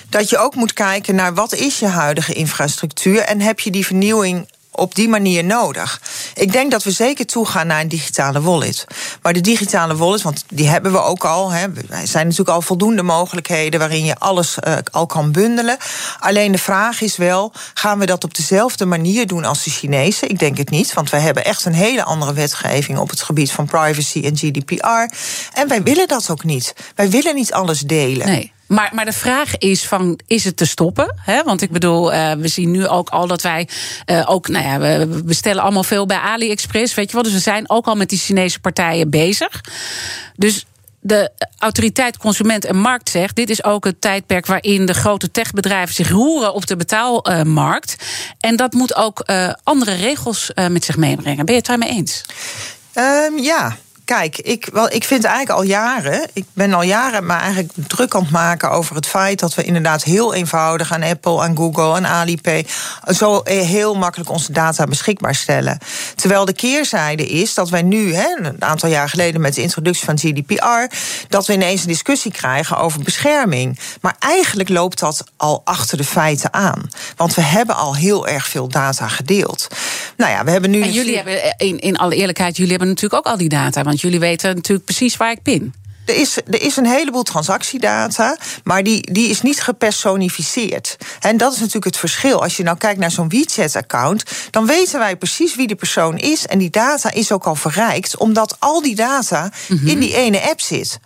dat 0.09 0.29
je 0.29 0.37
ook 0.37 0.55
moet 0.55 0.73
kijken 0.73 1.15
naar 1.15 1.33
wat 1.33 1.53
is 1.53 1.79
je 1.79 1.85
huidige 1.85 2.33
infrastructuur 2.33 3.19
en 3.19 3.41
heb 3.41 3.59
je 3.59 3.71
die 3.71 3.85
vernieuwing 3.85 4.49
op 4.79 4.95
die 4.95 5.09
manier 5.09 5.43
nodig. 5.43 6.01
Ik 6.35 6.51
denk 6.51 6.71
dat 6.71 6.83
we 6.83 6.91
zeker 6.91 7.25
toegaan 7.25 7.67
naar 7.67 7.81
een 7.81 7.87
digitale 7.87 8.41
wallet. 8.41 8.85
Maar 9.21 9.33
de 9.33 9.41
digitale 9.41 9.95
wallet, 9.95 10.21
want 10.21 10.43
die 10.49 10.67
hebben 10.67 10.91
we 10.91 11.01
ook 11.01 11.25
al. 11.25 11.51
Hè, 11.51 11.65
er 11.89 12.07
zijn 12.07 12.23
natuurlijk 12.23 12.55
al 12.55 12.61
voldoende 12.61 13.03
mogelijkheden 13.03 13.79
waarin 13.79 14.05
je 14.05 14.15
alles 14.15 14.57
uh, 14.67 14.77
al 14.91 15.05
kan 15.05 15.31
bundelen. 15.31 15.77
Alleen 16.19 16.51
de 16.51 16.57
vraag 16.57 17.01
is 17.01 17.17
wel: 17.17 17.53
gaan 17.73 17.99
we 17.99 18.05
dat 18.05 18.23
op 18.23 18.35
dezelfde 18.35 18.85
manier 18.85 19.27
doen 19.27 19.45
als 19.45 19.63
de 19.63 19.69
Chinezen? 19.69 20.29
Ik 20.29 20.39
denk 20.39 20.57
het 20.57 20.69
niet, 20.69 20.93
want 20.93 21.09
wij 21.09 21.21
hebben 21.21 21.45
echt 21.45 21.65
een 21.65 21.73
hele 21.73 22.03
andere 22.03 22.33
wetgeving 22.33 22.97
op 22.97 23.09
het 23.09 23.21
gebied 23.21 23.51
van 23.51 23.65
privacy 23.65 24.21
en 24.23 24.37
GDPR. 24.37 25.15
En 25.53 25.67
wij 25.67 25.83
willen 25.83 26.07
dat 26.07 26.29
ook 26.29 26.43
niet. 26.43 26.73
Wij 26.95 27.09
willen 27.09 27.35
niet 27.35 27.53
alles 27.53 27.79
delen. 27.79 28.27
Nee. 28.27 28.51
Maar, 28.69 28.91
maar 28.93 29.05
de 29.05 29.13
vraag 29.13 29.57
is 29.57 29.87
van, 29.87 30.19
is 30.27 30.43
het 30.43 30.57
te 30.57 30.65
stoppen? 30.65 31.15
Want 31.45 31.61
ik 31.61 31.71
bedoel, 31.71 32.13
uh, 32.13 32.31
we 32.31 32.47
zien 32.47 32.71
nu 32.71 32.87
ook 32.87 33.09
al 33.09 33.27
dat 33.27 33.41
wij 33.41 33.67
uh, 34.05 34.23
ook, 34.25 34.47
nou 34.47 34.65
ja, 34.65 34.79
we 34.79 35.21
bestellen 35.25 35.63
allemaal 35.63 35.83
veel 35.83 36.05
bij 36.05 36.17
AliExpress, 36.17 36.93
weet 36.93 37.07
je 37.07 37.13
wel. 37.13 37.23
Dus 37.23 37.33
we 37.33 37.39
zijn 37.39 37.69
ook 37.69 37.85
al 37.85 37.95
met 37.95 38.09
die 38.09 38.19
Chinese 38.19 38.59
partijen 38.59 39.09
bezig. 39.09 39.61
Dus 40.35 40.65
de 40.99 41.31
autoriteit 41.57 42.17
Consument 42.17 42.65
en 42.65 42.77
Markt 42.77 43.09
zegt: 43.09 43.35
dit 43.35 43.49
is 43.49 43.63
ook 43.63 43.83
het 43.83 44.01
tijdperk 44.01 44.45
waarin 44.45 44.85
de 44.85 44.93
grote 44.93 45.31
techbedrijven 45.31 45.95
zich 45.95 46.09
roeren 46.09 46.53
op 46.53 46.67
de 46.67 46.75
betaalmarkt. 46.75 47.95
En 48.39 48.55
dat 48.55 48.73
moet 48.73 48.95
ook 48.95 49.23
uh, 49.25 49.53
andere 49.63 49.93
regels 49.93 50.51
met 50.69 50.83
zich 50.83 50.97
meebrengen. 50.97 51.45
Ben 51.45 51.53
je 51.53 51.59
het 51.59 51.69
daarmee 51.69 51.89
eens? 51.89 52.25
Um, 52.93 53.39
ja, 53.39 53.77
Kijk, 54.09 54.37
ik, 54.37 54.69
wel, 54.71 54.91
ik 54.91 55.03
vind 55.03 55.23
eigenlijk 55.23 55.59
al 55.59 55.65
jaren, 55.65 56.29
ik 56.33 56.45
ben 56.53 56.73
al 56.73 56.81
jaren 56.81 57.25
maar 57.25 57.41
eigenlijk 57.41 57.73
druk 57.87 58.15
aan 58.15 58.21
het 58.21 58.31
maken 58.31 58.71
over 58.71 58.95
het 58.95 59.07
feit 59.07 59.39
dat 59.39 59.55
we 59.55 59.63
inderdaad 59.63 60.03
heel 60.03 60.33
eenvoudig 60.33 60.93
aan 60.93 61.03
Apple, 61.03 61.41
aan 61.41 61.57
Google 61.57 61.95
en 61.95 62.07
Alipay 62.07 62.65
zo 63.07 63.41
heel 63.43 63.95
makkelijk 63.95 64.29
onze 64.29 64.51
data 64.51 64.85
beschikbaar 64.85 65.35
stellen. 65.35 65.77
Terwijl 66.15 66.45
de 66.45 66.53
keerzijde 66.53 67.27
is 67.27 67.53
dat 67.53 67.69
wij 67.69 67.81
nu, 67.81 68.13
hè, 68.13 68.37
een 68.41 68.63
aantal 68.63 68.89
jaar 68.89 69.09
geleden 69.09 69.41
met 69.41 69.55
de 69.55 69.61
introductie 69.61 70.05
van 70.05 70.17
GDPR, 70.17 70.95
dat 71.27 71.47
we 71.47 71.53
ineens 71.53 71.81
een 71.81 71.87
discussie 71.87 72.31
krijgen 72.31 72.77
over 72.77 73.03
bescherming. 73.03 73.79
Maar 74.01 74.15
eigenlijk 74.19 74.69
loopt 74.69 74.99
dat 74.99 75.23
al 75.37 75.61
achter 75.63 75.97
de 75.97 76.03
feiten 76.03 76.53
aan. 76.53 76.89
Want 77.15 77.33
we 77.33 77.41
hebben 77.41 77.75
al 77.75 77.95
heel 77.95 78.27
erg 78.27 78.47
veel 78.47 78.67
data 78.67 79.07
gedeeld. 79.07 79.67
Nou 80.17 80.31
ja, 80.31 80.43
we 80.43 80.51
hebben 80.51 80.69
nu. 80.69 80.81
En 80.81 80.91
jullie 80.91 81.15
hebben, 81.15 81.55
in, 81.57 81.79
in 81.79 81.97
alle 81.97 82.15
eerlijkheid, 82.15 82.55
jullie 82.55 82.71
hebben 82.71 82.87
natuurlijk 82.87 83.25
ook 83.25 83.31
al 83.31 83.37
die 83.37 83.49
data. 83.49 83.83
Want 83.83 83.98
jullie 84.01 84.19
weten 84.19 84.55
natuurlijk 84.55 84.85
precies 84.85 85.17
waar 85.17 85.31
ik 85.31 85.41
pin. 85.41 85.73
Er 86.05 86.15
is, 86.15 86.37
er 86.37 86.61
is 86.61 86.75
een 86.77 86.85
heleboel 86.85 87.23
transactiedata, 87.23 88.37
maar 88.63 88.83
die, 88.83 89.11
die 89.11 89.29
is 89.29 89.41
niet 89.41 89.61
gepersonificeerd. 89.61 90.97
En 91.19 91.37
dat 91.37 91.51
is 91.53 91.57
natuurlijk 91.57 91.85
het 91.85 91.97
verschil. 91.97 92.41
Als 92.43 92.57
je 92.57 92.63
nou 92.63 92.77
kijkt 92.77 92.99
naar 92.99 93.11
zo'n 93.11 93.29
WeChat-account, 93.29 94.23
dan 94.51 94.65
weten 94.65 94.99
wij 94.99 95.15
precies 95.15 95.55
wie 95.55 95.67
de 95.67 95.75
persoon 95.75 96.17
is. 96.17 96.45
En 96.47 96.59
die 96.59 96.69
data 96.69 97.11
is 97.11 97.31
ook 97.31 97.43
al 97.43 97.55
verrijkt, 97.55 98.17
omdat 98.17 98.55
al 98.59 98.81
die 98.81 98.95
data 98.95 99.51
in 99.67 99.75
Mhm. 99.75 99.99
die 99.99 100.15
ene 100.15 100.49
app 100.49 100.61
zit. 100.61 100.99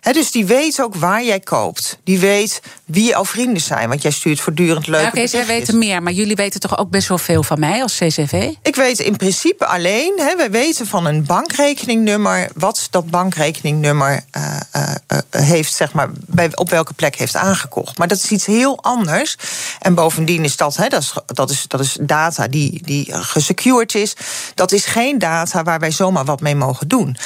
He, 0.00 0.12
dus 0.12 0.30
die 0.30 0.46
weet 0.46 0.82
ook 0.82 0.94
waar 0.94 1.24
jij 1.24 1.40
koopt. 1.40 1.98
Die 2.04 2.18
weet 2.18 2.62
wie 2.84 3.04
jouw 3.04 3.24
vrienden 3.24 3.62
zijn. 3.62 3.88
Want 3.88 4.02
jij 4.02 4.10
stuurt 4.10 4.40
voortdurend 4.40 4.86
leuke 4.86 5.04
Ja, 5.04 5.08
Oké, 5.08 5.26
zij 5.26 5.40
berichtjes. 5.40 5.58
weten 5.58 5.78
meer, 5.78 6.02
maar 6.02 6.12
jullie 6.12 6.36
weten 6.36 6.60
toch 6.60 6.78
ook 6.78 6.90
best 6.90 7.08
wel 7.08 7.18
veel 7.18 7.42
van 7.42 7.58
mij 7.60 7.82
als 7.82 7.96
CCV? 7.96 8.50
Ik 8.62 8.76
weet 8.76 8.98
in 8.98 9.16
principe 9.16 9.66
alleen, 9.66 10.12
hè, 10.16 10.36
wij 10.36 10.50
weten 10.50 10.86
van 10.86 11.06
een 11.06 11.24
bankrekeningnummer 11.24 12.48
wat 12.54 12.86
dat 12.90 13.10
bankrekeningnummer 13.10 14.24
eh, 14.30 14.56
eh, 14.70 14.94
eh, 15.06 15.18
heeft, 15.30 15.74
zeg 15.74 15.92
maar, 15.92 16.08
bij, 16.26 16.56
op 16.56 16.70
welke 16.70 16.92
plek 16.92 17.16
heeft 17.16 17.36
aangekocht. 17.36 17.98
Maar 17.98 18.08
dat 18.08 18.18
is 18.22 18.30
iets 18.30 18.46
heel 18.46 18.82
anders. 18.82 19.36
En 19.78 19.94
bovendien 19.94 20.44
is 20.44 20.56
dat, 20.56 20.76
dat, 20.88 20.92
is, 20.92 21.12
dat, 21.26 21.50
is, 21.50 21.64
dat 21.68 21.80
is 21.80 21.96
data 22.00 22.48
die, 22.48 22.82
die 22.84 23.06
gesecured 23.12 23.94
is. 23.94 24.14
Dat 24.54 24.72
is 24.72 24.84
geen 24.84 25.18
data 25.18 25.62
waar 25.62 25.78
wij 25.78 25.90
zomaar 25.90 26.24
wat 26.24 26.40
mee 26.40 26.54
mogen 26.54 26.88
doen. 26.88 27.16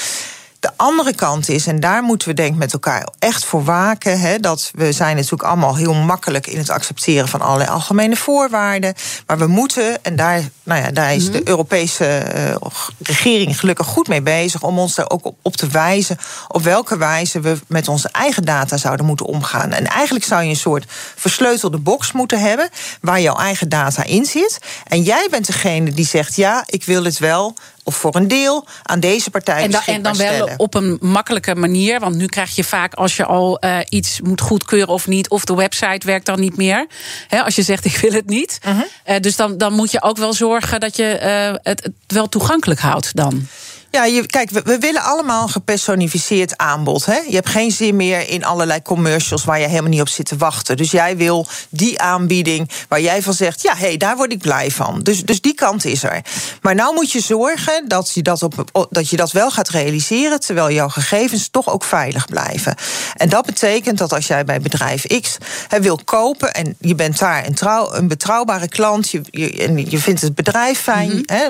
De 0.64 0.70
andere 0.76 1.14
kant 1.14 1.48
is, 1.48 1.66
en 1.66 1.80
daar 1.80 2.02
moeten 2.02 2.28
we 2.28 2.34
denk 2.34 2.52
ik 2.52 2.58
met 2.58 2.72
elkaar 2.72 3.08
echt 3.18 3.44
voor 3.44 3.64
waken, 3.64 4.20
hè, 4.20 4.38
dat 4.38 4.70
we 4.74 4.92
zijn 4.92 5.16
natuurlijk 5.16 5.42
allemaal 5.42 5.76
heel 5.76 5.94
makkelijk 5.94 6.46
in 6.46 6.58
het 6.58 6.70
accepteren 6.70 7.28
van 7.28 7.40
allerlei 7.40 7.70
algemene 7.70 8.16
voorwaarden. 8.16 8.94
Maar 9.26 9.38
we 9.38 9.46
moeten, 9.46 10.04
en 10.04 10.16
daar, 10.16 10.42
nou 10.62 10.82
ja, 10.82 10.90
daar 10.90 11.14
is 11.14 11.30
de 11.30 11.48
Europese 11.48 12.06
eh, 12.06 12.54
regering 13.02 13.58
gelukkig 13.58 13.86
goed 13.86 14.08
mee 14.08 14.22
bezig, 14.22 14.62
om 14.62 14.78
ons 14.78 14.94
daar 14.94 15.10
ook 15.10 15.24
op, 15.24 15.36
op 15.42 15.56
te 15.56 15.66
wijzen 15.66 16.18
op 16.48 16.62
welke 16.62 16.96
wijze 16.96 17.40
we 17.40 17.58
met 17.66 17.88
onze 17.88 18.08
eigen 18.08 18.44
data 18.44 18.76
zouden 18.76 19.06
moeten 19.06 19.26
omgaan. 19.26 19.72
En 19.72 19.86
eigenlijk 19.86 20.24
zou 20.24 20.42
je 20.42 20.48
een 20.48 20.56
soort 20.56 20.84
versleutelde 21.16 21.78
box 21.78 22.12
moeten 22.12 22.40
hebben 22.40 22.68
waar 23.00 23.20
jouw 23.20 23.36
eigen 23.36 23.68
data 23.68 24.04
in 24.04 24.24
zit. 24.24 24.58
En 24.84 25.02
jij 25.02 25.26
bent 25.30 25.46
degene 25.46 25.92
die 25.92 26.06
zegt: 26.06 26.36
ja, 26.36 26.62
ik 26.66 26.84
wil 26.84 27.04
het 27.04 27.18
wel 27.18 27.54
of 27.84 27.96
voor 27.96 28.14
een 28.14 28.28
deel 28.28 28.66
aan 28.82 29.00
deze 29.00 29.30
partij 29.30 29.62
En 29.62 29.70
dan, 29.70 29.82
en 29.86 30.02
dan 30.02 30.16
wel 30.16 30.32
stellen. 30.32 30.58
op 30.58 30.74
een 30.74 30.98
makkelijke 31.00 31.54
manier. 31.54 32.00
Want 32.00 32.14
nu 32.14 32.26
krijg 32.26 32.54
je 32.54 32.64
vaak 32.64 32.94
als 32.94 33.16
je 33.16 33.24
al 33.24 33.58
eh, 33.58 33.78
iets 33.88 34.20
moet 34.20 34.40
goedkeuren 34.40 34.88
of 34.94 35.06
niet, 35.06 35.28
of 35.28 35.44
de 35.44 35.54
website 35.54 36.06
werkt 36.06 36.26
dan 36.26 36.40
niet 36.40 36.56
meer. 36.56 36.86
Hè, 37.28 37.42
als 37.42 37.54
je 37.54 37.62
zegt 37.62 37.84
ik 37.94 37.96
wil 37.96 38.12
het 38.12 38.26
niet. 38.26 38.58
Mhm. 38.64 38.80
Eh, 39.04 39.20
dus 39.20 39.36
dan, 39.36 39.58
dan 39.58 39.72
moet 39.72 39.90
je 39.90 40.02
ook 40.02 40.16
wel 40.16 40.32
zorgen 40.32 40.80
dat 40.80 40.96
je 40.96 41.04
eh, 41.04 41.54
het, 41.62 41.82
het 41.82 41.92
wel 42.06 42.28
toegankelijk 42.28 42.80
houdt 42.80 43.16
dan. 43.16 43.48
Ja, 43.94 44.04
je, 44.04 44.26
kijk, 44.26 44.50
we, 44.50 44.62
we 44.64 44.78
willen 44.78 45.02
allemaal 45.02 45.42
een 45.42 45.48
gepersonificeerd 45.48 46.56
aanbod. 46.56 47.04
Hè? 47.06 47.16
Je 47.16 47.34
hebt 47.34 47.48
geen 47.48 47.70
zin 47.70 47.96
meer 47.96 48.28
in 48.28 48.44
allerlei 48.44 48.82
commercials 48.82 49.44
waar 49.44 49.60
je 49.60 49.66
helemaal 49.66 49.90
niet 49.90 50.00
op 50.00 50.08
zit 50.08 50.26
te 50.26 50.36
wachten. 50.36 50.76
Dus 50.76 50.90
jij 50.90 51.16
wil 51.16 51.46
die 51.68 52.00
aanbieding 52.00 52.70
waar 52.88 53.00
jij 53.00 53.22
van 53.22 53.34
zegt: 53.34 53.62
ja, 53.62 53.74
hé, 53.74 53.86
hey, 53.86 53.96
daar 53.96 54.16
word 54.16 54.32
ik 54.32 54.38
blij 54.38 54.70
van. 54.70 55.02
Dus, 55.02 55.22
dus 55.24 55.40
die 55.40 55.54
kant 55.54 55.84
is 55.84 56.02
er. 56.02 56.20
Maar 56.62 56.74
nou 56.74 56.94
moet 56.94 57.12
je 57.12 57.20
zorgen 57.20 57.88
dat 57.88 58.10
je 58.14 58.22
dat, 58.22 58.42
op, 58.42 58.86
dat 58.90 59.08
je 59.10 59.16
dat 59.16 59.32
wel 59.32 59.50
gaat 59.50 59.68
realiseren, 59.68 60.40
terwijl 60.40 60.70
jouw 60.70 60.88
gegevens 60.88 61.48
toch 61.48 61.68
ook 61.68 61.84
veilig 61.84 62.26
blijven. 62.26 62.74
En 63.16 63.28
dat 63.28 63.46
betekent 63.46 63.98
dat 63.98 64.12
als 64.12 64.26
jij 64.26 64.44
bij 64.44 64.60
bedrijf 64.60 65.06
X 65.20 65.36
hè, 65.68 65.80
wil 65.80 65.98
kopen 66.04 66.54
en 66.54 66.76
je 66.80 66.94
bent 66.94 67.18
daar 67.18 67.46
een, 67.46 67.54
trouw, 67.54 67.92
een 67.92 68.08
betrouwbare 68.08 68.68
klant, 68.68 69.10
je, 69.10 69.20
je, 69.30 69.50
en 69.50 69.90
je 69.90 69.98
vindt 69.98 70.20
het 70.20 70.34
bedrijf 70.34 70.78
fijn. 70.80 71.22
hè, 71.26 71.48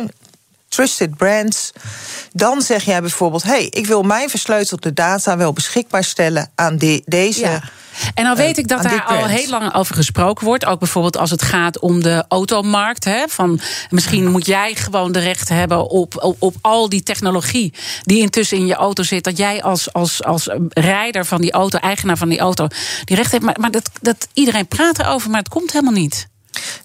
trusted 0.74 1.16
brands. 1.16 1.72
Dan 2.32 2.62
zeg 2.62 2.84
jij 2.84 3.00
bijvoorbeeld: 3.00 3.42
hey, 3.42 3.64
ik 3.64 3.86
wil 3.86 4.02
mijn 4.02 4.30
versleutelde 4.30 4.92
data 4.92 5.36
wel 5.36 5.52
beschikbaar 5.52 6.04
stellen 6.04 6.50
aan 6.54 6.76
de- 6.78 7.02
deze. 7.04 7.40
Ja. 7.40 7.62
En 8.14 8.24
dan 8.24 8.36
weet 8.36 8.56
eh, 8.56 8.62
ik 8.62 8.68
dat 8.68 8.82
daar 8.82 9.04
al 9.04 9.26
heel 9.26 9.48
lang 9.48 9.74
over 9.74 9.94
gesproken 9.94 10.46
wordt. 10.46 10.64
Ook 10.64 10.78
bijvoorbeeld 10.78 11.16
als 11.16 11.30
het 11.30 11.42
gaat 11.42 11.78
om 11.78 12.02
de 12.02 12.24
automarkt. 12.28 13.04
Hè, 13.04 13.24
van 13.28 13.60
misschien 13.90 14.30
moet 14.30 14.46
jij 14.46 14.74
gewoon 14.74 15.12
de 15.12 15.18
rechten 15.18 15.56
hebben 15.56 15.88
op, 15.88 16.22
op, 16.22 16.36
op 16.38 16.54
al 16.60 16.88
die 16.88 17.02
technologie 17.02 17.74
die 18.02 18.20
intussen 18.20 18.58
in 18.58 18.66
je 18.66 18.74
auto 18.74 19.02
zit. 19.02 19.24
Dat 19.24 19.36
jij 19.36 19.62
als, 19.62 19.92
als, 19.92 20.24
als 20.24 20.48
rijder 20.68 21.26
van 21.26 21.40
die 21.40 21.52
auto, 21.52 21.78
eigenaar 21.78 22.16
van 22.16 22.28
die 22.28 22.38
auto, 22.38 22.66
die 23.04 23.16
recht 23.16 23.32
hebt. 23.32 23.44
Maar, 23.44 23.56
maar 23.60 23.70
dat, 23.70 23.90
dat 24.00 24.28
iedereen 24.32 24.66
praat 24.68 24.98
erover, 24.98 25.30
maar 25.30 25.40
het 25.40 25.48
komt 25.48 25.72
helemaal 25.72 25.92
niet. 25.92 26.28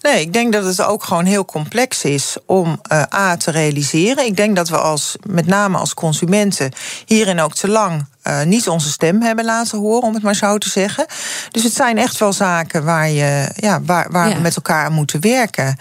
Nee, 0.00 0.20
ik 0.20 0.32
denk 0.32 0.52
dat 0.52 0.64
het 0.64 0.82
ook 0.82 1.04
gewoon 1.04 1.24
heel 1.24 1.44
complex 1.44 2.04
is 2.04 2.36
om 2.46 2.78
eh, 2.82 3.02
A 3.14 3.36
te 3.36 3.50
realiseren. 3.50 4.24
Ik 4.24 4.36
denk 4.36 4.56
dat 4.56 4.68
we 4.68 4.78
als, 4.78 5.16
met 5.26 5.46
name 5.46 5.78
als 5.78 5.94
consumenten, 5.94 6.72
hierin 7.06 7.40
ook 7.40 7.54
te 7.54 7.68
lang 7.68 8.06
eh, 8.22 8.42
niet 8.42 8.68
onze 8.68 8.90
stem 8.90 9.22
hebben 9.22 9.44
laten 9.44 9.78
horen, 9.78 10.02
om 10.08 10.14
het 10.14 10.22
maar 10.22 10.34
zo 10.34 10.58
te 10.58 10.68
zeggen. 10.70 11.06
Dus 11.50 11.62
het 11.62 11.74
zijn 11.74 11.98
echt 11.98 12.18
wel 12.18 12.32
zaken 12.32 12.84
waar, 12.84 13.10
je, 13.10 13.48
ja, 13.56 13.80
waar, 13.82 14.10
waar 14.10 14.28
Ja. 14.28 14.34
we 14.34 14.40
met 14.40 14.56
elkaar 14.56 14.84
aan 14.84 14.92
moeten 14.92 15.20
werken. 15.20 15.76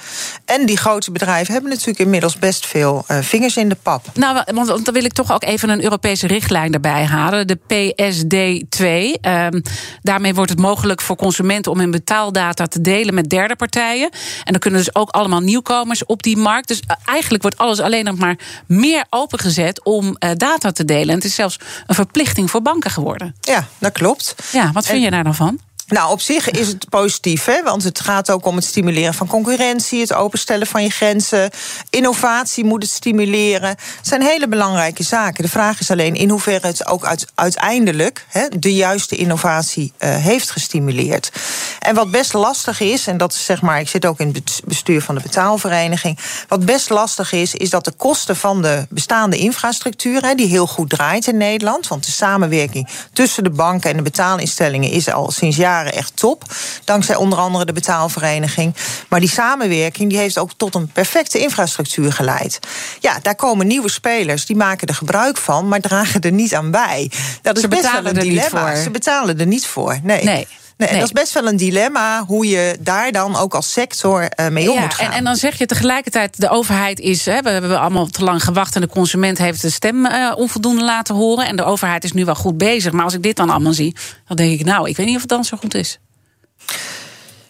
En 0.46 0.66
die 0.66 0.78
grote 0.78 1.12
bedrijven 1.12 1.54
hebben 1.54 1.72
natuurlijk 1.72 2.00
inmiddels 2.00 2.38
best 2.38 2.66
veel 2.66 3.04
eh, 3.08 3.18
vingers 3.22 3.58
in 3.58 3.70
de 3.70 3.78
pap. 3.84 4.06
Nou, 4.14 4.44
want 4.54 4.68
want 4.68 4.86
dan 4.86 4.94
wil 4.94 5.04
ik 5.04 5.14
toch 5.14 5.32
ook 5.32 5.44
even 5.44 5.70
een 5.70 5.84
Europese 5.84 6.28
richtlijn 6.28 6.74
erbij 6.74 7.06
halen. 7.06 7.48
De 7.48 7.58
PSD2. 7.58 9.18
Ehm, 9.22 9.62
daarmee 10.02 10.34
wordt 10.34 10.50
het 10.52 10.60
mogelijk 10.60 11.02
voor 11.02 11.16
consumenten 11.16 11.72
om 11.72 11.80
hun 11.80 11.92
betaaldata 11.92 12.66
te 12.68 12.82
delen 12.82 13.14
met 13.14 13.30
derde 13.30 13.56
partijen. 13.56 14.10
En 14.44 14.52
dan 14.52 14.60
kunnen 14.60 14.80
dus 14.80 14.96
ook 14.96 15.10
allemaal 15.10 15.40
nieuwkomers 15.42 16.06
op 16.06 16.24
die 16.24 16.38
markt. 16.38 16.68
Dus 16.68 16.80
eh, 16.80 16.96
eigenlijk 17.06 17.42
wordt 17.42 17.58
alles 17.58 17.80
alleen 17.80 18.06
nog 18.06 18.18
maar 18.18 18.36
meer 18.68 19.06
opengezet 19.10 19.84
om 19.84 20.18
data 20.38 20.72
te 20.72 20.86
delen. 20.86 21.10
En 21.10 21.16
het 21.16 21.24
is 21.24 21.36
zelfs 21.36 21.60
een 21.88 21.96
verplichting 21.96 22.28
voor 22.50 22.62
banken 22.62 22.92
geworden. 22.92 23.36
Ja, 23.42 23.68
dat 23.78 23.92
klopt. 23.92 24.36
Ja, 24.52 24.72
wat 24.72 24.86
vind 24.86 24.98
En- 24.98 25.04
je 25.04 25.12
daar 25.12 25.24
dan 25.24 25.36
van? 25.36 25.60
Nou, 25.90 26.12
op 26.12 26.22
zich 26.22 26.50
is 26.50 26.68
het 26.68 26.90
positief, 26.90 27.46
hè? 27.46 27.64
want 27.64 27.84
het 27.84 28.00
gaat 28.00 28.32
ook 28.32 28.46
om 28.46 28.56
het 28.56 28.66
stimuleren 28.66 29.14
van 29.14 29.28
concurrentie, 29.28 30.02
het 30.02 30.14
openstellen 30.14 30.68
van 30.68 30.84
je 30.84 30.90
grenzen. 30.90 31.50
Innovatie 31.90 32.64
moet 32.64 32.82
het 32.82 32.92
stimuleren. 32.92 33.70
Het 33.70 33.80
zijn 34.02 34.22
hele 34.22 34.48
belangrijke 34.48 35.04
zaken. 35.04 35.44
De 35.44 35.50
vraag 35.50 35.80
is 35.80 35.92
alleen 35.92 36.16
in 36.16 36.30
hoeverre 36.30 36.68
het 36.68 36.88
ook 36.88 37.06
uit- 37.06 37.28
uiteindelijk 37.36 38.26
hè, 38.28 38.48
de 38.60 38.74
juiste 38.74 39.16
innovatie 39.16 39.94
eh, 39.98 40.16
heeft 40.16 40.52
gestimuleerd. 40.52 41.32
En 41.80 41.96
wat 41.96 42.12
best 42.12 42.34
lastig 42.34 42.80
is, 42.80 43.08
en 43.08 43.18
dat 43.18 43.34
is 43.34 43.46
zeg 43.46 43.62
maar, 43.62 43.80
ik 43.80 43.90
zit 43.90 44.06
ook 44.06 44.20
in 44.20 44.28
het 44.34 44.62
bestuur 44.66 45.02
van 45.02 45.16
de 45.16 45.22
betaalvereniging. 45.22 46.20
Wat 46.48 46.66
best 46.66 46.90
lastig 46.90 47.32
is, 47.32 47.56
is 47.56 47.70
dat 47.70 47.86
de 47.86 47.92
kosten 47.92 48.36
van 48.36 48.62
de 48.62 48.86
bestaande 48.90 49.38
infrastructuur, 49.38 50.22
hè, 50.22 50.36
die 50.36 50.48
heel 50.48 50.68
goed 50.68 50.90
draait 50.90 51.28
in 51.28 51.38
Nederland, 51.38 51.88
want 51.88 52.06
de 52.06 52.12
samenwerking 52.12 52.88
tussen 53.14 53.44
de 53.44 53.50
banken 53.50 53.90
en 53.90 53.98
de 53.98 54.04
betaalinstellingen 54.04 54.92
is 54.92 55.12
al 55.12 55.32
sinds 55.32 55.58
jaren 55.58 55.78
echt 55.86 56.16
top. 56.16 56.44
Dankzij 56.84 57.16
onder 57.16 57.40
andere 57.40 57.66
de 57.66 57.74
betaalvereniging. 57.74 58.76
Maar 59.10 59.20
die 59.20 59.30
samenwerking 59.30 60.10
die 60.10 60.18
heeft 60.18 60.38
ook 60.38 60.52
tot 60.58 60.76
een 60.76 60.88
perfecte 60.88 61.40
infrastructuur 61.40 62.14
geleid. 62.14 62.60
Ja, 63.00 63.20
daar 63.22 63.36
komen 63.36 63.68
nieuwe 63.68 63.90
spelers, 63.90 64.46
die 64.46 64.56
maken 64.56 64.88
er 64.88 64.96
gebruik 64.96 65.38
van, 65.38 65.68
maar 65.68 65.80
dragen 65.80 66.22
er 66.22 66.32
niet 66.32 66.56
aan 66.56 66.72
bij. 66.72 67.12
Dat 67.42 67.56
is 67.56 67.62
Ze 67.62 67.68
best 67.68 67.82
betalen 67.82 68.04
wel 68.14 68.24
een 68.24 68.30
dilemma. 68.30 68.74
voor. 68.74 68.84
Ze 68.84 68.90
betalen 68.90 69.40
er 69.40 69.48
niet 69.48 69.66
voor. 69.68 70.00
Nee. 70.04 70.24
Nee. 70.24 70.48
Nee, 70.80 70.90
en 70.90 70.96
dat 70.96 71.04
is 71.04 71.12
best 71.12 71.34
wel 71.34 71.48
een 71.48 71.58
dilemma 71.58 72.24
hoe 72.26 72.48
je 72.48 72.78
daar 72.80 73.12
dan 73.12 73.36
ook 73.36 73.54
als 73.54 73.72
sector 73.72 74.22
uh, 74.22 74.48
mee 74.48 74.72
om 74.72 74.80
moet 74.80 74.94
gaan. 74.94 75.06
En, 75.06 75.12
en, 75.12 75.24
dan 75.24 75.36
zeg 75.36 75.58
je 75.58 75.66
tegelijkertijd: 75.66 76.40
de 76.40 76.50
overheid 76.50 77.00
is. 77.00 77.26
Hè, 77.26 77.42
we 77.42 77.50
hebben 77.50 77.80
allemaal 77.80 78.08
te 78.08 78.24
lang 78.24 78.44
gewacht 78.44 78.76
en 78.76 78.82
de 78.82 78.88
consument 78.88 79.38
heeft 79.38 79.62
de 79.62 79.70
stem 79.70 80.06
uh, 80.06 80.34
onvoldoende 80.36 80.84
laten 80.84 81.16
horen. 81.16 81.46
En 81.48 81.56
de 81.56 81.64
overheid 81.64 82.04
is 82.04 82.12
nu 82.12 82.26
wel 82.26 82.36
goed 82.36 82.58
bezig. 82.58 82.92
Maar 82.92 83.04
als 83.04 83.14
ik 83.14 83.24
dit 83.24 83.36
dan 83.36 83.50
allemaal 83.50 83.74
zie, 83.74 83.96
dan 84.28 84.38
denk 84.38 84.60
ik: 84.60 84.66
nou, 84.66 84.90
ik 84.90 84.98
weet 84.98 85.06
niet 85.06 85.16
of 85.16 85.22
het 85.22 85.30
dan 85.30 85.46
zo 85.46 85.58
goed 85.58 85.76
is. 85.76 86.00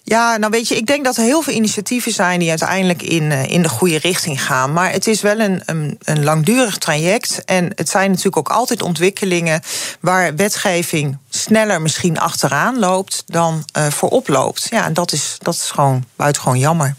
Ja, 0.09 0.37
nou 0.37 0.51
weet 0.51 0.67
je, 0.67 0.75
ik 0.75 0.85
denk 0.85 1.05
dat 1.05 1.17
er 1.17 1.23
heel 1.23 1.41
veel 1.41 1.53
initiatieven 1.53 2.11
zijn 2.11 2.39
die 2.39 2.49
uiteindelijk 2.49 3.01
in, 3.01 3.31
eh, 3.31 3.43
in 3.43 3.61
de 3.61 3.69
goede 3.69 3.97
richting 3.97 4.43
gaan. 4.43 4.73
Maar 4.73 4.91
het 4.91 5.07
is 5.07 5.21
wel 5.21 5.39
een, 5.39 5.61
een, 5.65 5.99
een 6.03 6.23
langdurig 6.23 6.77
traject. 6.77 7.45
En 7.45 7.71
het 7.75 7.89
zijn 7.89 8.09
natuurlijk 8.09 8.37
ook 8.37 8.49
altijd 8.49 8.81
ontwikkelingen 8.81 9.61
waar 9.99 10.35
wetgeving 10.35 11.17
sneller 11.29 11.81
misschien 11.81 12.19
achteraan 12.19 12.79
loopt 12.79 13.23
dan 13.25 13.65
uh, 13.77 13.87
voorop 13.87 14.27
loopt. 14.27 14.67
Ja, 14.69 14.85
en 14.85 14.93
dat 14.93 15.11
is, 15.11 15.35
dat 15.39 15.53
is 15.53 15.71
gewoon 15.71 16.05
buitengewoon 16.15 16.59
jammer. 16.59 16.95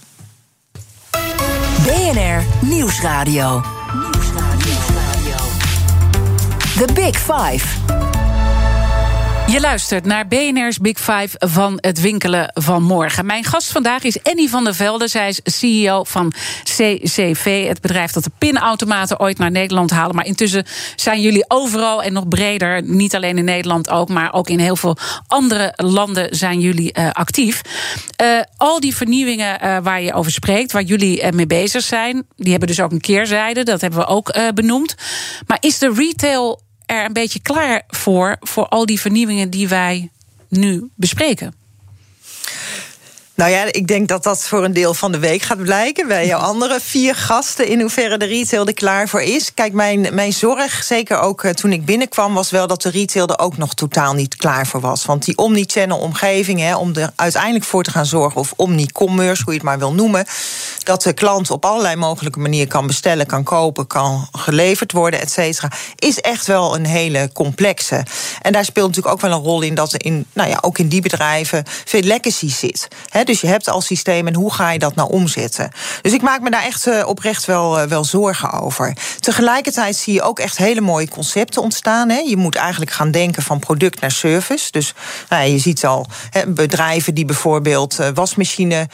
BNR 1.84 2.44
Nieuwsradio. 2.60 3.62
Nieuwsradio. 3.94 5.36
The 6.76 6.92
Big 6.92 7.16
Five. 7.16 8.09
Je 9.50 9.60
luistert 9.60 10.04
naar 10.04 10.26
BNR's 10.26 10.78
Big 10.78 10.98
Five 10.98 11.28
van 11.38 11.78
het 11.80 12.00
winkelen 12.00 12.50
van 12.54 12.82
morgen. 12.82 13.26
Mijn 13.26 13.44
gast 13.44 13.72
vandaag 13.72 14.02
is 14.02 14.22
Annie 14.22 14.50
van 14.50 14.64
der 14.64 14.74
Velde. 14.74 15.08
Zij 15.08 15.28
is 15.28 15.40
CEO 15.44 16.04
van 16.04 16.32
CCV, 16.62 17.66
het 17.66 17.80
bedrijf 17.80 18.12
dat 18.12 18.24
de 18.24 18.30
pinautomaten 18.38 19.20
ooit 19.20 19.38
naar 19.38 19.50
Nederland 19.50 19.90
halen. 19.90 20.16
Maar 20.16 20.26
intussen 20.26 20.64
zijn 20.96 21.20
jullie 21.20 21.44
overal 21.48 22.02
en 22.02 22.12
nog 22.12 22.28
breder. 22.28 22.82
Niet 22.82 23.14
alleen 23.14 23.38
in 23.38 23.44
Nederland 23.44 23.90
ook, 23.90 24.08
maar 24.08 24.32
ook 24.32 24.48
in 24.48 24.58
heel 24.58 24.76
veel 24.76 24.96
andere 25.26 25.72
landen 25.76 26.36
zijn 26.36 26.60
jullie 26.60 26.98
uh, 26.98 27.10
actief. 27.10 27.60
Uh, 28.22 28.40
al 28.56 28.80
die 28.80 28.96
vernieuwingen 28.96 29.64
uh, 29.64 29.78
waar 29.82 30.02
je 30.02 30.12
over 30.12 30.32
spreekt, 30.32 30.72
waar 30.72 30.82
jullie 30.82 31.32
mee 31.32 31.46
bezig 31.46 31.82
zijn, 31.82 32.26
die 32.36 32.50
hebben 32.50 32.68
dus 32.68 32.80
ook 32.80 32.92
een 32.92 33.00
keerzijde. 33.00 33.62
Dat 33.62 33.80
hebben 33.80 33.98
we 34.00 34.06
ook 34.06 34.34
benoemd. 34.54 34.94
Maar 35.46 35.58
is 35.60 35.78
de 35.78 35.92
retail 35.92 36.68
er 36.90 37.04
een 37.04 37.12
beetje 37.12 37.40
klaar 37.40 37.82
voor, 37.88 38.36
voor 38.40 38.68
al 38.68 38.86
die 38.86 39.00
vernieuwingen 39.00 39.50
die 39.50 39.68
wij 39.68 40.10
nu 40.48 40.90
bespreken? 40.94 41.54
Nou 43.40 43.52
ja, 43.52 43.64
ik 43.70 43.86
denk 43.86 44.08
dat 44.08 44.22
dat 44.22 44.44
voor 44.44 44.64
een 44.64 44.72
deel 44.72 44.94
van 44.94 45.12
de 45.12 45.18
week 45.18 45.42
gaat 45.42 45.62
blijken. 45.62 46.08
Bij 46.08 46.26
jouw 46.26 46.40
andere 46.52 46.78
vier 46.82 47.14
gasten, 47.14 47.68
in 47.68 47.80
hoeverre 47.80 48.16
de 48.18 48.24
retail 48.24 48.66
er 48.66 48.74
klaar 48.74 49.08
voor 49.08 49.22
is. 49.22 49.54
Kijk, 49.54 49.72
mijn, 49.72 50.14
mijn 50.14 50.32
zorg, 50.32 50.84
zeker 50.84 51.18
ook 51.18 51.44
eh, 51.44 51.50
toen 51.50 51.72
ik 51.72 51.84
binnenkwam, 51.84 52.34
was 52.34 52.50
wel 52.50 52.66
dat 52.66 52.82
de 52.82 52.90
retail 52.90 53.26
er 53.26 53.38
ook 53.38 53.56
nog 53.56 53.74
totaal 53.74 54.14
niet 54.14 54.36
klaar 54.36 54.66
voor 54.66 54.80
was. 54.80 55.04
Want 55.04 55.24
die 55.24 55.36
omni-channel 55.36 55.98
omgeving, 55.98 56.60
hè, 56.60 56.76
om 56.76 56.94
er 56.94 57.10
uiteindelijk 57.16 57.64
voor 57.64 57.82
te 57.82 57.90
gaan 57.90 58.06
zorgen, 58.06 58.40
of 58.40 58.52
omni-commerce, 58.56 59.42
hoe 59.42 59.52
je 59.52 59.58
het 59.58 59.68
maar 59.68 59.78
wil 59.78 59.92
noemen, 59.92 60.26
dat 60.82 61.02
de 61.02 61.12
klant 61.12 61.50
op 61.50 61.64
allerlei 61.64 61.96
mogelijke 61.96 62.38
manieren 62.38 62.68
kan 62.68 62.86
bestellen, 62.86 63.26
kan 63.26 63.42
kopen, 63.42 63.86
kan 63.86 64.28
geleverd 64.32 64.92
worden, 64.92 65.20
et 65.20 65.30
cetera, 65.30 65.70
is 65.96 66.18
echt 66.18 66.46
wel 66.46 66.74
een 66.74 66.86
hele 66.86 67.30
complexe. 67.32 68.04
En 68.42 68.52
daar 68.52 68.64
speelt 68.64 68.86
natuurlijk 68.86 69.14
ook 69.14 69.20
wel 69.20 69.32
een 69.32 69.44
rol 69.44 69.62
in 69.62 69.74
dat 69.74 69.92
er 69.92 70.04
in, 70.04 70.26
nou 70.32 70.48
ja, 70.48 70.58
ook 70.60 70.78
in 70.78 70.88
die 70.88 71.02
bedrijven 71.02 71.64
veel 71.84 72.02
legacy 72.02 72.48
zit. 72.48 72.88
He, 73.08 73.24
dus 73.30 73.40
je 73.40 73.46
hebt 73.46 73.68
al 73.68 73.80
systeem 73.80 74.26
en 74.26 74.34
hoe 74.34 74.52
ga 74.52 74.70
je 74.70 74.78
dat 74.78 74.94
nou 74.94 75.10
omzetten? 75.10 75.70
Dus 76.02 76.12
ik 76.12 76.22
maak 76.22 76.40
me 76.40 76.50
daar 76.50 76.64
echt 76.64 76.86
uh, 76.86 77.06
oprecht 77.06 77.44
wel, 77.44 77.80
uh, 77.80 77.86
wel 77.86 78.04
zorgen 78.04 78.52
over. 78.52 78.96
Tegelijkertijd 79.18 79.96
zie 79.96 80.14
je 80.14 80.22
ook 80.22 80.38
echt 80.38 80.56
hele 80.56 80.80
mooie 80.80 81.08
concepten 81.08 81.62
ontstaan. 81.62 82.08
Hè. 82.08 82.18
Je 82.18 82.36
moet 82.36 82.54
eigenlijk 82.54 82.90
gaan 82.90 83.10
denken 83.10 83.42
van 83.42 83.58
product 83.58 84.00
naar 84.00 84.10
service. 84.10 84.70
Dus 84.70 84.94
nou, 85.28 85.50
je 85.50 85.58
ziet 85.58 85.84
al 85.84 86.06
he, 86.30 86.46
bedrijven 86.46 87.14
die 87.14 87.24
bijvoorbeeld 87.24 88.00
uh, 88.00 88.08
wasmachine 88.14 88.88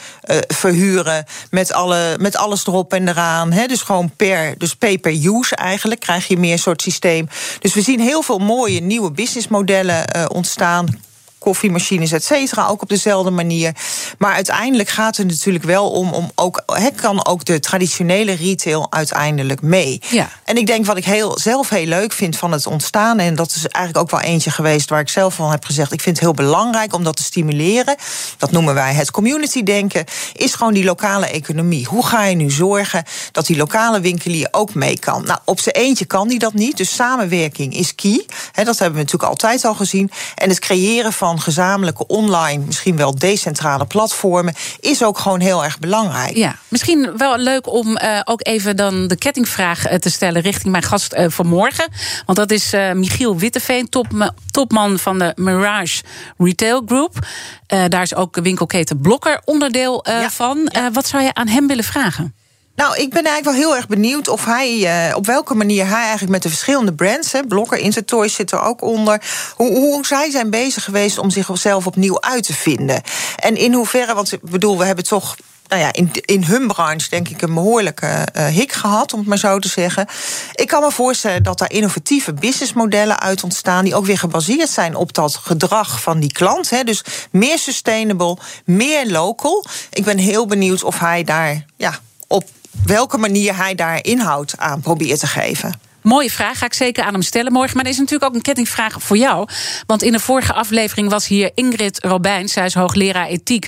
verhuren 0.47 1.25
met, 1.49 1.73
alle, 1.73 2.15
met 2.19 2.35
alles 2.35 2.67
erop 2.67 2.93
en 2.93 3.07
eraan. 3.07 3.51
Hè. 3.51 3.65
Dus 3.65 3.81
gewoon 3.81 4.11
per, 4.15 4.57
dus 4.57 4.75
per 4.75 5.11
use 5.11 5.55
eigenlijk 5.55 5.99
krijg 5.99 6.27
je 6.27 6.37
meer 6.37 6.59
soort 6.59 6.81
systeem. 6.81 7.27
Dus 7.59 7.73
we 7.73 7.81
zien 7.81 7.99
heel 7.99 8.21
veel 8.21 8.39
mooie 8.39 8.81
nieuwe 8.81 9.11
businessmodellen 9.11 10.31
ontstaan 10.31 11.05
koffiemachines, 11.47 12.11
et 12.11 12.23
cetera, 12.23 12.67
ook 12.67 12.81
op 12.81 12.89
dezelfde 12.89 13.31
manier. 13.31 13.75
Maar 14.17 14.33
uiteindelijk 14.33 14.89
gaat 14.89 15.17
het 15.17 15.27
natuurlijk 15.27 15.63
wel 15.63 15.89
om, 15.89 16.13
om 16.13 16.31
ook, 16.35 16.63
het 16.65 16.95
kan 16.95 17.25
ook 17.25 17.45
de 17.45 17.59
traditionele 17.59 18.33
retail 18.33 18.87
uiteindelijk 18.89 19.61
mee. 19.61 20.01
Ja. 20.09 20.29
En 20.43 20.57
ik 20.57 20.67
denk 20.67 20.85
wat 20.85 20.97
ik 20.97 21.05
heel, 21.05 21.39
zelf 21.39 21.69
heel 21.69 21.85
leuk 21.85 22.13
vind 22.13 22.37
van 22.37 22.51
het 22.51 22.67
ontstaan, 22.67 23.19
en 23.19 23.35
dat 23.35 23.49
is 23.49 23.67
eigenlijk 23.67 23.97
ook 23.97 24.21
wel 24.21 24.29
eentje 24.29 24.51
geweest 24.51 24.89
waar 24.89 24.99
ik 24.99 25.09
zelf 25.09 25.33
van 25.33 25.51
heb 25.51 25.65
gezegd, 25.65 25.91
ik 25.91 26.01
vind 26.01 26.15
het 26.15 26.25
heel 26.25 26.33
belangrijk 26.33 26.93
om 26.93 27.03
dat 27.03 27.15
te 27.15 27.23
stimuleren. 27.23 27.95
Dat 28.37 28.51
noemen 28.51 28.73
wij 28.73 28.93
het 28.93 29.11
community 29.11 29.63
denken, 29.63 30.05
is 30.33 30.53
gewoon 30.53 30.73
die 30.73 30.83
lokale 30.83 31.27
economie. 31.27 31.85
Hoe 31.85 32.05
ga 32.05 32.25
je 32.25 32.35
nu 32.35 32.51
zorgen 32.51 33.03
dat 33.31 33.45
die 33.45 33.57
lokale 33.57 33.99
winkelier 33.99 34.47
ook 34.51 34.73
mee 34.73 34.99
kan? 34.99 35.23
Nou, 35.25 35.39
op 35.45 35.59
zijn 35.59 35.75
eentje 35.75 36.05
kan 36.05 36.27
die 36.27 36.39
dat 36.39 36.53
niet, 36.53 36.77
dus 36.77 36.95
samenwerking 36.95 37.75
is 37.75 37.95
key. 37.95 38.25
He, 38.51 38.63
dat 38.63 38.77
hebben 38.79 38.97
we 38.97 39.03
natuurlijk 39.03 39.31
altijd 39.31 39.65
al 39.65 39.75
gezien. 39.75 40.11
En 40.35 40.49
het 40.49 40.59
creëren 40.59 41.13
van 41.13 41.36
gezamenlijke 41.39 42.07
online, 42.07 42.65
misschien 42.65 42.95
wel 42.95 43.15
decentrale 43.15 43.85
platformen, 43.85 44.53
is 44.79 45.03
ook 45.03 45.19
gewoon 45.19 45.39
heel 45.39 45.63
erg 45.63 45.79
belangrijk. 45.79 46.35
Ja, 46.35 46.55
misschien 46.67 47.17
wel 47.17 47.37
leuk 47.37 47.73
om 47.73 47.87
uh, 47.87 48.19
ook 48.23 48.47
even 48.47 48.75
dan 48.75 49.07
de 49.07 49.15
kettingvraag 49.15 49.85
eh, 49.85 49.99
te 49.99 50.09
stellen 50.09 50.41
richting 50.41 50.71
mijn 50.71 50.83
gast 50.83 51.13
uh, 51.13 51.25
vanmorgen. 51.29 51.87
Want 52.25 52.37
dat 52.37 52.51
is 52.51 52.73
Michiel 52.93 53.37
Witteveen, 53.37 53.89
top, 53.89 54.33
topman 54.51 54.99
van 54.99 55.19
de 55.19 55.31
Mirage 55.35 56.03
Retail 56.37 56.81
Group. 56.85 57.27
daar 57.67 58.01
is 58.01 58.15
ook 58.15 58.35
winkelketen 58.35 58.99
Blokker 58.99 59.41
onderdeel 59.45 60.05
ja, 60.07 60.29
van. 60.29 60.69
Ja. 60.71 60.91
wat 60.91 61.07
zou 61.07 61.23
je 61.23 61.33
aan 61.33 61.47
hem 61.47 61.67
willen 61.67 61.83
vragen? 61.83 62.36
Nou, 62.77 62.95
ik 62.95 63.09
ben 63.09 63.23
eigenlijk 63.23 63.57
wel 63.57 63.67
heel 63.67 63.75
erg 63.75 63.87
benieuwd 63.87 64.27
of 64.27 64.45
hij, 64.45 65.09
uh, 65.09 65.15
op 65.15 65.25
welke 65.25 65.55
manier 65.55 65.87
hij 65.87 66.01
eigenlijk 66.01 66.31
met 66.31 66.43
de 66.43 66.49
verschillende 66.49 66.93
brands, 66.93 67.31
hè, 67.31 67.43
Blokker, 67.43 67.77
Intertoys 67.77 68.33
zit 68.33 68.51
er 68.51 68.61
ook 68.61 68.81
onder, 68.81 69.21
hoe, 69.55 69.77
hoe 69.77 70.05
zij 70.05 70.31
zijn 70.31 70.49
bezig 70.49 70.83
geweest 70.83 71.17
om 71.17 71.29
zichzelf 71.29 71.87
opnieuw 71.87 72.21
uit 72.21 72.43
te 72.43 72.53
vinden. 72.53 73.01
En 73.35 73.55
in 73.55 73.73
hoeverre, 73.73 74.13
want 74.13 74.31
ik 74.31 74.41
bedoel, 74.41 74.77
we 74.77 74.85
hebben 74.85 75.03
toch 75.03 75.35
nou 75.67 75.81
ja, 75.81 75.93
in, 75.93 76.11
in 76.25 76.43
hun 76.43 76.67
branche 76.67 77.09
denk 77.09 77.29
ik 77.29 77.41
een 77.41 77.53
behoorlijke 77.53 78.27
uh, 78.35 78.45
hik 78.45 78.71
gehad, 78.71 79.13
om 79.13 79.19
het 79.19 79.27
maar 79.27 79.37
zo 79.37 79.59
te 79.59 79.67
zeggen. 79.67 80.07
Ik 80.53 80.67
kan 80.67 80.81
me 80.81 80.91
voorstellen 80.91 81.43
dat 81.43 81.59
daar 81.59 81.71
innovatieve 81.71 82.33
businessmodellen 82.33 83.19
uit 83.19 83.43
ontstaan, 83.43 83.83
die 83.83 83.95
ook 83.95 84.05
weer 84.05 84.17
gebaseerd 84.17 84.69
zijn 84.69 84.95
op 84.95 85.13
dat 85.13 85.35
gedrag 85.35 86.01
van 86.01 86.19
die 86.19 86.31
klant. 86.31 86.69
Hè. 86.69 86.83
Dus 86.83 87.03
meer 87.31 87.57
sustainable, 87.57 88.37
meer 88.65 89.07
local. 89.07 89.65
Ik 89.89 90.03
ben 90.03 90.17
heel 90.17 90.45
benieuwd 90.45 90.83
of 90.83 90.99
hij 90.99 91.23
daar 91.23 91.65
ja, 91.77 91.99
op 92.27 92.43
welke 92.85 93.17
manier 93.17 93.55
hij 93.55 93.75
daar 93.75 94.03
inhoud 94.03 94.53
aan 94.57 94.79
probeert 94.79 95.19
te 95.19 95.27
geven. 95.27 95.86
Mooie 96.07 96.31
vraag, 96.31 96.57
ga 96.57 96.65
ik 96.65 96.73
zeker 96.73 97.03
aan 97.03 97.13
hem 97.13 97.21
stellen 97.21 97.51
morgen. 97.51 97.75
Maar 97.75 97.85
er 97.85 97.91
is 97.91 97.97
natuurlijk 97.97 98.29
ook 98.29 98.35
een 98.35 98.41
kettingvraag 98.41 98.95
voor 98.99 99.17
jou. 99.17 99.47
Want 99.85 100.03
in 100.03 100.11
de 100.11 100.19
vorige 100.19 100.53
aflevering 100.53 101.09
was 101.09 101.27
hier 101.27 101.51
Ingrid 101.53 102.03
Robijn. 102.03 102.49
Zij 102.49 102.65
is 102.65 102.73
hoogleraar 102.73 103.27
ethiek 103.27 103.67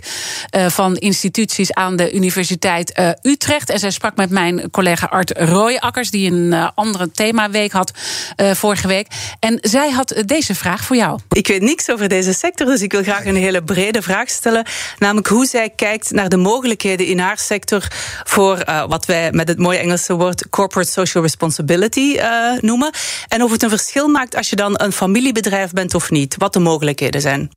uh, 0.55 0.65
van 0.69 0.95
instituties 0.95 1.73
aan 1.73 1.95
de 1.95 2.11
Universiteit 2.13 2.99
uh, 2.99 3.09
Utrecht. 3.21 3.69
En 3.69 3.79
zij 3.79 3.91
sprak 3.91 4.15
met 4.15 4.29
mijn 4.29 4.69
collega 4.71 5.05
Art 5.05 5.31
Rooijakkers... 5.37 6.09
die 6.09 6.31
een 6.31 6.51
uh, 6.51 6.69
andere 6.75 7.11
themaweek 7.11 7.71
had 7.71 7.91
vorige 8.53 8.87
week. 8.87 9.07
En 9.39 9.57
zij 9.61 9.89
had 9.89 10.23
deze 10.25 10.55
vraag 10.55 10.83
voor 10.83 10.95
jou. 10.95 11.19
Ik 11.29 11.47
weet 11.47 11.61
niks 11.61 11.89
over 11.89 12.07
deze 12.07 12.33
sector, 12.33 12.67
dus 12.67 12.81
ik 12.81 12.91
wil 12.91 13.03
graag 13.03 13.25
een 13.25 13.35
hele 13.35 13.63
brede 13.63 14.01
vraag 14.01 14.29
stellen. 14.29 14.65
Namelijk 14.97 15.27
hoe 15.27 15.45
zij 15.45 15.69
kijkt 15.69 16.11
naar 16.11 16.29
de 16.29 16.37
mogelijkheden 16.37 17.05
in 17.05 17.19
haar 17.19 17.37
sector... 17.37 17.87
voor 18.23 18.63
wat 18.87 19.05
wij 19.05 19.31
met 19.31 19.47
het 19.47 19.57
mooie 19.57 19.77
Engelse 19.77 20.13
woord 20.15 20.49
corporate 20.49 20.91
social 20.91 21.23
responsibility 21.23 22.17
uh, 22.29 22.61
noemen. 22.61 22.91
En 23.27 23.43
of 23.43 23.51
het 23.51 23.63
een 23.63 23.69
verschil 23.69 24.07
maakt 24.07 24.35
als 24.35 24.49
je 24.49 24.55
dan 24.55 24.73
een 24.81 24.91
familiebedrijf 24.91 25.71
bent 25.71 25.95
of 25.95 26.09
niet. 26.09 26.35
Wat 26.37 26.53
de 26.53 26.59
mogelijkheden 26.59 27.21
zijn. 27.21 27.51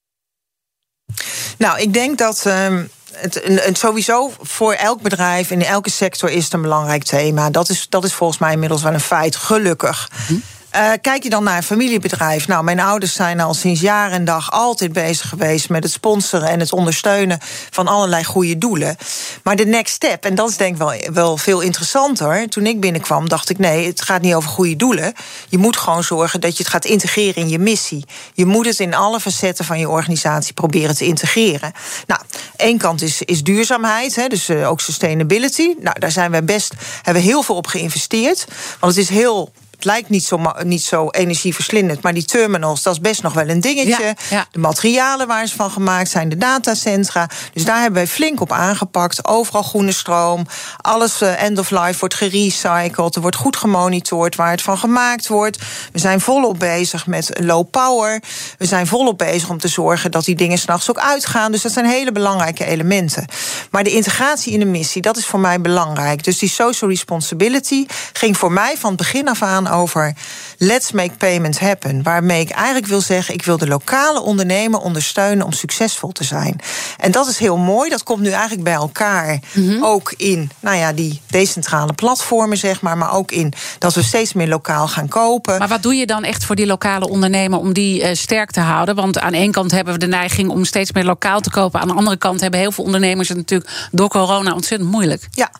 Nou, 1.59 1.81
ik 1.81 1.93
denk 1.93 2.19
dat. 2.19 2.45
Uh 2.47 2.81
het, 3.13 3.41
het, 3.45 3.79
sowieso 3.79 4.33
voor 4.41 4.73
elk 4.73 5.03
bedrijf 5.03 5.51
in 5.51 5.65
elke 5.65 5.91
sector 5.91 6.31
is 6.31 6.45
het 6.45 6.53
een 6.53 6.63
belangrijk 6.63 7.03
thema. 7.03 7.51
Dat 7.51 7.69
is, 7.69 7.87
dat 7.89 8.05
is 8.05 8.15
volgens 8.15 8.39
mij 8.39 8.53
inmiddels 8.53 8.83
wel 8.83 8.93
een 8.93 9.01
feit, 9.01 9.37
gelukkig. 9.37 10.11
Hm. 10.27 10.35
Uh, 10.77 10.91
kijk 11.01 11.23
je 11.23 11.31
dan 11.31 11.45
naar 11.45 11.57
een 11.57 11.63
familiebedrijf? 11.63 12.49
Nou, 12.49 12.65
mijn 12.65 12.81
ouders 12.81 13.15
zijn 13.15 13.41
al 13.41 13.55
sinds 13.55 13.81
jaar 13.81 14.11
en 14.11 14.25
dag 14.25 14.51
altijd 14.51 14.93
bezig 14.93 15.29
geweest 15.29 15.69
met 15.69 15.83
het 15.83 15.93
sponsoren 15.93 16.49
en 16.49 16.61
het 16.61 16.73
ondersteunen 16.73 17.39
van 17.71 17.89
allerlei 17.89 18.25
goede 18.25 18.59
doelen. 18.59 18.97
Maar 19.43 19.57
de 19.57 19.67
next 19.67 19.95
step, 19.95 20.25
en 20.25 20.35
dat 20.35 20.49
is 20.49 20.57
denk 20.57 20.73
ik 20.73 20.79
wel, 20.79 20.95
wel 21.13 21.37
veel 21.37 21.61
interessanter. 21.61 22.49
Toen 22.49 22.67
ik 22.67 22.81
binnenkwam, 22.81 23.29
dacht 23.29 23.51
ik: 23.51 23.59
nee, 23.59 23.87
het 23.87 24.03
gaat 24.03 24.23
niet 24.23 24.35
over 24.35 24.51
goede 24.51 24.77
doelen. 24.77 25.13
Je 25.49 25.59
moet 25.59 25.77
gewoon 25.77 26.05
zorgen 26.05 26.41
dat 26.41 26.57
je 26.57 26.63
het 26.63 26.73
gaat 26.73 26.85
integreren 26.85 27.43
in 27.43 27.49
je 27.49 27.59
missie. 27.59 28.05
Je 28.35 28.47
moet 28.47 28.67
het 28.67 28.81
in 28.81 28.95
alle 28.95 29.21
facetten 29.21 29.65
van 29.65 29.79
je 29.79 29.89
organisatie 29.89 30.55
proberen 30.55 30.97
te 30.97 31.05
integreren. 31.05 31.73
Nou, 32.07 32.21
één 32.57 32.79
kant 32.79 33.03
is, 33.03 33.23
is 33.23 33.43
duurzaamheid, 33.43 34.17
hè, 34.17 34.27
dus 34.27 34.49
uh, 34.49 34.71
ook 34.71 34.81
sustainability. 34.81 35.75
Nou, 35.81 35.99
daar 35.99 36.13
zijn 36.13 36.31
we 36.31 36.43
best, 36.43 36.75
hebben 37.03 37.23
we 37.23 37.29
heel 37.29 37.43
veel 37.43 37.57
op 37.57 37.67
geïnvesteerd. 37.67 38.47
Want 38.81 38.95
het 38.95 39.03
is 39.03 39.09
heel 39.09 39.53
lijkt 39.85 40.09
niet 40.09 40.25
zo, 40.25 40.41
niet 40.63 40.83
zo 40.83 41.09
energieverslindend, 41.11 42.03
maar 42.03 42.15
die 42.15 42.25
terminals, 42.25 42.83
dat 42.83 42.93
is 42.93 43.01
best 43.01 43.23
nog 43.23 43.33
wel 43.33 43.49
een 43.49 43.61
dingetje. 43.61 44.17
De 44.51 44.59
materialen 44.59 45.27
waar 45.27 45.47
ze 45.47 45.57
van 45.57 45.71
gemaakt 45.71 46.11
zijn, 46.11 46.29
de 46.29 46.37
datacentra. 46.37 47.29
Dus 47.53 47.65
daar 47.65 47.81
hebben 47.81 47.95
wij 47.95 48.07
flink 48.07 48.41
op 48.41 48.53
aangepakt. 48.53 49.27
Overal 49.27 49.63
groene 49.63 49.93
stroom, 49.93 50.47
alles 50.77 51.23
uh, 51.23 51.43
end 51.43 51.59
of 51.59 51.71
life 51.71 51.99
wordt 51.99 52.15
gerecycled, 52.15 53.15
er 53.15 53.21
wordt 53.21 53.37
goed 53.37 53.57
gemonitord 53.57 54.37
waar 54.37 54.51
het 54.51 54.63
van 54.63 54.79
gemaakt 54.79 55.27
wordt. 55.29 55.59
We 55.93 55.99
zijn 55.99 56.21
volop 56.21 56.59
bezig 56.59 57.07
met 57.07 57.31
low 57.41 57.71
power. 57.71 58.23
We 58.59 58.67
zijn 58.67 58.87
volop 58.87 59.19
bezig 59.19 59.49
om 59.49 59.59
te 59.59 59.69
zorgen 59.69 60.11
dat 60.11 60.25
die 60.25 60.35
dingen 60.35 60.59
s'nachts 60.59 60.91
ook 60.91 60.99
uitgaan. 60.99 61.53
Dus 61.53 61.63
dat 61.63 61.73
zijn 61.73 61.87
hele 61.87 62.13
belangrijke 62.13 62.65
elementen. 62.65 63.25
Maar 63.71 63.85
de 63.85 63.91
integratie 63.91 64.53
in 64.53 64.59
de 64.59 64.65
missie, 64.65 65.03
dat 65.03 65.17
is 65.17 65.27
voor 65.27 65.41
mij 65.41 65.61
belangrijk. 65.61 66.25
Dus 66.25 66.39
die 66.39 66.49
social 66.49 66.91
responsibility 66.91 67.87
ging 68.13 68.37
voor 68.37 68.53
mij 68.53 68.77
van 68.79 68.89
het 68.89 68.99
begin 68.99 69.29
af 69.29 69.43
aan 69.43 69.67
over 69.73 70.15
let's 70.59 70.93
make 70.93 71.17
payments 71.17 71.59
happen. 71.59 72.03
Waarmee 72.03 72.41
ik 72.41 72.51
eigenlijk 72.51 72.87
wil 72.87 73.01
zeggen, 73.01 73.35
ik 73.35 73.45
wil 73.45 73.59
de 73.59 73.67
lokale 73.67 74.21
ondernemer 74.21 74.81
ondersteunen 74.81 75.47
om 75.47 75.53
succesvol 75.53 76.13
te 76.13 76.25
zijn. 76.25 76.61
En 76.99 77.11
dat 77.11 77.29
is 77.29 77.39
heel 77.39 77.57
mooi. 77.57 77.91
Dat 77.91 78.03
komt 78.03 78.21
nu 78.21 78.31
eigenlijk 78.31 78.63
bij 78.63 78.73
elkaar. 78.73 79.39
Mhm. 79.53 79.85
Ook 79.85 80.15
in 80.17 80.51
nou 80.61 80.77
ja, 80.77 80.93
die 80.93 81.21
decentrale 81.27 81.93
platformen, 81.93 82.57
zeg 82.57 82.81
maar. 82.81 82.99
Maar 82.99 83.15
ook 83.15 83.31
in 83.31 83.53
dat 83.79 83.95
we 83.95 84.03
steeds 84.03 84.33
meer 84.33 84.49
lokaal 84.49 84.89
gaan 84.89 85.09
kopen. 85.09 85.59
Maar 85.59 85.69
wat 85.69 85.83
doe 85.83 85.95
je 85.95 86.07
dan 86.07 86.25
echt 86.25 86.45
voor 86.45 86.57
die 86.57 86.67
lokale 86.67 87.09
ondernemer 87.09 87.59
om 87.59 87.73
die 87.73 88.03
uh, 88.03 88.09
sterk 88.13 88.51
te 88.51 88.61
houden? 88.61 88.95
Want 88.95 89.19
aan 89.19 89.33
één 89.33 89.53
kant 89.53 89.71
hebben 89.71 89.93
we 89.95 89.99
de 89.99 90.07
neiging 90.07 90.51
om 90.51 90.65
steeds 90.65 90.93
meer 90.93 91.05
lokaal 91.05 91.41
te 91.41 91.51
kopen. 91.51 91.81
Aan 91.81 91.89
de 91.89 91.95
andere 91.95 92.17
kant 92.17 92.41
hebben 92.41 92.61
heel 92.61 92.73
veel 92.73 92.85
ondernemers 92.85 93.29
het 93.29 93.37
natuurlijk 93.37 93.71
door 93.91 94.09
corona 94.09 94.53
ontzettend 94.55 94.91
moeilijk. 94.91 95.29
Ja, 95.31 95.51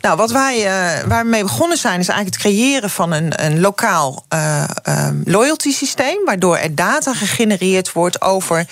nou 0.00 0.16
wat 0.16 0.30
wij 0.30 0.58
uh, 0.58 1.08
waar 1.08 1.24
we 1.24 1.30
mee 1.30 1.42
begonnen 1.42 1.78
zijn, 1.78 2.00
is 2.00 2.08
eigenlijk 2.08 2.42
het 2.42 2.52
creëren 2.52 2.90
van 2.90 3.12
een, 3.12 3.44
een 3.44 3.55
lokaal 3.60 4.24
uh, 4.34 4.64
loyalty 5.24 5.72
systeem. 5.72 6.24
Waardoor 6.24 6.56
er 6.56 6.74
data 6.74 7.14
gegenereerd 7.14 7.92
wordt 7.92 8.20
over 8.20 8.66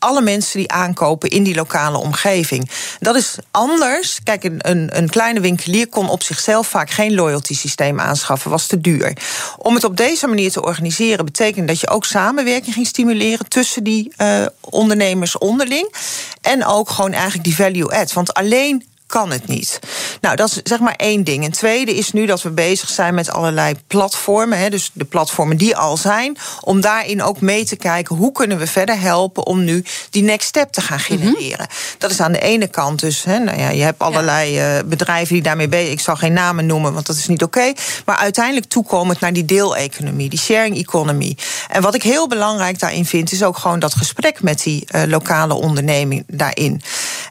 alle 0.00 0.22
mensen 0.22 0.58
die 0.58 0.70
aankopen 0.70 1.30
in 1.30 1.42
die 1.42 1.54
lokale 1.54 1.98
omgeving. 1.98 2.70
Dat 3.00 3.16
is 3.16 3.36
anders. 3.50 4.20
Kijk, 4.22 4.44
een, 4.44 4.96
een 4.96 5.08
kleine 5.08 5.40
winkelier 5.40 5.88
kon 5.88 6.08
op 6.08 6.22
zichzelf 6.22 6.66
vaak 6.66 6.90
geen 6.90 7.14
loyalty 7.14 7.54
systeem 7.54 8.00
aanschaffen, 8.00 8.50
was 8.50 8.66
te 8.66 8.80
duur. 8.80 9.16
Om 9.56 9.74
het 9.74 9.84
op 9.84 9.96
deze 9.96 10.26
manier 10.26 10.50
te 10.50 10.62
organiseren 10.62 11.24
betekent 11.24 11.68
dat 11.68 11.80
je 11.80 11.88
ook 11.88 12.04
samenwerking 12.04 12.74
ging 12.74 12.86
stimuleren 12.86 13.48
tussen 13.48 13.84
die 13.84 14.12
uh, 14.18 14.46
ondernemers 14.60 15.38
onderling. 15.38 15.94
En 16.40 16.64
ook 16.64 16.90
gewoon 16.90 17.12
eigenlijk 17.12 17.44
die 17.44 17.56
value 17.56 17.90
add. 17.90 18.12
Want 18.12 18.34
alleen 18.34 18.84
kan 19.10 19.30
het 19.30 19.46
niet. 19.46 19.78
Nou, 20.20 20.36
dat 20.36 20.48
is 20.50 20.60
zeg 20.62 20.78
maar 20.78 20.94
één 20.96 21.24
ding. 21.24 21.44
Een 21.44 21.50
tweede 21.50 21.94
is 21.94 22.12
nu 22.12 22.26
dat 22.26 22.42
we 22.42 22.50
bezig 22.50 22.88
zijn 22.88 23.14
met 23.14 23.30
allerlei 23.30 23.74
platformen, 23.86 24.58
hè, 24.58 24.70
dus 24.70 24.90
de 24.92 25.04
platformen 25.04 25.56
die 25.56 25.76
al 25.76 25.96
zijn, 25.96 26.38
om 26.60 26.80
daarin 26.80 27.22
ook 27.22 27.40
mee 27.40 27.64
te 27.64 27.76
kijken 27.76 28.16
hoe 28.16 28.32
kunnen 28.32 28.58
we 28.58 28.66
verder 28.66 29.00
helpen 29.00 29.46
om 29.46 29.64
nu 29.64 29.84
die 30.10 30.22
next 30.22 30.48
step 30.48 30.72
te 30.72 30.80
gaan 30.80 31.00
mhm. 31.00 31.06
genereren. 31.06 31.66
Dat 31.98 32.10
is 32.10 32.20
aan 32.20 32.32
de 32.32 32.40
ene 32.40 32.68
kant 32.68 33.00
dus, 33.00 33.24
hè, 33.24 33.38
nou 33.38 33.58
ja, 33.58 33.68
je 33.68 33.82
hebt 33.82 33.98
allerlei 33.98 34.52
ja. 34.52 34.78
uh, 34.78 34.84
bedrijven 34.84 35.34
die 35.34 35.42
daarmee 35.42 35.68
bezig. 35.68 35.92
Ik 35.92 36.00
zal 36.00 36.16
geen 36.16 36.32
namen 36.32 36.66
noemen, 36.66 36.92
want 36.92 37.06
dat 37.06 37.16
is 37.16 37.26
niet 37.26 37.42
oké. 37.42 37.72
maar 38.04 38.16
uiteindelijk 38.16 38.66
toekomend 38.66 39.20
naar 39.20 39.32
die 39.32 39.44
deeleconomie, 39.44 40.28
die 40.28 40.38
sharing 40.38 40.76
economy. 40.76 41.36
En 41.68 41.82
wat 41.82 41.94
ik 41.94 42.02
heel 42.02 42.28
belangrijk 42.28 42.78
daarin 42.78 43.06
vind, 43.06 43.32
is 43.32 43.42
ook 43.42 43.58
gewoon 43.58 43.78
dat 43.78 43.94
gesprek 43.94 44.42
met 44.42 44.62
die 44.62 44.86
uh, 44.94 45.02
lokale 45.06 45.54
onderneming 45.54 46.24
daarin. 46.26 46.82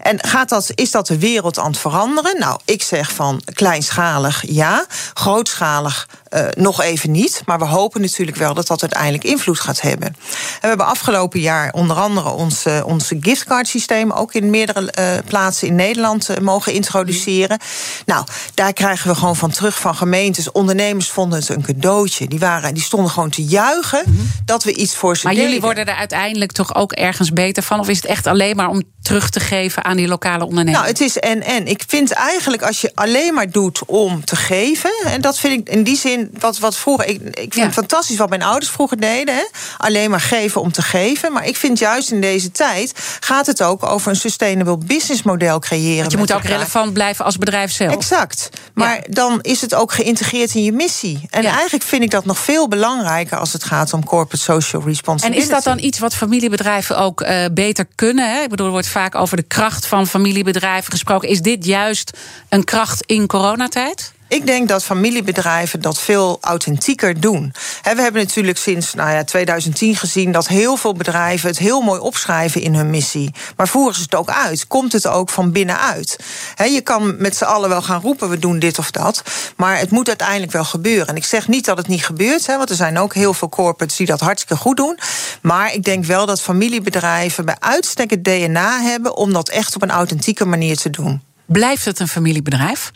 En 0.01 0.17
gaat 0.25 0.49
dat, 0.49 0.71
is 0.75 0.91
dat 0.91 1.07
de 1.07 1.19
wereld 1.19 1.57
veranderen? 1.78 2.39
Nou, 2.39 2.59
ik 2.65 2.84
zeg 2.84 3.11
van 3.11 3.41
kleinschalig 3.53 4.43
ja, 4.47 4.86
grootschalig 5.13 6.07
uh, 6.30 6.45
nog 6.57 6.82
even 6.82 7.11
niet. 7.11 7.41
Maar 7.45 7.59
we 7.59 7.65
hopen 7.65 8.01
natuurlijk 8.01 8.38
wel 8.38 8.53
dat 8.53 8.67
dat 8.67 8.82
uiteindelijk 8.82 9.23
invloed 9.23 9.59
gaat 9.59 9.82
hebben. 9.82 10.07
En 10.07 10.15
we 10.61 10.67
hebben 10.67 10.86
afgelopen 10.86 11.39
jaar 11.39 11.73
onder 11.73 11.97
andere 11.97 12.30
ons, 12.30 12.65
uh, 12.65 12.82
onze 12.86 13.17
giftcard 13.19 13.67
systeem 13.67 14.11
ook 14.11 14.34
in 14.34 14.49
meerdere 14.49 14.93
uh, 14.99 15.05
plaatsen 15.25 15.67
in 15.67 15.75
Nederland 15.75 16.41
mogen 16.41 16.73
introduceren. 16.73 17.59
Nou, 18.05 18.25
daar 18.53 18.73
krijgen 18.73 19.09
we 19.09 19.15
gewoon 19.15 19.36
van 19.36 19.49
terug 19.49 19.80
van 19.80 19.95
gemeentes. 19.95 20.51
Ondernemers 20.51 21.09
vonden 21.09 21.39
het 21.39 21.49
een 21.49 21.61
cadeautje. 21.61 22.27
Die, 22.27 22.39
waren, 22.39 22.73
die 22.73 22.84
stonden 22.84 23.11
gewoon 23.11 23.30
te 23.30 23.43
juichen 23.43 24.03
mm 24.05 24.17
-hmm. 24.17 24.32
dat 24.45 24.63
we 24.63 24.73
iets 24.73 24.95
voor 24.95 25.17
ze 25.17 25.25
maar 25.25 25.34
deden. 25.34 25.49
jullie 25.49 25.63
worden 25.65 25.86
er 25.86 25.95
uiteindelijk 25.95 26.51
toch 26.51 26.75
ook 26.75 26.91
ergens 26.91 27.34
beter 27.34 27.63
van? 27.63 27.80
Of 27.80 27.89
is 27.89 27.97
het 27.97 28.05
echt 28.05 28.27
alleen 28.27 28.55
maar 28.55 28.69
om 28.69 28.84
terug 29.01 29.30
te 29.30 29.39
geven 29.39 29.84
aan 29.84 29.97
die 29.97 30.07
lokale 30.07 30.45
ondernemers? 30.45 30.84
Nou, 30.84 30.91
het 30.91 31.01
is 31.01 31.17
en 31.17 31.43
en. 31.43 31.67
Ik 31.67 31.84
vind 31.88 32.11
eigenlijk 32.11 32.61
als 32.61 32.82
je 32.82 32.91
alleen 32.93 33.34
maar 33.34 33.51
doet 33.51 33.86
om 33.86 34.25
te 34.25 34.36
geven, 34.36 34.91
en 35.05 35.21
dat 35.21 35.39
vind 35.39 35.59
ik 35.59 35.75
in 35.75 35.84
die 35.84 35.97
zin 35.97 36.18
wat, 36.39 36.59
wat 36.59 36.78
vroeger. 36.78 37.07
Ik, 37.07 37.22
ik 37.22 37.36
vind 37.36 37.55
ja. 37.55 37.63
het 37.63 37.74
fantastisch 37.74 38.17
wat 38.17 38.30
mijn 38.30 38.43
ouders 38.43 38.72
vroeger 38.72 38.99
deden. 38.99 39.36
Hè? 39.36 39.45
Alleen 39.78 40.09
maar 40.09 40.22
geven 40.22 40.61
om 40.61 40.72
te 40.72 40.82
geven. 40.82 41.34
Maar 41.34 41.47
ik 41.47 41.57
vind 41.57 41.80
juist 41.80 42.11
in 42.11 42.22
deze 42.22 42.51
tijd 42.51 42.93
gaat 43.20 43.45
het 43.45 43.61
ook 43.61 43.84
over 43.84 44.09
een 44.09 44.15
sustainable 44.15 44.78
business 44.78 45.24
model 45.24 45.59
creëren. 45.59 45.99
Want 45.99 46.11
je 46.11 46.17
moet 46.17 46.34
ook 46.34 46.43
relevant 46.43 46.93
blijven 46.93 47.26
als 47.26 47.38
bedrijf 47.38 47.72
zelf. 47.72 47.93
Exact. 47.93 48.49
Maar 48.74 48.95
ja. 48.95 49.01
dan 49.09 49.39
is 49.41 49.61
het 49.61 49.76
ook 49.76 49.91
geïntegreerd 49.91 50.55
in 50.55 50.63
je 50.63 50.72
missie. 50.72 51.20
En 51.30 51.41
ja. 51.41 51.51
eigenlijk 51.53 51.84
vind 51.84 52.03
ik 52.03 52.11
dat 52.11 52.26
nog 52.26 52.39
veel 52.39 52.67
belangrijker 52.67 53.38
als 53.38 53.53
het 53.53 53.63
gaat 53.63 53.93
om 53.93 54.05
corporate 54.05 54.43
social 54.43 54.82
responsibility. 54.86 55.39
En 55.39 55.43
is 55.43 55.53
dat 55.53 55.63
dan 55.63 55.86
iets 55.86 55.99
wat 55.99 56.15
familiebedrijven 56.15 56.97
ook 56.97 57.22
uh, 57.22 57.45
beter 57.51 57.86
kunnen? 57.95 58.34
Hè? 58.34 58.41
Ik 58.41 58.49
bedoel, 58.49 58.65
er 58.65 58.72
wordt 58.72 58.88
vaak 58.88 59.15
over 59.15 59.38
de 59.38 59.43
kracht 59.43 59.86
van 59.86 60.07
familiebedrijven 60.07 60.91
gesproken. 60.91 61.30
Is 61.30 61.41
dit 61.41 61.65
juist 61.65 62.17
een 62.49 62.63
kracht 62.63 63.03
in 63.05 63.28
coronatijd? 63.28 64.11
Ik 64.30 64.45
denk 64.45 64.67
dat 64.67 64.84
familiebedrijven 64.84 65.82
dat 65.82 65.99
veel 65.99 66.38
authentieker 66.41 67.19
doen. 67.19 67.53
we 67.84 68.01
hebben 68.01 68.21
natuurlijk 68.21 68.57
sinds 68.57 68.93
nou 68.93 69.11
ja, 69.11 69.23
2010 69.23 69.95
gezien 69.95 70.32
dat 70.32 70.47
heel 70.47 70.77
veel 70.77 70.93
bedrijven 70.93 71.49
het 71.49 71.57
heel 71.57 71.82
mooi 71.82 71.99
opschrijven 71.99 72.61
in 72.61 72.75
hun 72.75 72.89
missie. 72.89 73.32
Maar 73.55 73.67
voeren 73.67 73.95
ze 73.95 74.01
het 74.01 74.15
ook 74.15 74.30
uit? 74.30 74.67
Komt 74.67 74.91
het 74.91 75.07
ook 75.07 75.30
van 75.30 75.51
binnenuit? 75.51 76.19
je 76.55 76.82
kan 76.82 77.15
met 77.17 77.36
z'n 77.36 77.43
allen 77.43 77.69
wel 77.69 77.82
gaan 77.82 78.01
roepen: 78.01 78.30
we 78.30 78.39
doen 78.39 78.59
dit 78.59 78.80
of 78.80 78.91
dat. 78.91 79.23
Maar 79.55 79.77
het 79.77 79.89
moet 79.89 80.07
uiteindelijk 80.07 80.51
wel 80.51 80.63
gebeuren. 80.63 81.07
En 81.07 81.15
ik 81.15 81.25
zeg 81.25 81.47
niet 81.47 81.65
dat 81.65 81.77
het 81.77 81.88
niet 81.88 82.05
gebeurt, 82.05 82.45
want 82.45 82.69
er 82.69 82.75
zijn 82.75 82.97
ook 82.97 83.13
heel 83.13 83.34
veel 83.34 83.49
corporates 83.49 83.97
die 83.97 84.07
dat 84.07 84.19
hartstikke 84.19 84.61
goed 84.61 84.77
doen. 84.77 84.99
Maar 85.41 85.73
ik 85.73 85.84
denk 85.84 86.05
wel 86.05 86.25
dat 86.25 86.41
familiebedrijven 86.41 87.45
bij 87.45 87.55
uitstek 87.59 88.09
het 88.09 88.23
DNA 88.23 88.82
hebben 88.82 89.15
om 89.15 89.34
dat 89.34 89.49
echt 89.49 89.75
op 89.75 89.82
een 89.82 89.91
authentieke 89.91 90.45
manier 90.45 90.77
te 90.77 90.89
doen. 90.89 91.21
Blijft 91.45 91.86
het 91.86 91.99
een 91.99 92.07
familiebedrijf? 92.07 92.91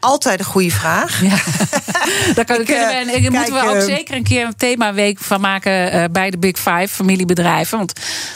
Altijd 0.00 0.38
een 0.38 0.44
goede 0.44 0.70
vraag. 0.70 1.22
Ja. 1.22 1.28
Daar 2.34 2.44
kan, 2.44 2.60
ik, 2.60 2.66
kunnen 2.66 2.86
we, 2.86 2.94
en, 2.94 3.06
kijk, 3.06 3.30
moeten 3.30 3.54
we 3.54 3.68
ook 3.68 3.74
uh, 3.74 3.82
zeker 3.82 4.16
een 4.16 4.22
keer 4.22 4.46
een 4.46 4.56
themaweek 4.56 5.18
van 5.18 5.40
maken 5.40 5.94
uh, 5.94 6.04
bij 6.10 6.30
de 6.30 6.38
Big 6.38 6.56
Five 6.56 6.88
familiebedrijven. 6.88 7.78
Want 7.78 7.92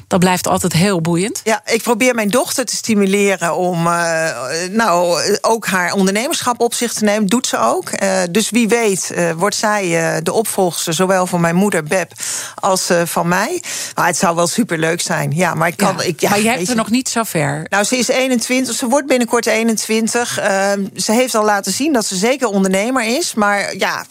dat 0.07 0.21
blijft 0.21 0.47
altijd 0.47 0.73
heel 0.73 1.01
boeiend. 1.01 1.41
Ja, 1.45 1.61
ik 1.65 1.83
probeer 1.83 2.15
mijn 2.15 2.29
dochter 2.29 2.65
te 2.65 2.77
stimuleren 2.77 3.57
om 3.57 3.87
uh, 3.87 4.29
nou, 4.71 5.21
ook 5.41 5.67
haar 5.67 5.93
ondernemerschap 5.93 6.61
op 6.61 6.75
zich 6.75 6.93
te 6.93 7.05
nemen. 7.05 7.27
Doet 7.27 7.47
ze 7.47 7.59
ook. 7.59 7.91
dus 8.31 8.51
wie 8.51 8.69
weet 8.69 9.15
wordt 9.37 9.57
zij 9.57 10.21
de 10.23 10.33
opvolgster, 10.33 10.95
zowel 10.95 11.27
van 11.27 11.41
mijn 11.41 11.55
moeder 11.55 11.85
Beb 11.85 12.13
als 12.55 12.91
van 13.05 13.29
mij. 13.29 13.63
Maar 13.95 14.07
het 14.07 14.17
zou 14.17 14.37
wel 14.37 14.47
superleuk 14.47 15.01
zijn. 15.01 15.33
Ja, 15.35 15.55
maar 15.55 15.69
ik 15.69 15.77
kan. 15.77 15.95
Ja, 15.97 16.03
ik, 16.03 16.21
ja, 16.21 16.31
maar 16.31 16.41
jij 16.41 16.55
hebt 16.55 16.69
er 16.69 16.77
nog 16.77 16.91
niet 16.91 17.09
zo 17.09 17.23
ver. 17.23 17.67
Nou, 17.69 17.85
ze 17.85 17.97
is 17.97 18.09
21. 18.09 18.75
Ze 18.75 18.87
wordt 18.87 19.07
binnenkort 19.07 19.47
21. 19.47 20.39
Ehm, 20.39 20.85
ze 20.97 21.13
heeft 21.13 21.35
al 21.35 21.45
laten 21.53 21.73
zien 21.73 21.93
dat 21.93 22.07
ze 22.07 22.17
zeker 22.17 22.49
ondernemer 22.49 23.17
is. 23.17 23.35
Maar 23.35 23.77
ja, 23.77 24.05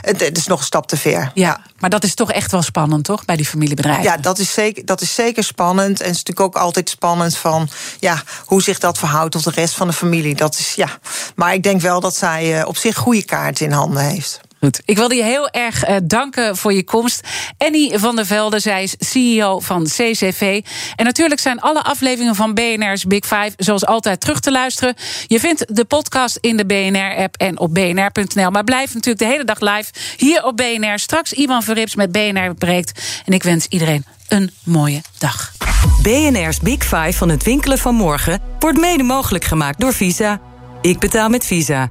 het, 0.00 0.20
het 0.20 0.36
is 0.36 0.46
nog 0.46 0.58
een 0.58 0.64
stap 0.64 0.86
te 0.86 0.96
ver. 0.96 1.30
Ja, 1.34 1.60
maar 1.78 1.90
dat 1.90 2.04
is 2.04 2.14
toch 2.14 2.32
echt 2.32 2.50
wel 2.50 2.62
spannend, 2.62 3.04
toch? 3.04 3.24
Bij 3.24 3.36
die 3.36 3.46
familiebedrijven. 3.46 4.02
Ja, 4.02 4.16
dat 4.16 4.38
is 4.38 4.52
zeker, 4.52 4.84
dat 4.84 5.00
is 5.00 5.14
zeker 5.14 5.44
spannend. 5.44 6.00
En 6.00 6.06
het 6.06 6.16
is 6.16 6.22
natuurlijk 6.22 6.56
ook 6.56 6.62
altijd 6.62 6.88
spannend 6.88 7.36
van 7.36 7.68
ja, 8.00 8.22
hoe 8.44 8.62
zich 8.62 8.78
dat 8.78 8.98
verhoudt 8.98 9.32
tot 9.32 9.44
de 9.44 9.50
rest 9.50 9.74
van 9.74 9.86
de 9.86 9.92
familie. 9.92 10.34
Dat 10.34 10.58
is, 10.58 10.74
ja. 10.74 10.98
Maar 11.34 11.54
ik 11.54 11.62
denk 11.62 11.80
wel 11.80 12.00
dat 12.00 12.16
zij 12.16 12.64
op 12.64 12.76
zich 12.76 12.96
goede 12.96 13.24
kaarten 13.24 13.66
in 13.66 13.72
handen 13.72 14.02
heeft. 14.02 14.40
Goed. 14.60 14.80
Ik 14.84 14.96
wilde 14.96 15.14
je 15.14 15.22
heel 15.22 15.48
erg 15.48 15.88
uh, 15.88 15.96
danken 16.02 16.56
voor 16.56 16.72
je 16.72 16.84
komst. 16.84 17.20
Annie 17.58 17.98
van 17.98 18.16
der 18.16 18.26
Velde, 18.26 18.58
zij 18.58 18.82
is 18.82 18.94
CEO 18.98 19.60
van 19.60 19.84
CCV. 19.84 20.60
En 20.96 21.04
natuurlijk 21.04 21.40
zijn 21.40 21.60
alle 21.60 21.82
afleveringen 21.82 22.34
van 22.34 22.54
BNR's 22.54 23.04
Big 23.04 23.24
Five 23.24 23.52
zoals 23.56 23.86
altijd 23.86 24.20
terug 24.20 24.40
te 24.40 24.50
luisteren. 24.50 24.94
Je 25.26 25.40
vindt 25.40 25.76
de 25.76 25.84
podcast 25.84 26.38
in 26.40 26.56
de 26.56 26.66
BNR-app 26.66 27.36
en 27.36 27.58
op 27.58 27.74
bnr.nl. 27.74 28.50
Maar 28.50 28.64
blijf 28.64 28.94
natuurlijk 28.94 29.18
de 29.18 29.32
hele 29.32 29.44
dag 29.44 29.60
live 29.60 29.92
hier 30.16 30.44
op 30.44 30.56
BNR. 30.56 30.98
Straks 30.98 31.32
Ivan 31.32 31.62
Verrips 31.62 31.94
met 31.94 32.12
BNR 32.12 32.54
Breekt. 32.54 33.22
En 33.24 33.32
ik 33.32 33.42
wens 33.42 33.66
iedereen 33.66 34.04
een 34.28 34.50
mooie 34.64 35.02
dag. 35.18 35.52
BNR's 36.02 36.60
Big 36.60 36.82
Five 36.82 37.12
van 37.12 37.28
het 37.28 37.42
winkelen 37.42 37.78
van 37.78 37.94
morgen 37.94 38.40
wordt 38.58 38.78
mede 38.78 39.02
mogelijk 39.02 39.44
gemaakt 39.44 39.80
door 39.80 39.92
Visa. 39.92 40.40
Ik 40.80 40.98
betaal 40.98 41.28
met 41.28 41.46
Visa. 41.46 41.90